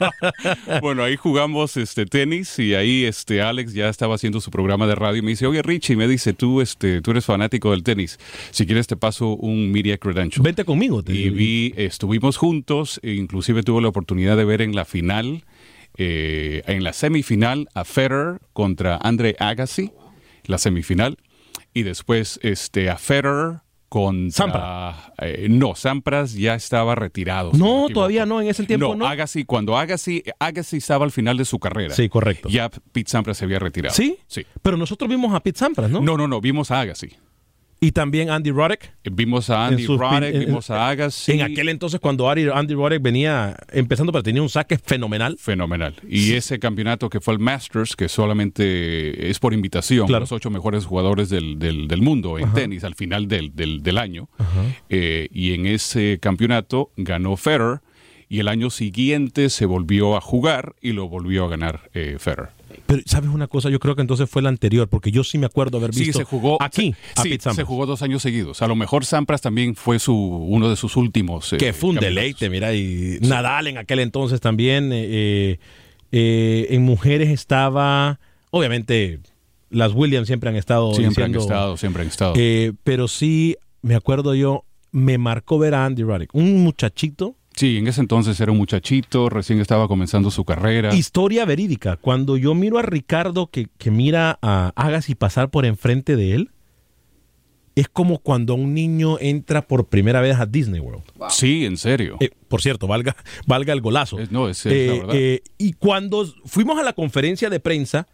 bueno, 0.80 1.02
ahí 1.02 1.16
jugamos 1.16 1.76
este 1.76 2.06
tenis 2.06 2.58
y 2.58 2.74
ahí 2.74 3.04
este 3.04 3.42
Alex 3.42 3.74
ya 3.74 3.88
estaba 3.88 4.14
haciendo 4.14 4.40
su 4.40 4.50
programa 4.50 4.86
de 4.86 4.94
radio 4.94 5.18
y 5.18 5.22
me 5.22 5.30
dice, 5.32 5.46
oye 5.46 5.60
Richie, 5.62 5.96
me 5.96 6.08
dice, 6.08 6.32
tú, 6.32 6.60
este, 6.62 7.02
tú 7.02 7.10
eres 7.10 7.24
fanático 7.26 7.72
del 7.72 7.82
tenis. 7.82 8.18
Si 8.52 8.64
quieres 8.66 8.86
te 8.86 8.96
paso 8.96 9.36
un 9.36 9.70
media 9.70 9.98
credential. 9.98 10.42
Vente 10.42 10.64
conmigo. 10.64 11.02
te- 11.02 11.12
Y 11.12 11.28
vi, 11.30 11.74
estuvimos 11.76 12.36
juntos, 12.36 13.00
e 13.02 13.12
inclusive 13.50 13.64
tuve 13.64 13.82
la 13.82 13.88
oportunidad 13.88 14.36
de 14.36 14.44
ver 14.44 14.62
en 14.62 14.74
la 14.74 14.84
final, 14.84 15.44
eh, 15.96 16.62
en 16.66 16.84
la 16.84 16.92
semifinal, 16.92 17.68
a 17.74 17.84
Federer 17.84 18.40
contra 18.52 18.96
Andre 18.96 19.34
Agassi, 19.38 19.90
la 20.44 20.58
semifinal, 20.58 21.18
y 21.74 21.82
después 21.82 22.38
este, 22.42 22.90
a 22.90 22.96
Federer 22.96 23.60
contra... 23.88 24.36
Sampras. 24.36 25.12
eh, 25.18 25.48
no, 25.50 25.74
Sampras 25.74 26.34
ya 26.34 26.54
estaba 26.54 26.94
retirado. 26.94 27.50
No, 27.54 27.88
todavía 27.92 28.24
no, 28.24 28.40
en 28.40 28.48
ese 28.48 28.64
tiempo 28.64 28.94
no. 28.94 29.04
Agassi, 29.04 29.44
cuando 29.44 29.76
Agassi, 29.76 30.22
Agassi 30.38 30.76
estaba 30.76 31.04
al 31.04 31.10
final 31.10 31.36
de 31.36 31.44
su 31.44 31.58
carrera. 31.58 31.92
Sí, 31.92 32.08
correcto. 32.08 32.48
Ya 32.48 32.68
Pete 32.68 33.10
Sampras 33.10 33.36
se 33.36 33.46
había 33.46 33.58
retirado. 33.58 33.94
¿Sí? 33.94 34.18
Sí. 34.28 34.46
Pero 34.62 34.76
nosotros 34.76 35.10
vimos 35.10 35.34
a 35.34 35.40
Pete 35.40 35.58
Sampras, 35.58 35.90
¿no? 35.90 36.00
No, 36.00 36.16
no, 36.16 36.28
no, 36.28 36.40
vimos 36.40 36.70
a 36.70 36.80
Agassi. 36.80 37.16
Y 37.82 37.92
también 37.92 38.28
Andy 38.28 38.50
Roddick. 38.50 38.92
Vimos 39.10 39.48
a 39.48 39.66
Andy 39.68 39.86
Roddick, 39.86 40.38
vimos 40.38 40.68
a 40.70 40.88
Agassi. 40.90 41.32
En 41.32 41.40
aquel 41.40 41.70
entonces 41.70 41.98
cuando 41.98 42.28
Andy, 42.28 42.48
Andy 42.52 42.74
Roddick 42.74 43.00
venía 43.00 43.56
empezando, 43.72 44.12
pero 44.12 44.22
tenía 44.22 44.42
un 44.42 44.50
saque 44.50 44.76
fenomenal. 44.76 45.38
Fenomenal. 45.38 45.94
Y 46.06 46.32
ese 46.34 46.58
campeonato 46.58 47.08
que 47.08 47.20
fue 47.20 47.32
el 47.32 47.40
Masters, 47.40 47.96
que 47.96 48.10
solamente 48.10 49.30
es 49.30 49.38
por 49.38 49.54
invitación, 49.54 50.06
Claro. 50.06 50.20
los 50.24 50.32
ocho 50.32 50.50
mejores 50.50 50.84
jugadores 50.84 51.30
del, 51.30 51.58
del- 51.58 51.88
del 51.88 52.02
mundo 52.02 52.38
en 52.38 52.44
Ajá. 52.46 52.54
tenis 52.54 52.84
al 52.84 52.94
final 52.94 53.28
del, 53.28 53.54
del- 53.56 53.96
año. 53.98 54.28
Eh, 54.90 55.28
y 55.32 55.54
en 55.54 55.66
ese 55.66 56.18
campeonato 56.20 56.90
ganó 56.96 57.36
Federer 57.36 57.80
y 58.28 58.40
el 58.40 58.48
año 58.48 58.70
siguiente 58.70 59.48
se 59.50 59.66
volvió 59.66 60.16
a 60.16 60.20
jugar 60.20 60.74
y 60.80 60.92
lo 60.92 61.08
volvió 61.08 61.44
a 61.46 61.48
ganar 61.48 61.90
eh, 61.94 62.16
Federer. 62.18 62.50
Pero, 62.86 63.02
¿sabes 63.06 63.30
una 63.30 63.46
cosa? 63.46 63.70
Yo 63.70 63.78
creo 63.80 63.94
que 63.96 64.00
entonces 64.02 64.28
fue 64.28 64.40
el 64.40 64.46
anterior, 64.46 64.88
porque 64.88 65.10
yo 65.10 65.22
sí 65.24 65.38
me 65.38 65.46
acuerdo 65.46 65.78
haber 65.78 65.90
visto 65.90 66.04
Sí, 66.04 66.12
se 66.12 66.24
jugó 66.24 66.60
aquí 66.62 66.92
se, 67.14 67.20
a 67.20 67.22
sí, 67.22 67.28
Pete 67.30 67.54
se 67.54 67.64
jugó 67.64 67.86
dos 67.86 68.02
años 68.02 68.22
seguidos. 68.22 68.62
A 68.62 68.66
lo 68.66 68.76
mejor 68.76 69.04
Sampras 69.04 69.40
también 69.40 69.74
fue 69.76 69.98
su 69.98 70.14
uno 70.14 70.68
de 70.70 70.76
sus 70.76 70.96
últimos. 70.96 71.52
eh, 71.52 71.56
que 71.58 71.72
fue 71.72 71.90
un 71.90 71.96
campeonatos. 71.96 72.16
deleite, 72.40 72.50
mira, 72.50 72.74
y 72.74 73.18
Nadal 73.22 73.66
en 73.68 73.78
aquel 73.78 73.98
entonces 74.00 74.40
también. 74.40 74.92
eh, 74.92 75.06
eh, 75.10 75.58
eh, 76.12 76.66
en 76.70 76.82
mujeres 76.82 77.28
estaba, 77.30 78.18
obviamente, 78.50 79.20
las 79.70 79.92
Williams 79.94 80.26
siempre 80.26 80.50
han 80.50 80.56
estado. 80.56 80.92
Siempre 80.94 81.24
han 81.24 81.30
diciendo- 81.32 81.54
estado, 81.54 81.76
siempre 81.76 82.02
han 82.02 82.08
estado. 82.08 82.34
Pero 82.84 83.06
sí, 83.08 83.56
me 83.82 83.94
acuerdo 83.94 84.34
yo, 84.34 84.64
me 84.92 85.18
marcó 85.18 85.58
ver 85.58 85.74
a 85.74 85.84
Andy 85.86 86.02
Roddick, 86.02 86.34
un 86.34 86.62
muchachito. 86.64 87.36
Sí, 87.60 87.76
en 87.76 87.86
ese 87.88 88.00
entonces 88.00 88.40
era 88.40 88.50
un 88.52 88.56
muchachito, 88.56 89.28
recién 89.28 89.60
estaba 89.60 89.86
comenzando 89.86 90.30
su 90.30 90.46
carrera. 90.46 90.94
Historia 90.94 91.44
verídica. 91.44 91.96
Cuando 91.98 92.38
yo 92.38 92.54
miro 92.54 92.78
a 92.78 92.82
Ricardo 92.82 93.48
que, 93.48 93.66
que 93.76 93.90
mira 93.90 94.38
a 94.40 94.72
Agassi 94.76 95.14
pasar 95.14 95.50
por 95.50 95.66
enfrente 95.66 96.16
de 96.16 96.32
él, 96.36 96.50
es 97.74 97.86
como 97.90 98.18
cuando 98.20 98.54
un 98.54 98.72
niño 98.72 99.18
entra 99.20 99.66
por 99.68 99.88
primera 99.88 100.22
vez 100.22 100.38
a 100.40 100.46
Disney 100.46 100.80
World. 100.80 101.02
Sí, 101.28 101.66
en 101.66 101.76
serio. 101.76 102.16
Eh, 102.20 102.30
por 102.48 102.62
cierto, 102.62 102.86
valga, 102.86 103.14
valga 103.46 103.74
el 103.74 103.82
golazo. 103.82 104.16
no, 104.30 104.48
es- 104.48 104.64
es 104.64 104.86
la 104.88 104.92
verdad. 104.94 105.14
eh, 105.16 105.42
y 105.58 105.74
cuando 105.74 106.26
fuimos 106.46 106.78
a 106.78 106.82
la 106.82 106.94
conferencia 106.94 107.50
de 107.50 107.60
prensa, 107.60 108.08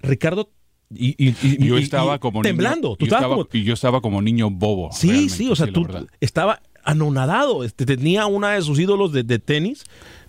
Ricardo 0.00 0.52
y, 0.94 1.08
y- 1.18 1.34
y- 1.42 1.66
yo 1.66 1.76
estaba 1.76 2.16
y 2.16 2.18
como 2.20 2.42
temblando. 2.42 2.88
niño, 2.90 2.96
Tú 2.98 3.06
yo 3.06 3.08
estabas 3.08 3.22
estaba- 3.24 3.34
como- 3.34 3.48
y 3.52 3.64
yo 3.64 3.74
estaba 3.74 4.00
como 4.00 4.22
niño 4.22 4.48
bobo. 4.50 4.90
sí, 4.92 5.28
sí, 5.28 5.48
o 5.50 5.56
sea, 5.56 5.66
tú 5.66 5.86
estaba 6.20 6.60
anonadado. 6.84 7.64
Este, 7.64 7.86
tenía 7.86 8.26
una 8.26 8.50
de 8.50 8.62
sus 8.62 8.78
ídolos 8.78 9.12
de, 9.12 9.22
de 9.22 9.38
tenis. 9.38 9.84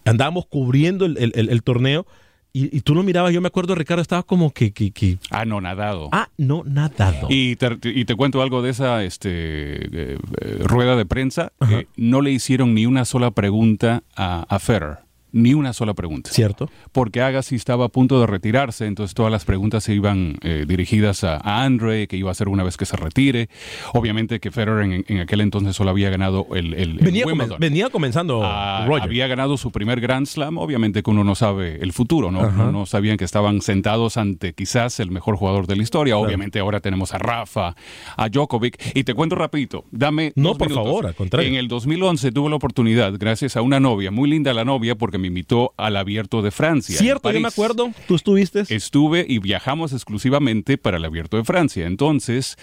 Andábamos 0.06 0.46
cubriendo 0.48 1.06
el, 1.06 1.18
el- 1.18 1.50
el- 1.50 1.64
torneo 1.64 2.06
y, 2.52 2.76
y 2.76 2.82
tú 2.82 2.94
lo 2.94 3.04
mirabas. 3.04 3.34
Yo 3.34 3.42
me 3.42 3.48
acuerdo, 3.48 3.74
Ricardo, 3.74 4.02
estaba 4.02 4.24
como 4.24 4.52
que. 4.52 4.72
que, 4.74 4.92
que 4.92 5.18
Anonadado. 5.32 6.10
ah, 6.12 6.28
no, 6.38 6.64
nadado. 6.66 7.28
Y 7.30 7.56
te, 7.56 7.78
y 7.84 8.06
te 8.06 8.16
cuento 8.16 8.42
algo 8.42 8.62
de 8.62 8.70
esa 8.72 9.04
este, 9.04 9.30
eh, 9.32 10.18
eh, 10.42 10.58
rueda 10.64 10.96
de 10.96 11.06
prensa. 11.06 11.52
que 11.68 11.88
no 11.98 12.22
le 12.22 12.32
hicieron 12.32 12.74
ni 12.74 12.86
una 12.86 13.06
sola 13.06 13.32
pregunta 13.32 14.04
a, 14.16 14.46
a 14.50 14.60
Federer. 14.60 14.98
Ni 15.34 15.54
una 15.54 15.74
sola 15.74 15.94
pregunta. 15.94 16.30
Cierto. 16.32 16.70
Porque 16.94 17.20
Agassi 17.22 17.56
estaba 17.56 17.86
a 17.86 17.90
punto 17.90 18.20
de 18.22 18.28
retirarse, 18.28 18.86
entonces 18.86 19.14
todas 19.14 19.32
las 19.32 19.44
preguntas 19.46 19.84
se 19.84 19.94
iban 19.94 20.38
eh, 20.44 20.64
dirigidas 20.68 21.24
a, 21.26 21.38
a 21.38 21.64
Andre, 21.66 22.08
que 22.08 22.16
iba 22.18 22.32
a 22.32 22.34
ser 22.34 22.48
una 22.50 22.64
vez 22.64 22.78
que 22.78 22.86
se 22.86 22.96
retire. 22.96 23.50
Obviamente 23.94 24.40
que 24.40 24.52
Federer 24.52 24.84
en, 24.84 25.06
en 25.08 25.20
aquel 25.20 25.42
entonces 25.42 25.76
solo 25.76 25.90
había 25.90 26.10
ganado 26.10 26.48
el, 26.54 26.74
el, 26.76 26.94
venía, 27.00 27.26
venía 27.60 27.90
comenzando 27.90 28.42
Ah, 28.44 28.86
Roger. 28.88 29.04
había 29.04 29.28
ganado 29.28 29.58
su 29.58 29.72
primer 29.72 30.00
Grand 30.02 30.28
Slam, 30.28 30.58
obviamente 30.58 31.02
que 31.04 31.10
uno 31.10 31.24
no 31.24 31.36
sabe 31.36 31.80
el 31.82 31.94
futuro, 31.94 32.32
¿no? 32.32 32.42
Ajá. 32.42 32.72
No, 32.72 32.86
sabían 32.86 33.18
que 33.18 33.26
estaban 33.26 33.62
sentados 33.62 34.18
ante 34.18 34.54
quizás 34.54 35.00
el 35.00 35.10
mejor 35.12 35.36
jugador 35.36 35.66
de 35.68 35.76
la 35.76 35.84
historia. 35.84 36.16
Obviamente 36.18 36.60
ahora 36.60 36.80
tenemos 36.80 37.14
a 37.14 37.18
Rafa, 37.18 37.76
a 38.18 38.30
Djokovic. 38.30 38.78
Y 38.96 39.04
te 39.04 39.14
cuento 39.16 39.36
rapidito, 39.36 39.86
dame 39.92 40.32
No, 40.36 40.56
por 40.56 40.68
minutos. 40.70 40.86
favor, 40.86 41.08
al 41.08 41.16
contrario. 41.16 41.50
En 41.50 41.56
el 41.56 41.68
2011 41.68 42.32
tuve 42.32 42.50
la 42.52 42.56
oportunidad, 42.58 43.14
gracias 43.18 43.58
a 43.58 43.62
una 43.64 43.80
novia, 43.80 44.12
muy 44.12 44.30
linda 44.30 44.54
la 44.54 44.64
novia, 44.64 44.94
porque 44.96 45.18
me 45.24 45.28
invitó 45.30 45.74
al 45.78 45.96
Abierto 45.96 46.42
de 46.42 46.52
Francia. 46.52 46.98
Cierto, 46.98 47.32
yo 47.32 47.40
me 47.40 47.48
acuerdo. 47.48 47.92
Tú 48.08 48.16
estuviste. 48.16 48.64
Estuve 48.70 49.26
y 49.28 49.40
viajamos 49.40 49.94
exclusivamente 49.94 50.78
para 50.78 50.98
el 50.98 51.06
Abierto 51.06 51.38
de 51.38 51.46
Francia. 51.46 51.88
Entonces, 51.88 52.58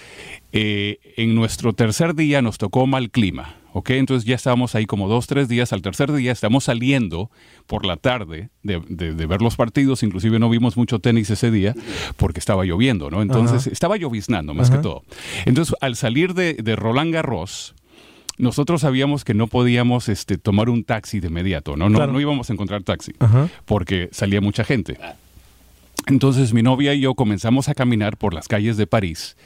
eh, 0.52 0.98
en 1.16 1.34
nuestro 1.34 1.72
tercer 1.72 2.14
día 2.14 2.42
nos 2.42 2.58
tocó 2.58 2.86
mal 2.86 3.11
clima. 3.11 3.56
¿ok? 3.72 3.90
Entonces 3.90 4.26
ya 4.26 4.34
estábamos 4.34 4.74
ahí 4.74 4.84
como 4.84 5.08
dos, 5.08 5.26
tres 5.28 5.48
días. 5.48 5.72
Al 5.72 5.80
tercer 5.80 6.12
día 6.12 6.32
estamos 6.32 6.64
saliendo 6.64 7.30
por 7.68 7.86
la 7.86 7.96
tarde 7.96 8.50
de, 8.64 8.82
de- 8.88 9.14
de 9.14 9.26
ver 9.26 9.42
los 9.42 9.54
partidos. 9.56 10.02
Inclusive 10.02 10.38
no 10.40 10.50
vimos 10.50 10.76
mucho 10.76 10.98
tenis 10.98 11.30
ese 11.30 11.50
día 11.52 11.74
porque 12.16 12.40
estaba 12.40 12.64
lloviendo, 12.64 13.11
¿no? 13.11 13.22
Entonces 13.22 13.62
Ajá. 13.62 13.70
estaba 13.70 13.96
lloviznando 13.96 14.54
más 14.54 14.68
Ajá. 14.70 14.78
que 14.78 14.82
todo. 14.82 15.02
Entonces 15.46 15.74
al 15.80 15.94
salir 15.96 16.34
de, 16.34 16.54
de 16.54 16.74
Roland 16.76 17.14
Garros, 17.14 17.74
nosotros 18.41 18.80
sabíamos 18.80 19.24
que 19.24 19.34
no 19.34 19.47
podíamos 19.47 20.09
este, 20.09 20.38
tomar 20.38 20.68
un 20.68 20.82
taxi 20.84 21.20
de 21.20 21.28
inmediato, 21.28 21.76
¿no? 21.76 21.88
No, 21.88 21.97
Claro. 21.99 22.12
no 22.12 22.20
íbamos 22.20 22.51
a 22.51 22.53
encontrar 22.53 22.82
taxi 22.82 23.12
Ajá. 23.18 23.49
porque 23.66 24.09
salía 24.12 24.41
mucha 24.41 24.64
gente. 24.64 24.99
Entonces 26.07 26.53
mi 26.53 26.62
novia 26.62 26.95
y 26.95 27.01
yo 27.01 27.14
comenzamos 27.14 27.68
a 27.68 27.74
caminar 27.74 28.16
por 28.16 28.34
las 28.34 28.49
calles 28.49 28.76
de 28.76 28.86
París 28.86 29.36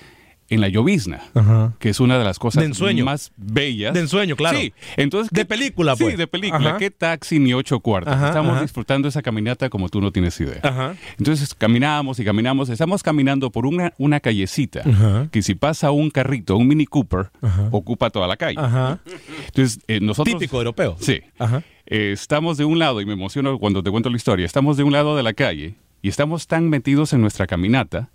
en 0.54 0.60
la 0.60 0.68
llovizna, 0.68 1.20
Ajá. 1.34 1.72
que 1.78 1.88
es 1.90 2.00
una 2.00 2.18
de 2.18 2.24
las 2.24 2.38
cosas 2.38 2.62
De 2.62 3.02
más 3.02 3.32
bellas. 3.36 3.94
De 3.94 4.00
ensueño, 4.00 4.36
claro. 4.36 4.58
Sí, 4.58 4.72
entonces 4.96 5.30
De 5.32 5.44
película, 5.44 5.96
pues. 5.96 6.12
Sí, 6.12 6.16
de 6.16 6.26
película. 6.26 6.70
Ajá. 6.70 6.78
¿Qué 6.78 6.90
taxi 6.90 7.38
ni 7.38 7.54
ocho 7.54 7.80
cuartos? 7.80 8.14
Ajá, 8.14 8.28
Estamos 8.28 8.60
disfrutando 8.60 9.08
esa 9.08 9.22
caminata 9.22 9.68
como 9.68 9.88
tú 9.88 10.00
no 10.00 10.10
tienes 10.12 10.38
idea. 10.40 10.60
Ajá. 10.62 10.94
Entonces 11.18 11.54
caminamos 11.54 12.18
y 12.20 12.24
caminamos, 12.24 12.68
estamos 12.68 13.02
caminando 13.02 13.50
por 13.50 13.66
una, 13.66 13.92
una 13.98 14.20
callecita 14.20 14.82
que 15.30 15.42
si 15.42 15.54
pasa 15.54 15.90
un 15.90 16.10
carrito, 16.10 16.56
un 16.56 16.68
Mini 16.68 16.86
Cooper, 16.86 17.30
ocupa 17.70 18.10
toda 18.10 18.26
la 18.26 18.36
calle. 18.36 18.58
Ajá. 18.58 19.00
Entonces 19.46 19.80
eh, 19.88 20.00
nosotros... 20.00 20.38
Típico 20.38 20.58
europeo. 20.58 20.96
Sí. 21.00 21.20
Ajá. 21.38 21.62
Eh, 21.86 22.12
estamos 22.12 22.56
de 22.56 22.64
un 22.64 22.78
lado, 22.78 23.00
y 23.00 23.06
me 23.06 23.12
emociono 23.12 23.58
cuando 23.58 23.82
te 23.82 23.90
cuento 23.90 24.08
la 24.08 24.16
historia, 24.16 24.46
estamos 24.46 24.76
de 24.76 24.84
un 24.84 24.92
lado 24.92 25.16
de 25.16 25.22
la 25.22 25.34
calle 25.34 25.74
y 26.00 26.08
estamos 26.08 26.46
tan 26.46 26.68
metidos 26.68 27.12
en 27.12 27.20
nuestra 27.20 27.46
caminata 27.46 28.10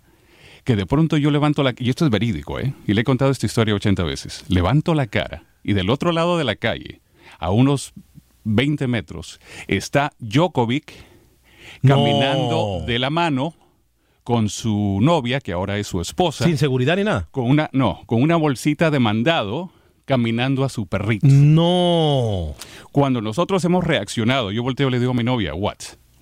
que 0.64 0.76
de 0.76 0.86
pronto 0.86 1.16
yo 1.16 1.30
levanto 1.30 1.62
la... 1.62 1.74
Y 1.78 1.90
esto 1.90 2.04
es 2.04 2.10
verídico, 2.10 2.58
¿eh? 2.58 2.74
Y 2.86 2.94
le 2.94 3.00
he 3.00 3.04
contado 3.04 3.30
esta 3.30 3.46
historia 3.46 3.74
80 3.74 4.02
veces. 4.04 4.44
Levanto 4.48 4.94
la 4.94 5.06
cara 5.06 5.44
y 5.62 5.72
del 5.72 5.90
otro 5.90 6.12
lado 6.12 6.38
de 6.38 6.44
la 6.44 6.56
calle, 6.56 7.00
a 7.38 7.50
unos 7.50 7.92
20 8.44 8.86
metros, 8.86 9.40
está 9.68 10.12
Djokovic 10.18 10.92
caminando 11.86 12.78
No. 12.80 12.86
de 12.86 12.98
la 12.98 13.10
mano 13.10 13.54
con 14.24 14.48
su 14.48 14.98
novia, 15.00 15.40
que 15.40 15.52
ahora 15.52 15.78
es 15.78 15.86
su 15.86 16.00
esposa. 16.00 16.44
Sin 16.44 16.56
seguridad 16.58 16.96
ni 16.96 17.04
nada. 17.04 17.28
Con 17.30 17.48
una, 17.48 17.68
no, 17.72 18.02
con 18.06 18.22
una 18.22 18.36
bolsita 18.36 18.90
de 18.90 18.98
mandado 19.00 19.72
caminando 20.04 20.64
a 20.64 20.68
su 20.68 20.86
perrito. 20.86 21.26
No. 21.28 22.54
Cuando 22.92 23.20
nosotros 23.20 23.64
hemos 23.64 23.84
reaccionado, 23.84 24.50
yo 24.50 24.62
volteo 24.62 24.88
y 24.88 24.90
le 24.92 24.98
digo 24.98 25.12
a 25.12 25.14
mi 25.14 25.24
novia, 25.24 25.54
what? 25.54 25.76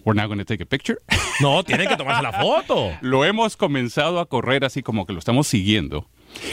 We're 0.09 0.19
not 0.19 0.29
going 0.29 0.39
to 0.39 0.47
take 0.47 0.63
a 0.63 0.67
picture. 0.67 0.99
No, 1.41 1.63
tienen 1.63 1.87
que 1.87 1.97
tomarse 1.97 2.21
la 2.21 2.33
foto. 2.33 2.91
lo 3.01 3.25
hemos 3.25 3.57
comenzado 3.57 4.19
a 4.19 4.27
correr 4.27 4.65
así 4.65 4.83
como 4.83 5.07
que 5.07 5.13
lo 5.13 5.21
estamos 5.21 5.47
siguiendo. 5.47 6.09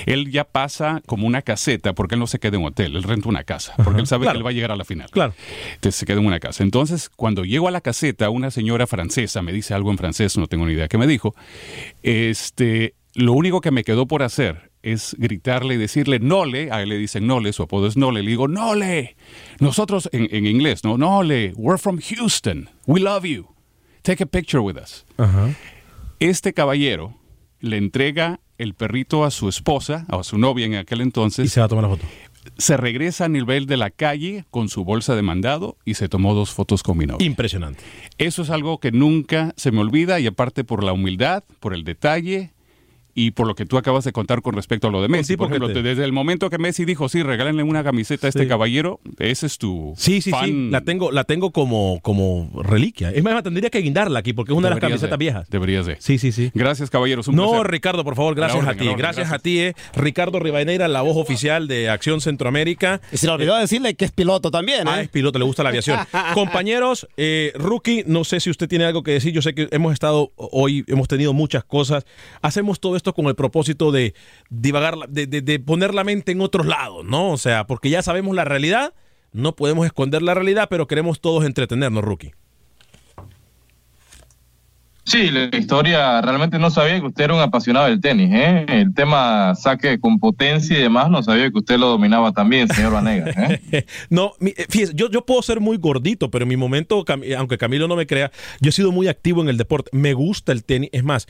Él 0.05 0.29
ya 0.29 0.43
pasa 0.43 1.01
como 1.07 1.25
una 1.25 1.41
caseta 1.41 1.93
porque 1.93 2.13
él 2.13 2.19
no 2.19 2.27
se 2.27 2.37
queda 2.37 2.57
en 2.57 2.65
hotel, 2.65 2.95
él 2.95 3.01
renta 3.01 3.27
una 3.27 3.43
casa, 3.43 3.73
porque 3.83 4.01
él 4.01 4.05
sabe 4.05 4.25
claro. 4.25 4.35
que 4.35 4.37
él 4.37 4.45
va 4.45 4.49
a 4.51 4.53
llegar 4.53 4.71
a 4.71 4.75
la 4.75 4.85
final. 4.85 5.09
Claro. 5.09 5.33
Entonces 5.73 5.95
se 5.95 6.05
queda 6.05 6.19
en 6.19 6.27
una 6.27 6.39
casa. 6.39 6.61
Entonces, 6.61 7.09
cuando 7.09 7.45
llego 7.45 7.67
a 7.67 7.71
la 7.71 7.81
caseta, 7.81 8.29
una 8.29 8.51
señora 8.51 8.85
francesa 8.85 9.41
me 9.41 9.53
dice 9.53 9.73
algo 9.73 9.89
en 9.89 9.97
francés, 9.97 10.37
no 10.37 10.45
tengo 10.45 10.67
ni 10.67 10.73
idea 10.73 10.87
qué 10.87 10.99
me 10.99 11.07
dijo. 11.07 11.33
Este, 12.03 12.93
lo 13.15 13.33
único 13.33 13.61
que 13.61 13.71
me 13.71 13.83
quedó 13.83 14.05
por 14.05 14.21
hacer 14.21 14.69
es 14.85 15.15
gritarle 15.17 15.73
y 15.73 15.77
decirle 15.77 16.19
Nole, 16.19 16.71
a 16.71 16.81
él 16.81 16.89
le 16.89 16.97
dicen 16.97 17.25
Nole, 17.25 17.51
su 17.53 17.63
apodo 17.63 17.87
es 17.87 17.97
Nole, 17.97 18.21
le 18.21 18.29
digo 18.29 18.47
Nole, 18.47 19.15
nosotros 19.59 20.09
en, 20.11 20.27
en 20.31 20.45
inglés, 20.45 20.83
¿no? 20.83 20.97
Nole, 20.97 21.53
we're 21.55 21.79
from 21.79 21.99
Houston, 21.99 22.69
we 22.85 22.99
love 22.99 23.25
you, 23.25 23.47
take 24.03 24.23
a 24.23 24.27
picture 24.27 24.59
with 24.59 24.77
us. 24.77 25.05
Ajá. 25.17 25.49
Este 26.19 26.53
caballero 26.53 27.15
le 27.59 27.77
entrega 27.77 28.39
el 28.57 28.73
perrito 28.73 29.25
a 29.25 29.31
su 29.31 29.49
esposa, 29.49 30.05
a 30.07 30.23
su 30.23 30.37
novia 30.37 30.65
en 30.65 30.75
aquel 30.75 31.01
entonces. 31.01 31.45
Y 31.45 31.49
se 31.49 31.59
va 31.59 31.65
a 31.65 31.69
tomar 31.69 31.83
la 31.83 31.89
foto. 31.89 32.05
Se 32.57 32.77
regresa 32.77 33.25
a 33.25 33.29
nivel 33.29 33.65
de 33.65 33.75
la 33.75 33.89
calle 33.89 34.45
con 34.51 34.69
su 34.69 34.85
bolsa 34.85 35.15
de 35.15 35.23
mandado 35.23 35.77
y 35.83 35.95
se 35.95 36.07
tomó 36.07 36.35
dos 36.35 36.51
fotos 36.51 36.83
con 36.83 36.97
mi 36.97 37.05
novia. 37.05 37.25
Impresionante. 37.25 37.83
Eso 38.17 38.43
es 38.43 38.51
algo 38.51 38.79
que 38.79 38.91
nunca 38.91 39.53
se 39.57 39.71
me 39.71 39.81
olvida 39.81 40.19
y 40.19 40.27
aparte 40.27 40.63
por 40.63 40.83
la 40.83 40.93
humildad, 40.93 41.43
por 41.59 41.73
el 41.73 41.83
detalle 41.83 42.53
y 43.17 43.31
por 43.31 43.47
lo 43.47 43.55
que 43.55 43.65
tú 43.65 43.77
acabas 43.77 44.03
de 44.03 44.11
contar 44.11 44.41
con 44.41 44.53
respecto 44.55 44.87
a 44.87 44.91
lo 44.91 45.01
de 45.01 45.07
Messi. 45.07 45.33
tipo 45.33 45.45
Por 45.47 45.51
ejemplo, 45.55 45.73
te- 45.73 45.81
desde 45.81 46.03
el 46.03 46.11
momento 46.11 46.49
que 46.49 46.57
Messi 46.57 46.83
dijo, 46.85 47.07
sí, 47.09 47.23
regálenle 47.23 47.63
una 47.63 47.83
camiseta 47.83 48.27
a 48.27 48.29
este 48.29 48.43
Sí. 48.43 48.47
caballero, 48.49 48.99
ese 49.19 49.45
es 49.47 49.57
tu 49.57 49.93
Sí, 49.97 50.21
sí, 50.21 50.31
fan. 50.31 50.45
sí. 50.45 50.67
La 50.69 50.81
tengo, 50.81 51.11
la 51.11 51.23
tengo 51.23 51.51
como, 51.51 51.99
como 52.01 52.51
reliquia. 52.61 53.11
Es 53.11 53.23
más, 53.23 53.41
tendría 53.41 53.69
que 53.69 53.79
guindarla 53.79 54.19
aquí 54.19 54.33
porque 54.33 54.51
es 54.51 54.57
una 54.57 54.67
de 54.67 54.75
las 54.75 54.81
camisetas 54.81 55.09
de- 55.11 55.17
viejas. 55.17 55.49
Deberías 55.49 55.85
de. 55.85 55.95
Sí, 55.99 56.17
sí, 56.17 56.31
sí. 56.33 56.51
Gracias, 56.53 56.89
caballeros. 56.89 57.27
Un 57.29 57.35
No, 57.35 57.51
placer. 57.51 57.71
Ricardo, 57.71 58.03
por 58.03 58.15
favor, 58.15 58.35
gracias 58.35 58.65
A 58.67 58.73
ti. 58.73 58.81
orden, 58.85 58.97
gracias, 58.97 59.29
gracias. 59.29 59.31
a 59.33 59.39
ti, 59.39 59.59
eh. 59.59 59.75
Ricardo 59.95 60.39
Rivadeneira, 60.39 60.87
la 60.89 61.01
voz 61.01 61.15
oficial 61.15 61.67
de 61.69 61.89
Acción 61.89 62.19
Centroamérica. 62.21 62.99
Y 63.13 63.17
se 63.17 63.27
le 63.27 63.31
olvidó 63.33 63.55
decirle 63.57 63.95
que 63.95 64.03
es 64.05 64.11
piloto 64.11 64.51
también, 64.51 64.87
Ah, 64.87 64.99
¿eh? 64.99 65.03
es 65.03 65.09
piloto, 65.09 65.39
le 65.39 65.45
gusta 65.45 65.63
la 65.63 65.69
aviación. 65.69 65.99
Compañeros, 66.33 67.07
eh, 67.17 67.53
Rookie, 67.55 68.03
no 68.07 68.23
sé 68.23 68.39
si 68.39 68.49
usted 68.49 68.67
tiene 68.67 68.85
algo 68.85 69.03
que 69.03 69.11
decir. 69.11 69.33
Yo 69.33 69.41
sé 69.41 69.55
que 69.55 69.67
hemos 69.71 69.93
estado 69.93 70.31
hoy, 70.35 70.83
hemos 70.87 71.07
tenido 71.07 71.33
muchas 71.33 71.63
cosas. 71.63 72.05
Hacemos 72.41 72.79
todo 72.79 72.95
esto 72.95 73.04
con 73.13 73.25
el 73.27 73.35
propósito 73.35 73.91
de 73.91 74.13
divagar, 74.49 74.95
de- 75.09 75.27
de 75.27 75.59
poner 75.59 75.93
la 75.93 76.03
mente 76.03 76.31
en 76.31 76.41
otros 76.41 76.65
lados, 76.65 77.05
¿no? 77.05 77.31
O 77.31 77.37
sea, 77.37 77.67
porque 77.67 77.89
ya 77.89 78.01
sabemos 78.01 78.35
la 78.35 78.45
realidad, 78.45 78.93
no 79.31 79.55
podemos 79.55 79.85
esconder 79.85 80.21
la 80.21 80.33
realidad, 80.33 80.67
pero 80.69 80.87
queremos 80.87 81.19
todos 81.19 81.45
entretenernos, 81.45 82.03
Rookie. 82.03 82.33
Sí, 85.05 85.29
la 85.29 85.55
historia, 85.55 86.19
realmente 86.21 86.57
no 86.57 86.71
sabía 86.71 86.99
que 86.99 87.05
usted 87.05 87.25
era 87.25 87.35
un 87.35 87.39
apasionado 87.39 87.85
del 87.85 88.01
tenis, 88.01 88.31
¿eh? 88.33 88.65
El 88.67 88.91
tema 88.95 89.53
saque 89.53 89.99
con 89.99 90.19
potencia 90.19 90.75
y 90.75 90.81
demás, 90.81 91.11
no 91.11 91.21
sabía 91.21 91.51
que 91.51 91.59
usted 91.59 91.77
lo 91.77 91.89
dominaba 91.89 92.31
también, 92.31 92.67
señor 92.67 92.93
Vanegas, 92.93 93.37
¿eh? 93.37 93.85
no, 94.09 94.33
eh, 94.41 94.65
fíjese, 94.67 94.93
yo, 94.95 95.11
yo 95.11 95.23
puedo 95.23 95.43
ser 95.43 95.59
muy 95.59 95.77
gordito, 95.77 96.31
pero 96.31 96.43
en 96.43 96.49
mi 96.49 96.57
momento, 96.57 97.05
eh, 97.21 97.35
aunque 97.35 97.59
Camilo 97.59 97.87
no 97.87 97.95
me 97.95 98.07
crea, 98.07 98.31
yo 98.61 98.69
he 98.69 98.71
sido 98.71 98.91
muy 98.91 99.07
activo 99.07 99.43
en 99.43 99.49
el 99.49 99.57
deporte. 99.57 99.91
Me 99.93 100.13
gusta 100.13 100.51
el 100.51 100.63
tenis. 100.63 100.89
Es 100.91 101.03
más, 101.03 101.27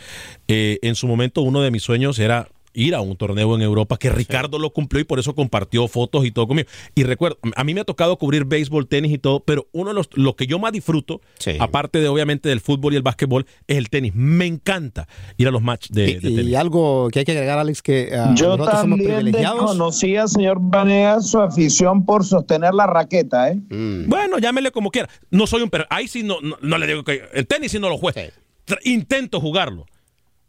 eh, 0.47 0.80
en 0.82 0.95
su 0.95 1.05
momento 1.07 1.41
uno 1.41 1.61
de 1.61 1.69
mis 1.69 1.84
sueños 1.84 2.17
era 2.19 2.47
ir 2.76 2.93
a 2.93 3.01
un 3.01 3.15
torneo 3.17 3.55
en 3.55 3.61
Europa 3.61 3.97
que 3.97 4.09
Ricardo 4.09 4.59
lo 4.59 4.71
cumplió 4.71 5.01
y 5.01 5.05
por 5.05 5.17
eso 5.19 5.34
compartió 5.34 5.88
fotos 5.88 6.26
y 6.26 6.32
todo 6.32 6.47
conmigo. 6.47 6.67
Y 6.93 7.03
recuerdo, 7.03 7.39
a 7.55 7.63
mí 7.63 7.73
me 7.73 7.82
ha 7.82 7.86
tocado 7.86 8.17
cubrir 8.17 8.45
béisbol, 8.45 8.88
tenis 8.88 9.11
y 9.13 9.17
todo, 9.17 9.39
pero 9.39 9.67
uno 9.71 9.89
de 9.89 9.93
los 9.95 10.09
lo 10.13 10.36
que 10.36 10.45
yo 10.47 10.59
más 10.59 10.71
disfruto, 10.73 11.21
aparte 11.59 11.99
de 12.01 12.07
obviamente 12.07 12.49
del 12.49 12.59
fútbol 12.61 12.93
y 12.93 12.97
el 12.97 13.01
básquetbol, 13.01 13.45
es 13.67 13.78
el 13.78 13.89
tenis. 13.89 14.13
Me 14.13 14.45
encanta 14.45 15.07
ir 15.38 15.47
a 15.47 15.51
los 15.51 15.61
matches 15.61 15.91
de, 15.91 16.03
de 16.05 16.11
Y, 16.11 16.19
tenis. 16.36 16.45
y 16.47 16.55
algo 16.55 17.09
que 17.11 17.19
hay 17.19 17.26
que 17.26 17.32
agregar, 17.32 17.57
Alex, 17.59 17.82
que 17.82 18.09
ah, 18.13 18.34
Yo 18.36 18.49
nosotros 18.57 18.80
somos 18.82 18.97
también 18.99 19.15
privilegiados. 19.15 19.59
desconocía, 19.61 20.28
señor 20.28 20.57
Vanegas, 20.59 21.28
su 21.30 21.39
afición 21.39 22.05
por 22.05 22.26
sostener 22.26 22.73
la 22.73 22.86
raqueta, 22.88 23.49
¿eh? 23.51 23.55
Mm. 23.69 24.09
Bueno, 24.09 24.38
llámele 24.39 24.71
como 24.71 24.91
quiera. 24.91 25.09
No 25.32 25.47
soy 25.47 25.61
un 25.61 25.69
perro. 25.69 25.86
Ahí 25.89 26.07
sí 26.07 26.23
no, 26.23 26.41
no, 26.41 26.57
no 26.61 26.78
le 26.78 26.88
digo 26.88 27.03
que. 27.03 27.21
El 27.34 27.47
tenis 27.47 27.71
sí 27.71 27.80
no 27.80 27.89
lo 27.89 27.97
juego. 27.97 28.19
Tra- 28.67 28.80
Intento 28.84 29.39
jugarlo. 29.39 29.86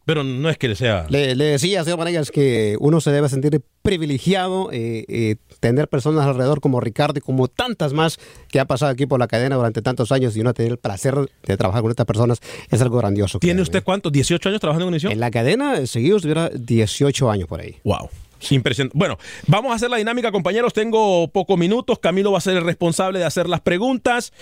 Pero 0.07 0.23
no 0.23 0.49
es 0.49 0.57
que 0.57 0.69
le 0.69 0.77
sea. 0.77 1.07
Le, 1.11 1.35
le 1.35 1.45
decía, 1.45 1.83
señor 1.83 1.99
Vanegas, 1.99 2.31
que 2.31 2.77
uno 2.79 3.01
se 3.01 3.11
debe 3.11 3.29
sentir 3.29 3.61
privilegiado, 3.83 4.71
eh, 4.73 5.05
eh, 5.09 5.37
tener 5.59 5.89
personas 5.89 6.25
alrededor 6.27 6.61
como 6.61 6.81
Ricardo 6.81 7.19
y 7.19 7.21
como 7.21 7.49
tantas 7.49 7.93
más 7.93 8.19
que 8.49 8.61
ha 8.61 8.67
pasado 8.67 8.93
aquí 8.93 9.07
por 9.07 9.19
la 9.19 9.27
cadena 9.27 9.57
durante 9.57 9.83
tantos 9.83 10.13
años 10.13 10.37
y 10.37 10.41
uno 10.41 10.55
tener 10.55 10.73
el 10.73 10.79
placer 10.79 11.15
de 11.43 11.57
trabajar 11.57 11.83
con 11.83 11.91
estas 11.91 12.07
personas 12.07 12.41
es 12.71 12.81
algo 12.81 12.99
grandioso. 12.99 13.41
¿Tiene 13.41 13.63
usted 13.63 13.83
cuántos? 13.83 14.13
¿18 14.13 14.47
años 14.47 14.61
trabajando 14.61 14.85
en 14.85 14.89
Univision? 14.89 15.13
En 15.13 15.19
la 15.19 15.33
cadena, 15.33 15.77
eh, 15.77 15.89
seguidos, 15.89 16.23
tuviera 16.23 16.51
18 16.51 17.29
años 17.29 17.49
por 17.49 17.61
ahí. 17.61 17.75
Wow. 17.83 18.09
Impresionante. 18.51 18.97
Bueno, 18.97 19.19
vamos 19.49 19.73
a 19.73 19.75
hacer 19.75 19.91
la 19.91 19.97
dinámica, 19.97 20.31
compañeros. 20.31 20.73
Tengo 20.73 21.27
pocos 21.29 21.59
minutos. 21.59 21.99
Camilo 21.99 22.31
va 22.31 22.39
a 22.39 22.43
ser 22.43 22.57
el 22.57 22.65
responsable 22.65 23.19
de 23.19 23.25
hacer 23.25 23.49
las 23.49 23.61
preguntas. 23.61 24.33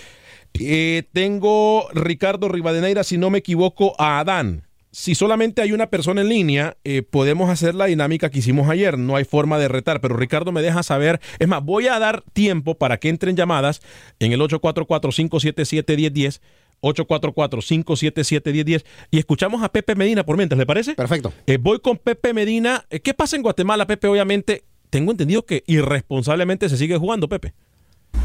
Eh, 0.59 1.03
tengo 1.11 1.87
Ricardo 1.93 2.49
Rivadeneira, 2.49 3.03
si 3.03 3.17
no 3.17 3.31
me 3.31 3.39
equivoco, 3.39 3.95
a 3.97 4.19
Adán. 4.19 4.63
Si 4.95 5.13
solamente 5.13 5.61
hay 5.61 5.73
una 5.73 5.89
persona 5.89 6.21
en 6.21 6.29
línea, 6.29 6.77
eh, 6.85 7.01
podemos 7.01 7.49
hacer 7.49 7.75
la 7.75 7.87
dinámica 7.87 8.29
que 8.29 8.39
hicimos 8.39 8.69
ayer. 8.69 8.97
No 8.97 9.17
hay 9.17 9.25
forma 9.25 9.59
de 9.59 9.67
retar, 9.67 9.99
pero 9.99 10.15
Ricardo 10.15 10.53
me 10.53 10.61
deja 10.61 10.83
saber. 10.83 11.19
Es 11.37 11.49
más, 11.49 11.61
voy 11.61 11.87
a 11.87 11.99
dar 11.99 12.23
tiempo 12.31 12.75
para 12.75 12.95
que 12.95 13.09
entren 13.09 13.35
llamadas 13.35 13.81
en 14.19 14.31
el 14.31 14.39
844-577-1010. 14.39 16.39
844-577-1010 16.81 18.85
y 19.11 19.17
escuchamos 19.17 19.63
a 19.63 19.69
Pepe 19.69 19.95
Medina 19.95 20.25
por 20.25 20.37
mientras, 20.37 20.57
¿le 20.57 20.65
parece? 20.65 20.95
Perfecto. 20.95 21.33
Eh, 21.45 21.57
voy 21.57 21.79
con 21.79 21.97
Pepe 21.97 22.33
Medina. 22.33 22.85
Eh, 22.89 23.01
¿Qué 23.01 23.13
pasa 23.13 23.35
en 23.35 23.41
Guatemala, 23.41 23.85
Pepe? 23.87 24.07
Obviamente, 24.07 24.63
tengo 24.89 25.11
entendido 25.11 25.45
que 25.45 25.65
irresponsablemente 25.67 26.69
se 26.69 26.77
sigue 26.77 26.97
jugando, 26.97 27.27
Pepe. 27.27 27.53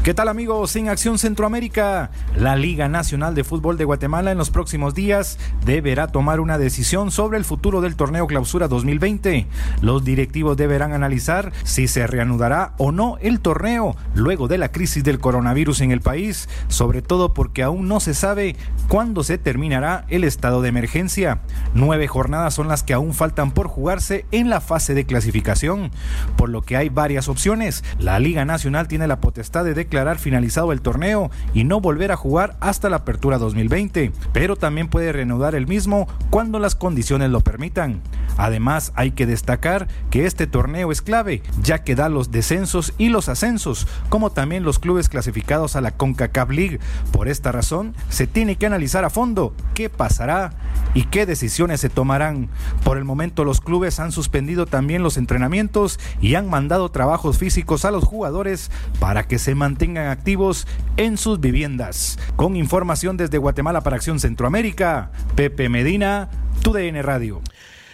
¿Qué 0.03 0.15
tal 0.15 0.29
amigos? 0.29 0.75
En 0.75 0.89
Acción 0.89 1.19
Centroamérica, 1.19 2.09
la 2.35 2.55
Liga 2.55 2.87
Nacional 2.87 3.35
de 3.35 3.43
Fútbol 3.43 3.77
de 3.77 3.85
Guatemala 3.85 4.31
en 4.31 4.37
los 4.39 4.49
próximos 4.49 4.95
días 4.95 5.37
deberá 5.63 6.07
tomar 6.07 6.39
una 6.39 6.57
decisión 6.57 7.11
sobre 7.11 7.37
el 7.37 7.45
futuro 7.45 7.81
del 7.81 7.95
torneo 7.95 8.25
Clausura 8.25 8.67
2020. 8.67 9.45
Los 9.83 10.03
directivos 10.03 10.57
deberán 10.57 10.93
analizar 10.93 11.51
si 11.63 11.87
se 11.87 12.07
reanudará 12.07 12.73
o 12.79 12.91
no 12.91 13.19
el 13.21 13.41
torneo 13.41 13.95
luego 14.15 14.47
de 14.47 14.57
la 14.57 14.71
crisis 14.71 15.03
del 15.03 15.19
coronavirus 15.19 15.81
en 15.81 15.91
el 15.91 16.01
país, 16.01 16.49
sobre 16.67 17.03
todo 17.03 17.35
porque 17.35 17.61
aún 17.61 17.87
no 17.87 17.99
se 17.99 18.15
sabe 18.15 18.55
cuándo 18.87 19.23
se 19.23 19.37
terminará 19.37 20.05
el 20.09 20.23
estado 20.23 20.63
de 20.63 20.69
emergencia. 20.69 21.41
Nueve 21.75 22.07
jornadas 22.07 22.55
son 22.55 22.67
las 22.67 22.81
que 22.81 22.93
aún 22.93 23.13
faltan 23.13 23.51
por 23.51 23.67
jugarse 23.67 24.25
en 24.31 24.49
la 24.49 24.61
fase 24.61 24.95
de 24.95 25.05
clasificación, 25.05 25.91
por 26.37 26.49
lo 26.49 26.63
que 26.63 26.75
hay 26.75 26.89
varias 26.89 27.29
opciones. 27.29 27.83
La 27.99 28.17
Liga 28.17 28.45
Nacional 28.45 28.87
tiene 28.87 29.05
la 29.05 29.21
potestad 29.21 29.63
de 29.63 29.75
declarar 29.81 30.19
finalizado 30.19 30.71
el 30.71 30.81
torneo 30.81 31.31
y 31.53 31.63
no 31.63 31.81
volver 31.81 32.11
a 32.11 32.17
jugar 32.17 32.55
hasta 32.59 32.89
la 32.89 32.97
apertura 32.97 33.37
2020, 33.37 34.11
pero 34.31 34.55
también 34.55 34.87
puede 34.87 35.11
reanudar 35.11 35.55
el 35.55 35.67
mismo 35.67 36.07
cuando 36.29 36.59
las 36.59 36.75
condiciones 36.75 37.29
lo 37.31 37.41
permitan. 37.41 38.01
Además, 38.37 38.91
hay 38.95 39.11
que 39.11 39.25
destacar 39.25 39.87
que 40.09 40.25
este 40.25 40.47
torneo 40.47 40.91
es 40.91 41.01
clave, 41.01 41.43
ya 41.61 41.83
que 41.83 41.95
da 41.95 42.09
los 42.09 42.31
descensos 42.31 42.93
y 42.97 43.09
los 43.09 43.27
ascensos, 43.27 43.87
como 44.09 44.31
también 44.31 44.63
los 44.63 44.79
clubes 44.79 45.09
clasificados 45.09 45.75
a 45.75 45.81
la 45.81 45.91
CONCACAF 45.91 46.49
League. 46.49 46.79
Por 47.11 47.27
esta 47.27 47.51
razón, 47.51 47.93
se 48.09 48.27
tiene 48.27 48.55
que 48.55 48.65
analizar 48.65 49.03
a 49.03 49.09
fondo 49.09 49.53
qué 49.73 49.89
pasará 49.89 50.53
y 50.93 51.03
qué 51.05 51.25
decisiones 51.25 51.81
se 51.81 51.89
tomarán. 51.89 52.49
Por 52.83 52.97
el 52.97 53.03
momento, 53.03 53.43
los 53.43 53.61
clubes 53.61 53.99
han 53.99 54.11
suspendido 54.11 54.65
también 54.65 55.03
los 55.03 55.17
entrenamientos 55.17 55.99
y 56.21 56.35
han 56.35 56.49
mandado 56.49 56.89
trabajos 56.89 57.37
físicos 57.37 57.85
a 57.85 57.91
los 57.91 58.03
jugadores 58.03 58.71
para 58.99 59.23
que 59.23 59.39
se 59.39 59.55
mantengan 59.55 59.70
activos 59.75 60.67
en 60.97 61.17
sus 61.17 61.39
viviendas. 61.39 62.17
Con 62.35 62.55
información 62.55 63.17
desde 63.17 63.37
Guatemala 63.37 63.81
para 63.81 63.95
Acción 63.95 64.19
Centroamérica, 64.19 65.11
Pepe 65.35 65.69
Medina, 65.69 66.29
TUDN 66.63 67.01
Radio. 67.03 67.41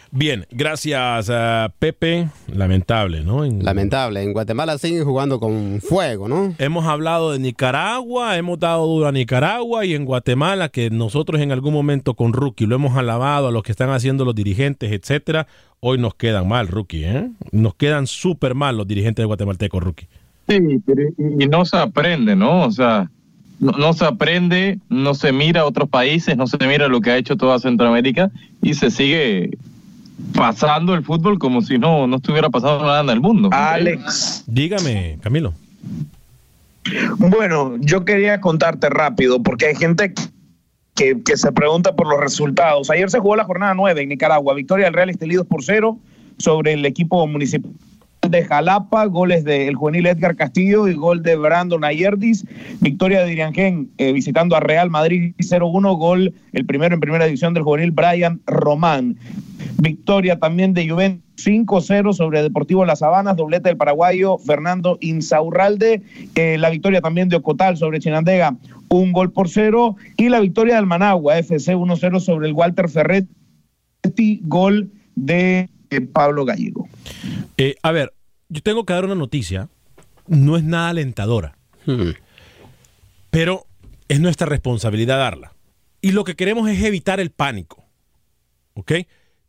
Bien, 0.10 0.46
gracias 0.52 1.30
a 1.30 1.72
Pepe. 1.80 2.30
Lamentable, 2.48 3.24
¿no? 3.26 3.44
En- 3.44 3.64
Lamentable. 3.64 4.24
En 4.24 4.32
Guatemala 4.32 4.78
siguen 4.78 5.04
jugando 5.04 5.38
con 5.40 5.82
fuego, 5.82 6.30
¿no? 6.30 6.56
Hemos 6.60 6.86
hablado 6.86 7.34
de 7.34 7.40
Nicaragua, 7.40 8.38
hemos 8.38 8.58
dado 8.58 8.88
duro 8.88 9.08
a 9.08 9.12
Nicaragua 9.12 9.84
y 9.86 9.94
en 9.96 10.06
Guatemala, 10.06 10.70
que 10.70 10.90
nosotros 10.90 11.42
en 11.42 11.52
algún 11.52 11.74
momento 11.74 12.14
con 12.14 12.32
Rookie 12.32 12.66
lo 12.66 12.76
hemos 12.76 12.98
alabado 12.98 13.50
a 13.50 13.52
los 13.52 13.64
que 13.64 13.72
están 13.74 13.90
haciendo 13.90 14.24
los 14.24 14.34
dirigentes, 14.34 14.92
etcétera. 14.94 15.46
Hoy 15.82 15.98
nos 15.98 16.16
quedan 16.16 16.48
mal, 16.48 16.70
Rookie, 16.70 17.04
¿eh? 17.04 17.30
Nos 17.52 17.76
quedan 17.76 18.08
súper 18.08 18.56
mal 18.56 18.78
los 18.78 18.88
dirigentes 18.88 19.24
de 19.24 19.28
guatemalteco, 19.28 19.80
Rookie. 19.82 20.08
Sí, 20.48 20.82
pero 20.86 21.02
y 21.18 21.44
y 21.44 21.48
no 21.48 21.66
se 21.66 21.78
aprende, 21.78 22.36
¿no? 22.36 22.64
O 22.64 22.72
sea, 22.72 23.10
no, 23.60 23.72
no 23.72 23.94
se 23.94 24.06
aprende, 24.06 24.80
no 24.90 25.14
se 25.14 25.32
mira 25.32 25.62
a 25.62 25.66
otros 25.66 25.90
países, 25.90 26.38
no 26.38 26.48
se 26.48 26.58
mira 26.68 26.88
lo 26.88 27.02
que 27.02 27.12
ha 27.12 27.18
hecho 27.18 27.36
toda 27.36 27.60
Centroamérica 27.60 28.32
y 28.62 28.74
se 28.74 28.92
sigue 28.92 29.58
pasando 30.34 30.94
el 30.94 31.04
fútbol 31.04 31.40
como 31.40 31.62
si 31.62 31.78
no, 31.78 32.08
no 32.08 32.18
estuviera 32.18 32.50
pasando 32.50 32.84
nada 32.84 33.02
en 33.02 33.10
el 33.10 33.20
mundo. 33.20 33.50
Alex. 33.52 34.44
Dígame, 34.48 35.18
Camilo. 35.22 35.54
Bueno, 37.18 37.76
yo 37.80 38.06
quería 38.06 38.40
contarte 38.40 38.90
rápido, 38.90 39.44
porque 39.44 39.68
hay 39.68 39.76
gente 39.76 40.14
que, 40.96 41.22
que 41.22 41.38
se 41.38 41.52
pregunta 41.52 41.96
por 41.96 42.08
los 42.08 42.20
resultados. 42.20 42.90
Ayer 42.90 43.10
se 43.10 43.20
jugó 43.20 43.36
la 43.36 43.44
jornada 43.44 43.74
9 43.74 44.02
en 44.02 44.10
Nicaragua, 44.10 44.54
victoria 44.54 44.86
del 44.86 44.94
Real 44.94 45.10
Estelí 45.10 45.36
2 45.36 45.46
por 45.48 45.64
0 45.64 45.98
sobre 46.38 46.74
el 46.74 46.86
equipo 46.86 47.28
municipal 47.28 47.72
de 48.22 48.44
Jalapa, 48.44 49.06
goles 49.06 49.44
del 49.44 49.76
juvenil 49.76 50.08
Edgar 50.08 50.36
Castillo 50.36 50.88
y 50.88 50.94
gol 50.94 51.24
de 51.24 51.36
Brandon 51.36 51.84
Ayerdis, 51.84 52.46
victoria 52.82 53.22
de 53.22 53.30
Diriangén 53.30 53.90
eh, 53.98 54.12
visitando 54.12 54.56
a 54.56 54.60
Real 54.60 54.90
Madrid 54.90 55.34
0-1, 55.38 55.98
gol 55.98 56.34
el 56.52 56.66
primero 56.66 56.94
en 56.96 57.00
primera 57.00 57.26
división 57.26 57.54
del 57.54 57.64
juvenil 57.64 57.92
Brian 57.92 58.42
Román, 58.46 59.18
victoria 59.78 60.40
también 60.40 60.74
de 60.74 60.90
Juventus 60.90 61.28
5-0 61.38 62.14
sobre 62.14 62.42
Deportivo 62.42 62.86
Las 62.86 63.00
Sabanas, 63.00 63.36
doblete 63.36 63.70
del 63.70 63.78
paraguayo 63.78 64.38
Fernando 64.40 64.98
Insaurralde, 65.02 66.02
eh, 66.36 66.58
la 66.58 66.70
victoria 66.70 67.02
también 67.02 67.30
de 67.30 67.38
Ocotal 67.38 67.78
sobre 67.78 68.00
Chinandega, 68.00 68.58
un 68.90 69.12
gol 69.12 69.32
por 69.32 69.50
cero, 69.50 69.96
y 70.18 70.30
la 70.30 70.40
victoria 70.40 70.76
del 70.76 70.86
Managua 70.86 71.38
FC 71.38 71.76
1-0 71.76 72.20
sobre 72.20 72.48
el 72.48 72.54
Walter 72.54 72.90
Ferretti, 72.90 74.42
gol 74.44 74.92
de 75.16 75.70
Pablo 76.14 76.46
Gallego. 76.46 76.88
Eh, 77.58 77.76
a 77.82 77.92
ver, 77.92 78.14
yo 78.50 78.62
tengo 78.62 78.86
que 78.86 78.94
dar 78.94 79.06
una 79.06 79.16
noticia. 79.16 79.70
No 80.28 80.58
es 80.58 80.64
nada 80.64 80.90
alentadora. 80.90 81.58
Pero 83.30 83.66
es 84.08 84.20
nuestra 84.20 84.48
responsabilidad 84.48 85.18
darla. 85.18 85.54
Y 86.02 86.12
lo 86.12 86.24
que 86.24 86.36
queremos 86.36 86.70
es 86.70 86.84
evitar 86.84 87.20
el 87.20 87.32
pánico. 87.32 87.84
¿Ok? 88.74 88.92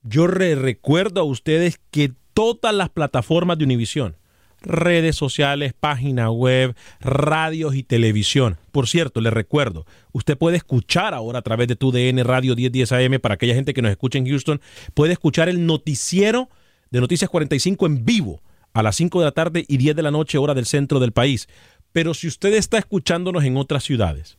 Yo 0.02 0.26
re- 0.26 0.54
recuerdo 0.54 1.20
a 1.20 1.24
ustedes 1.24 1.80
que 1.90 2.12
todas 2.32 2.74
las 2.74 2.88
plataformas 2.90 3.58
de 3.58 3.64
Univisión, 3.64 4.16
redes 4.62 5.16
sociales, 5.16 5.72
página 5.78 6.30
web, 6.30 6.74
radios 7.00 7.74
y 7.74 7.82
televisión. 7.82 8.58
Por 8.72 8.88
cierto, 8.88 9.20
les 9.20 9.32
recuerdo, 9.32 9.86
usted 10.12 10.36
puede 10.36 10.56
escuchar 10.56 11.14
ahora 11.14 11.40
a 11.40 11.42
través 11.42 11.68
de 11.68 11.76
tu 11.76 11.92
DN 11.92 12.22
Radio 12.24 12.54
1010 12.56 12.92
AM 12.92 13.20
para 13.20 13.34
aquella 13.34 13.54
gente 13.54 13.74
que 13.74 13.82
nos 13.82 13.90
escucha 13.90 14.18
en 14.18 14.26
Houston, 14.26 14.60
puede 14.94 15.12
escuchar 15.12 15.48
el 15.48 15.66
noticiero 15.66 16.48
de 16.90 17.00
Noticias 17.00 17.30
45 17.30 17.86
en 17.86 18.04
vivo 18.04 18.42
a 18.72 18.82
las 18.82 18.96
5 18.96 19.20
de 19.20 19.24
la 19.24 19.32
tarde 19.32 19.64
y 19.68 19.76
10 19.76 19.96
de 19.96 20.02
la 20.02 20.10
noche 20.10 20.38
hora 20.38 20.54
del 20.54 20.66
centro 20.66 21.00
del 21.00 21.12
país. 21.12 21.48
Pero 21.92 22.14
si 22.14 22.28
usted 22.28 22.54
está 22.54 22.78
escuchándonos 22.78 23.44
en 23.44 23.56
otras 23.56 23.84
ciudades, 23.84 24.38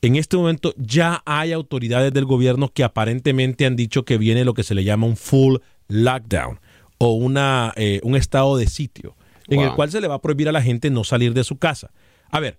en 0.00 0.16
este 0.16 0.36
momento 0.36 0.74
ya 0.76 1.22
hay 1.24 1.52
autoridades 1.52 2.12
del 2.12 2.24
gobierno 2.24 2.68
que 2.68 2.82
aparentemente 2.82 3.66
han 3.66 3.76
dicho 3.76 4.04
que 4.04 4.18
viene 4.18 4.44
lo 4.44 4.54
que 4.54 4.64
se 4.64 4.74
le 4.74 4.84
llama 4.84 5.06
un 5.06 5.16
full 5.16 5.58
lockdown 5.88 6.58
o 6.98 7.12
una, 7.12 7.72
eh, 7.76 8.00
un 8.02 8.16
estado 8.16 8.56
de 8.56 8.66
sitio 8.66 9.14
en 9.48 9.60
el 9.60 9.72
cual 9.74 9.90
se 9.90 10.00
le 10.00 10.08
va 10.08 10.16
a 10.16 10.20
prohibir 10.20 10.48
a 10.48 10.52
la 10.52 10.62
gente 10.62 10.90
no 10.90 11.04
salir 11.04 11.34
de 11.34 11.44
su 11.44 11.58
casa. 11.58 11.90
A 12.30 12.40
ver, 12.40 12.58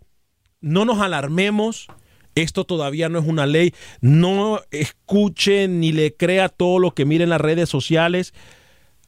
no 0.62 0.86
nos 0.86 1.00
alarmemos 1.00 1.88
Esto 2.36 2.64
todavía 2.64 3.10
no 3.10 3.20
es 3.20 3.26
una 3.28 3.46
ley. 3.46 3.74
No 4.02 4.60
escuche 4.72 5.68
ni 5.68 5.92
le 5.92 6.16
crea 6.16 6.50
todo 6.50 6.80
lo 6.80 6.96
que 6.96 7.06
mire 7.06 7.26
en 7.26 7.30
las 7.30 7.42
redes 7.42 7.70
sociales. 7.70 8.34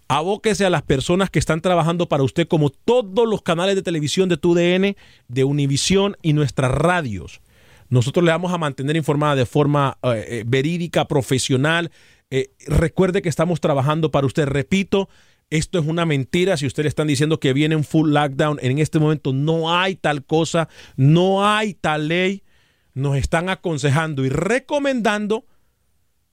Abóquese 0.07 0.65
a 0.65 0.69
las 0.69 0.83
personas 0.83 1.31
que 1.31 1.39
están 1.39 1.61
trabajando 1.61 2.07
para 2.07 2.21
usted, 2.21 2.47
como 2.47 2.69
todos 2.69 3.27
los 3.27 3.41
canales 3.41 3.75
de 3.75 3.81
televisión 3.81 4.29
de 4.29 4.37
TUDN, 4.37 4.95
de 5.27 5.43
Univisión 5.43 6.15
y 6.21 6.33
nuestras 6.33 6.69
radios. 6.69 7.41
Nosotros 7.89 8.23
le 8.23 8.31
vamos 8.31 8.53
a 8.53 8.59
mantener 8.59 8.95
informada 8.95 9.35
de 9.35 9.45
forma 9.45 9.97
eh, 10.03 10.25
eh, 10.27 10.43
verídica, 10.45 11.07
profesional. 11.07 11.91
Eh, 12.29 12.51
recuerde 12.67 13.21
que 13.21 13.29
estamos 13.29 13.61
trabajando 13.61 14.11
para 14.11 14.27
usted. 14.27 14.45
Repito, 14.45 15.09
esto 15.49 15.79
es 15.79 15.85
una 15.85 16.05
mentira. 16.05 16.57
Si 16.57 16.65
ustedes 16.65 16.89
están 16.89 17.07
diciendo 17.07 17.39
que 17.39 17.53
viene 17.53 17.75
un 17.75 17.83
full 17.83 18.11
lockdown, 18.11 18.59
en 18.61 18.79
este 18.79 18.99
momento 18.99 19.33
no 19.33 19.73
hay 19.73 19.95
tal 19.95 20.23
cosa, 20.25 20.67
no 20.95 21.45
hay 21.47 21.73
tal 21.73 22.07
ley. 22.07 22.43
Nos 22.93 23.17
están 23.17 23.49
aconsejando 23.49 24.23
y 24.25 24.29
recomendando 24.29 25.45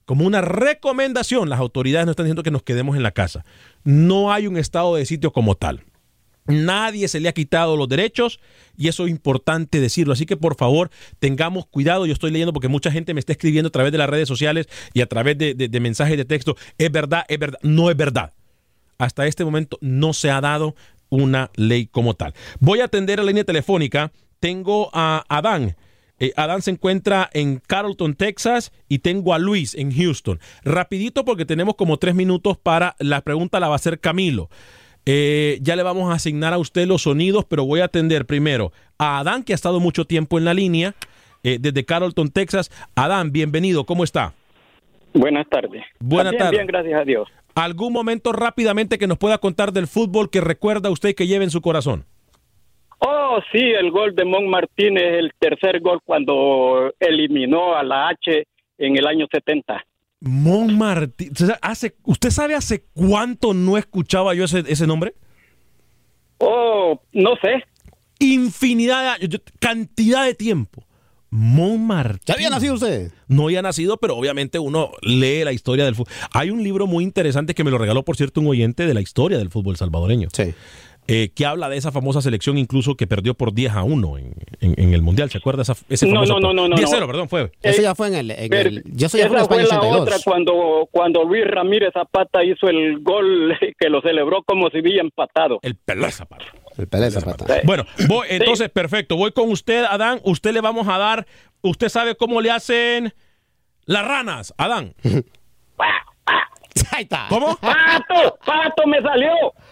como 0.05 0.25
una 0.25 0.41
recomendación, 0.41 1.49
las 1.49 1.59
autoridades 1.59 2.05
nos 2.05 2.13
están 2.13 2.25
diciendo 2.25 2.43
que 2.43 2.51
nos 2.51 2.63
quedemos 2.63 2.95
en 2.97 3.03
la 3.03 3.11
casa. 3.11 3.45
No 3.83 4.31
hay 4.33 4.47
un 4.47 4.57
estado 4.57 4.95
de 4.95 5.05
sitio 5.05 5.31
como 5.31 5.55
tal. 5.55 5.83
Nadie 6.45 7.07
se 7.07 7.21
le 7.21 7.29
ha 7.29 7.33
quitado 7.33 7.77
los 7.77 7.87
derechos 7.87 8.41
y 8.75 8.89
eso 8.89 9.05
es 9.05 9.11
importante 9.11 9.79
decirlo. 9.79 10.11
Así 10.11 10.25
que 10.25 10.35
por 10.35 10.55
favor 10.55 10.89
tengamos 11.19 11.65
cuidado. 11.67 12.05
Yo 12.05 12.11
estoy 12.11 12.31
leyendo 12.31 12.51
porque 12.51 12.67
mucha 12.67 12.91
gente 12.91 13.13
me 13.13 13.21
está 13.21 13.31
escribiendo 13.31 13.69
a 13.69 13.71
través 13.71 13.93
de 13.93 13.97
las 13.97 14.09
redes 14.09 14.27
sociales 14.27 14.67
y 14.93 14.99
a 14.99 15.05
través 15.05 15.37
de, 15.37 15.53
de- 15.53 15.69
de 15.69 15.79
mensajes 15.79 16.17
de 16.17 16.25
texto. 16.25 16.57
Es 16.77 16.91
verdad, 16.91 17.23
es 17.29 17.39
verdad. 17.39 17.59
No 17.61 17.89
es 17.89 17.95
verdad. 17.95 18.33
Hasta 18.97 19.25
este 19.27 19.45
momento 19.45 19.77
no 19.81 20.13
se 20.13 20.31
ha 20.31 20.41
dado 20.41 20.75
una 21.09 21.51
ley 21.55 21.87
como 21.87 22.15
tal. 22.15 22.33
Voy 22.59 22.79
a 22.79 22.85
atender 22.85 23.19
a 23.19 23.23
la 23.23 23.27
línea 23.27 23.43
telefónica. 23.43 24.11
Tengo 24.39 24.89
a 24.93 25.23
Adán. 25.29 25.75
Eh, 26.19 26.31
Adán 26.35 26.61
se 26.61 26.71
encuentra 26.71 27.29
en 27.33 27.61
Carrollton, 27.65 28.15
Texas, 28.15 28.71
y 28.87 28.99
tengo 28.99 29.33
a 29.33 29.39
Luis 29.39 29.75
en 29.75 29.91
Houston. 29.91 30.39
Rapidito 30.63 31.25
porque 31.25 31.45
tenemos 31.45 31.75
como 31.75 31.97
tres 31.97 32.15
minutos 32.15 32.57
para 32.57 32.95
la 32.99 33.21
pregunta 33.21 33.59
la 33.59 33.67
va 33.67 33.73
a 33.73 33.77
hacer 33.77 33.99
Camilo. 33.99 34.49
Eh, 35.05 35.59
ya 35.61 35.75
le 35.75 35.83
vamos 35.83 36.11
a 36.11 36.15
asignar 36.15 36.53
a 36.53 36.57
usted 36.57 36.87
los 36.87 37.01
sonidos, 37.03 37.45
pero 37.45 37.65
voy 37.65 37.81
a 37.81 37.85
atender 37.85 38.25
primero 38.25 38.71
a 38.97 39.19
Adán, 39.19 39.43
que 39.43 39.53
ha 39.53 39.55
estado 39.55 39.79
mucho 39.79 40.05
tiempo 40.05 40.37
en 40.37 40.45
la 40.45 40.53
línea, 40.53 40.95
eh, 41.43 41.57
desde 41.59 41.83
Carrollton, 41.83 42.29
Texas. 42.29 42.71
Adán, 42.95 43.31
bienvenido, 43.31 43.85
¿cómo 43.85 44.03
está? 44.03 44.33
Buenas 45.13 45.47
tardes. 45.49 45.83
Buenas 45.99 46.37
tardes. 46.37 46.51
Bien, 46.51 46.67
gracias 46.67 47.01
a 47.01 47.03
Dios. 47.03 47.27
¿Algún 47.55 47.93
momento 47.93 48.31
rápidamente 48.31 48.97
que 48.97 49.07
nos 49.07 49.17
pueda 49.17 49.37
contar 49.37 49.71
del 49.73 49.87
fútbol 49.87 50.29
que 50.29 50.41
recuerda 50.41 50.89
usted 50.89 51.13
que 51.15 51.27
lleve 51.27 51.43
en 51.43 51.51
su 51.51 51.61
corazón? 51.61 52.05
Oh, 52.99 53.39
sí, 53.51 53.59
el 53.59 53.91
gol 53.91 54.15
de 54.15 54.25
Mon 54.25 54.47
Martínez, 54.47 55.03
el 55.19 55.31
tercer 55.37 55.81
gol 55.81 55.99
cuando 56.05 56.93
eliminó 56.99 57.75
a 57.75 57.83
la 57.83 58.07
H 58.09 58.47
en 58.77 58.97
el 58.97 59.05
año 59.05 59.27
70. 59.31 59.83
Mon 60.21 60.77
Martí- 60.77 61.29
¿Usted 61.31 61.45
sabe 61.47 61.59
hace, 61.61 61.95
¿Usted 62.05 62.29
sabe 62.29 62.55
hace 62.55 62.85
cuánto 62.93 63.53
no 63.53 63.77
escuchaba 63.77 64.33
yo 64.33 64.45
ese, 64.45 64.63
ese 64.67 64.87
nombre? 64.87 65.13
Oh, 66.37 66.99
no 67.11 67.31
sé. 67.41 67.63
Infinidad 68.19 69.01
de 69.19 69.25
años, 69.25 69.41
cantidad 69.59 70.25
de 70.25 70.33
tiempo. 70.33 70.83
Mon 71.35 71.87
Martí. 71.87 72.19
¿Ya 72.27 72.35
había 72.35 72.49
nacido 72.51 72.75
usted? 72.75 73.11
No 73.27 73.45
había 73.45 73.63
nacido, 73.63 73.97
pero 73.97 74.15
obviamente 74.15 74.59
uno 74.59 74.91
lee 75.01 75.43
la 75.43 75.51
historia 75.51 75.83
del 75.85 75.95
fútbol. 75.95 76.13
Hay 76.31 76.51
un 76.51 76.63
libro 76.63 76.85
muy 76.85 77.03
interesante 77.03 77.55
que 77.55 77.63
me 77.63 77.71
lo 77.71 77.79
regaló, 77.79 78.03
por 78.03 78.15
cierto, 78.17 78.39
un 78.39 78.47
oyente 78.47 78.85
de 78.85 78.93
la 78.93 79.01
historia 79.01 79.39
del 79.39 79.49
fútbol 79.49 79.75
salvadoreño. 79.75 80.27
Sí. 80.31 80.53
eh, 81.09 81.31
que 81.35 81.45
habla 81.45 81.67
de 81.67 81.75
esa 81.75 81.91
famosa 81.91 82.21
selección 82.21 82.57
incluso 82.57 82.95
que 82.95 83.07
perdió 83.07 83.33
por 83.33 83.53
10 83.53 83.73
a 83.73 83.83
1 83.83 84.17
en, 84.19 84.35
en- 84.61 84.75
en 84.79 84.93
el 84.93 85.01
Mundial. 85.01 85.29
¿Se 85.29 85.37
acuerda 85.37 85.63
esa, 85.63 85.75
ese 85.89 86.05
No, 86.07 86.13
famoso? 86.23 86.33
no, 86.39 86.39
no, 86.39 86.53
no, 86.53 86.67
no, 86.69 86.75
10 86.77 86.89
0, 86.89 87.01
no. 87.01 87.07
perdón, 87.07 87.27
fue. 87.27 87.51
Eso 87.61 87.81
ya 87.81 87.93
fue 87.93 88.07
en 88.07 88.13
el. 88.15 88.31
en 88.31 88.49
Pero 88.49 88.69
el- 88.69 88.83
yo 88.85 89.09
soy 89.09 89.19
ya 89.19 89.27
fue 89.27 89.35
en 89.37 89.41
esa 89.43 89.47
fue 89.49 89.61
España 89.63 89.81
la 89.81 89.87
82. 89.89 90.01
otra 90.01 90.15
cuando, 90.23 90.87
cuando 90.91 91.23
Luis 91.25 91.43
Ramírez 91.45 91.89
Zapata 91.93 92.41
hizo 92.45 92.67
el 92.69 92.99
gol 93.01 93.53
que 93.79 93.89
lo 93.89 94.01
celebró 94.01 94.43
como 94.43 94.69
si 94.69 94.79
hubiera 94.79 95.01
empatado. 95.01 95.59
El 95.61 95.75
Pelé 95.75 96.09
Zapata. 96.09 96.45
El 96.77 96.87
Pelé 96.87 97.11
Zapata. 97.11 97.45
Bueno, 97.63 97.85
voy, 98.07 98.27
entonces, 98.29 98.69
perfecto. 98.69 99.15
Voy 99.15 99.31
con 99.31 99.49
usted, 99.51 99.83
Adán. 99.85 100.19
Usted 100.23 100.53
le 100.53 100.61
vamos 100.61 100.87
a 100.87 100.97
dar. 100.97 101.25
Usted 101.61 101.89
sabe 101.89 102.15
cómo 102.15 102.41
le 102.41 102.51
hacen 102.51 103.13
las 103.85 104.05
ranas, 104.05 104.53
Adán. 104.57 104.93
Ahí 106.91 107.03
está. 107.03 107.25
¿Cómo? 107.29 107.55
¡Pato! 107.57 108.37
¡Pato 108.45 108.87
me 108.87 109.01
salió! 109.01 109.29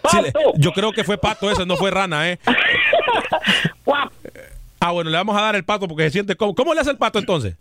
Sí, 0.09 0.17
¡Pato! 0.17 0.39
le- 0.53 0.53
yo 0.57 0.71
creo 0.73 0.91
que 0.91 1.03
fue 1.03 1.17
pato 1.17 1.49
ese, 1.51 1.65
no 1.65 1.75
fue 1.77 1.91
rana, 1.91 2.29
¿eh? 2.29 2.39
Ah, 4.83 4.91
bueno, 4.91 5.11
le 5.11 5.17
vamos 5.17 5.37
a 5.37 5.41
dar 5.41 5.55
el 5.55 5.63
pato 5.63 5.87
porque 5.87 6.03
se 6.05 6.09
siente 6.11 6.35
como. 6.35 6.55
¿Cómo 6.55 6.73
le 6.73 6.81
hace 6.81 6.89
el 6.89 6.97
pato 6.97 7.19
entonces? 7.19 7.55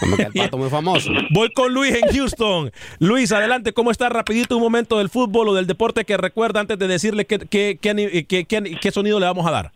Como 0.00 0.16
que 0.16 0.22
el 0.22 0.32
pato 0.32 0.58
muy 0.58 0.70
famoso. 0.70 1.10
Voy 1.30 1.50
con 1.52 1.72
Luis 1.72 1.94
en 1.94 2.08
Houston. 2.14 2.70
Luis, 3.00 3.32
adelante, 3.32 3.72
¿cómo 3.72 3.90
está? 3.90 4.08
Rapidito 4.08 4.56
un 4.56 4.62
momento 4.62 4.98
del 4.98 5.08
fútbol 5.08 5.48
o 5.48 5.54
del 5.54 5.66
deporte 5.66 6.04
que 6.04 6.16
recuerda 6.16 6.60
antes 6.60 6.78
de 6.78 6.86
decirle 6.88 7.24
qué, 7.24 7.38
qué, 7.38 7.78
qué 7.80 7.90
ani- 7.90 8.24
qué- 8.24 8.44
qué- 8.44 8.76
qué 8.80 8.90
sonido 8.90 9.18
le 9.20 9.26
vamos 9.26 9.46
a 9.46 9.50
dar. 9.50 9.72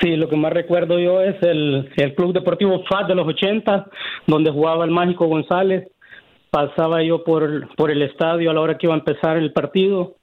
Sí, 0.00 0.14
lo 0.14 0.28
que 0.28 0.36
más 0.36 0.52
recuerdo 0.52 0.98
yo 1.00 1.20
es 1.22 1.42
el, 1.42 1.90
el 1.96 2.14
Club 2.14 2.32
Deportivo 2.32 2.84
FAT 2.88 3.08
de 3.08 3.16
los 3.16 3.26
80, 3.26 3.86
donde 4.28 4.50
jugaba 4.52 4.84
el 4.84 4.92
Mágico 4.92 5.26
González. 5.26 5.88
Pasaba 6.50 7.02
yo 7.02 7.24
por, 7.24 7.68
por 7.74 7.90
el 7.90 8.02
estadio 8.02 8.50
a 8.50 8.54
la 8.54 8.60
hora 8.60 8.78
que 8.78 8.86
iba 8.86 8.94
a 8.94 8.98
empezar 8.98 9.36
el 9.36 9.52
partido, 9.52 10.14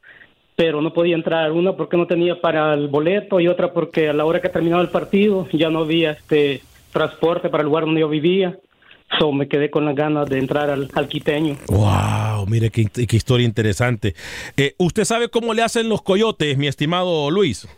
pero 0.55 0.81
no 0.81 0.93
podía 0.93 1.15
entrar. 1.15 1.51
Una 1.51 1.73
porque 1.75 1.97
no 1.97 2.07
tenía 2.07 2.39
para 2.39 2.73
el 2.73 2.87
boleto 2.87 3.41
y 3.41 3.49
otra 3.49 3.73
porque 3.73 4.07
a 4.09 4.13
la 4.13 4.23
hora 4.25 4.41
que 4.41 4.47
terminaba 4.49 4.81
el 4.81 4.87
partido 4.89 5.47
ya 5.51 5.69
no 5.69 5.79
había 5.79 6.11
este 6.11 6.61
transporte 6.95 7.49
para 7.49 7.61
el 7.61 7.67
lugar 7.67 7.85
donde 7.85 8.01
yo 8.01 8.09
vivía. 8.09 8.57
So 9.19 9.31
me 9.31 9.47
quedé 9.47 9.69
con 9.69 9.85
las 9.85 9.95
ganas 9.95 10.27
de 10.27 10.39
entrar 10.39 10.69
al, 10.71 10.89
al 10.95 11.07
quiteño. 11.07 11.57
Wow, 11.67 12.47
mire 12.47 12.71
qué, 12.71 12.85
qué 12.85 13.15
historia 13.15 13.45
interesante. 13.45 14.15
Eh, 14.57 14.73
¿Usted 14.79 15.05
sabe 15.05 15.29
cómo 15.29 15.53
le 15.53 15.61
hacen 15.61 15.87
los 15.89 16.01
coyotes, 16.01 16.57
mi 16.57 16.65
estimado 16.67 17.29
Luis? 17.29 17.67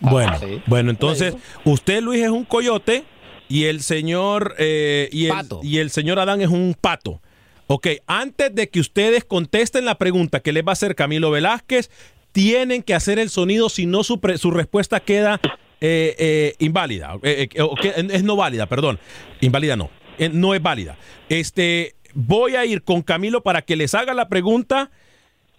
Bueno, 0.00 0.32
bueno, 0.66 0.90
entonces 0.90 1.34
usted 1.64 2.02
Luis 2.02 2.22
es 2.22 2.28
un 2.30 2.44
coyote 2.44 3.04
y 3.48 3.64
el 3.64 3.80
señor 3.80 4.54
eh, 4.58 5.08
y, 5.10 5.26
el, 5.26 5.34
y 5.62 5.78
el 5.78 5.90
señor 5.90 6.18
Adán 6.18 6.42
es 6.42 6.48
un 6.48 6.76
pato. 6.78 7.20
Ok, 7.66 7.88
antes 8.06 8.54
de 8.54 8.68
que 8.68 8.78
ustedes 8.80 9.24
contesten 9.24 9.84
la 9.84 9.96
pregunta 9.96 10.40
que 10.40 10.52
les 10.52 10.64
va 10.64 10.70
a 10.70 10.72
hacer 10.74 10.94
Camilo 10.94 11.30
Velázquez, 11.30 11.90
tienen 12.32 12.82
que 12.82 12.94
hacer 12.94 13.18
el 13.18 13.30
sonido, 13.30 13.68
si 13.70 13.86
no 13.86 14.04
su, 14.04 14.20
pre- 14.20 14.36
su 14.38 14.50
respuesta 14.50 15.00
queda 15.00 15.40
eh, 15.80 16.14
eh, 16.18 16.54
inválida, 16.58 17.16
eh, 17.22 17.48
eh, 17.54 17.62
o 17.62 17.74
que- 17.74 17.92
es 17.96 18.22
no 18.24 18.36
válida, 18.36 18.66
perdón, 18.66 18.98
inválida 19.40 19.76
no, 19.76 19.90
eh, 20.18 20.30
no 20.32 20.54
es 20.54 20.62
válida. 20.62 20.96
Este, 21.28 21.94
voy 22.14 22.56
a 22.56 22.64
ir 22.64 22.82
con 22.82 23.02
Camilo 23.02 23.42
para 23.42 23.62
que 23.62 23.76
les 23.76 23.94
haga 23.94 24.14
la 24.14 24.28
pregunta. 24.28 24.90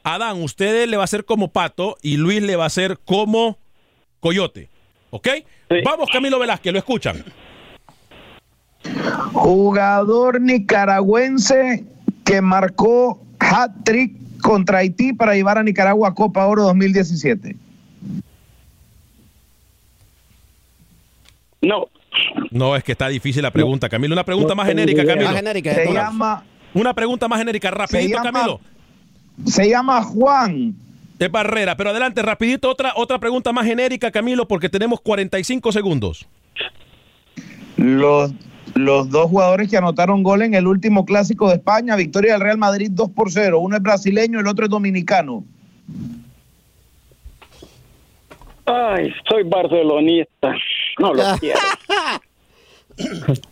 Adán, 0.03 0.41
usted 0.41 0.87
le 0.87 0.97
va 0.97 1.03
a 1.03 1.05
hacer 1.05 1.25
como 1.25 1.49
pato 1.49 1.97
y 2.01 2.17
Luis 2.17 2.41
le 2.41 2.55
va 2.55 2.63
a 2.63 2.67
hacer 2.67 2.97
como 3.03 3.57
coyote. 4.19 4.69
¿Ok? 5.09 5.27
Vamos, 5.85 6.09
Camilo 6.11 6.39
Velázquez, 6.39 6.71
lo 6.73 6.79
escuchan. 6.79 7.23
Jugador 9.33 10.41
nicaragüense 10.41 11.85
que 12.23 12.41
marcó 12.41 13.21
hat-trick 13.39 14.13
contra 14.41 14.79
Haití 14.79 15.13
para 15.13 15.33
llevar 15.35 15.57
a 15.57 15.63
Nicaragua 15.63 16.09
a 16.09 16.13
Copa 16.13 16.45
Oro 16.45 16.63
2017. 16.63 17.55
No. 21.61 21.87
No, 22.51 22.75
es 22.75 22.83
que 22.83 22.91
está 22.93 23.07
difícil 23.09 23.41
la 23.41 23.51
pregunta, 23.51 23.89
Camilo. 23.89 24.13
Una 24.13 24.23
pregunta 24.23 24.55
más 24.55 24.67
genérica, 24.67 25.05
Camilo. 25.05 25.27
Más 25.27 25.35
genérica, 25.35 25.73
Se 25.73 25.91
llama- 25.93 26.43
Una 26.73 26.93
pregunta 26.93 27.27
más 27.27 27.39
genérica, 27.39 27.71
rapidito, 27.71 28.17
llama- 28.17 28.31
Camilo. 28.31 28.59
Se 29.45 29.69
llama 29.69 30.01
Juan. 30.03 30.75
Es 31.19 31.31
Barrera, 31.31 31.75
pero 31.75 31.89
adelante, 31.89 32.21
rapidito, 32.21 32.69
otra, 32.69 32.93
otra 32.95 33.19
pregunta 33.19 33.51
más 33.51 33.65
genérica, 33.65 34.11
Camilo, 34.11 34.47
porque 34.47 34.69
tenemos 34.69 35.01
45 35.01 35.71
segundos. 35.71 36.27
Los, 37.75 38.31
los 38.75 39.09
dos 39.09 39.29
jugadores 39.29 39.69
que 39.69 39.77
anotaron 39.77 40.21
gol 40.23 40.41
en 40.43 40.53
el 40.53 40.67
último 40.67 41.05
clásico 41.05 41.49
de 41.49 41.55
España, 41.55 41.95
victoria 41.95 42.33
del 42.33 42.41
Real 42.41 42.57
Madrid 42.57 42.89
2 42.91 43.09
por 43.11 43.31
0. 43.31 43.59
Uno 43.59 43.75
es 43.77 43.81
brasileño, 43.81 44.39
el 44.39 44.47
otro 44.47 44.65
es 44.65 44.71
dominicano. 44.71 45.43
Ay, 48.65 49.13
soy 49.29 49.43
barcelonista. 49.43 50.53
No 50.97 51.13
lo 51.13 51.23
quiero. 51.39 51.59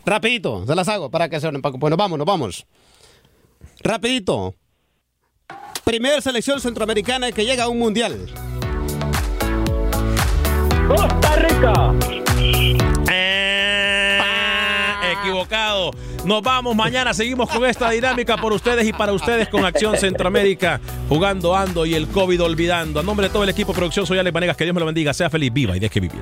Rapidito, 0.05 0.65
se 0.65 0.75
las 0.75 0.87
hago 0.87 1.09
para 1.11 1.29
que 1.29 1.39
se 1.39 1.49
Bueno, 1.49 1.97
vamos, 1.97 2.17
nos 2.17 2.25
vamos. 2.25 2.65
Rapidito. 3.81 4.55
Primer 5.83 6.21
selección 6.21 6.59
centroamericana 6.59 7.31
que 7.31 7.45
llega 7.45 7.65
a 7.65 7.67
un 7.67 7.77
mundial. 7.77 8.27
Costa 10.87 11.35
Rica. 11.35 11.93
Eh, 13.11 14.19
equivocado. 15.19 15.91
Nos 16.23 16.41
vamos. 16.41 16.75
Mañana 16.75 17.13
seguimos 17.13 17.47
con 17.49 17.63
esta 17.65 17.91
dinámica 17.91 18.37
por 18.37 18.51
ustedes 18.51 18.87
y 18.87 18.93
para 18.93 19.13
ustedes 19.13 19.47
con 19.49 19.63
Acción 19.63 19.95
Centroamérica. 19.97 20.81
Jugando 21.07 21.55
Ando 21.55 21.85
y 21.85 21.93
el 21.93 22.07
COVID 22.07 22.41
olvidando. 22.41 22.99
A 22.99 23.03
nombre 23.03 23.27
de 23.27 23.33
todo 23.33 23.43
el 23.43 23.49
equipo 23.49 23.73
de 23.73 23.77
producción, 23.77 24.07
soy 24.07 24.17
Alex 24.17 24.33
Vanegas. 24.33 24.57
Que 24.57 24.63
Dios 24.63 24.73
me 24.73 24.79
lo 24.79 24.87
bendiga. 24.87 25.13
Sea 25.13 25.29
feliz, 25.29 25.53
viva 25.53 25.77
y 25.77 25.79
deje 25.79 25.99
vivir. 25.99 26.21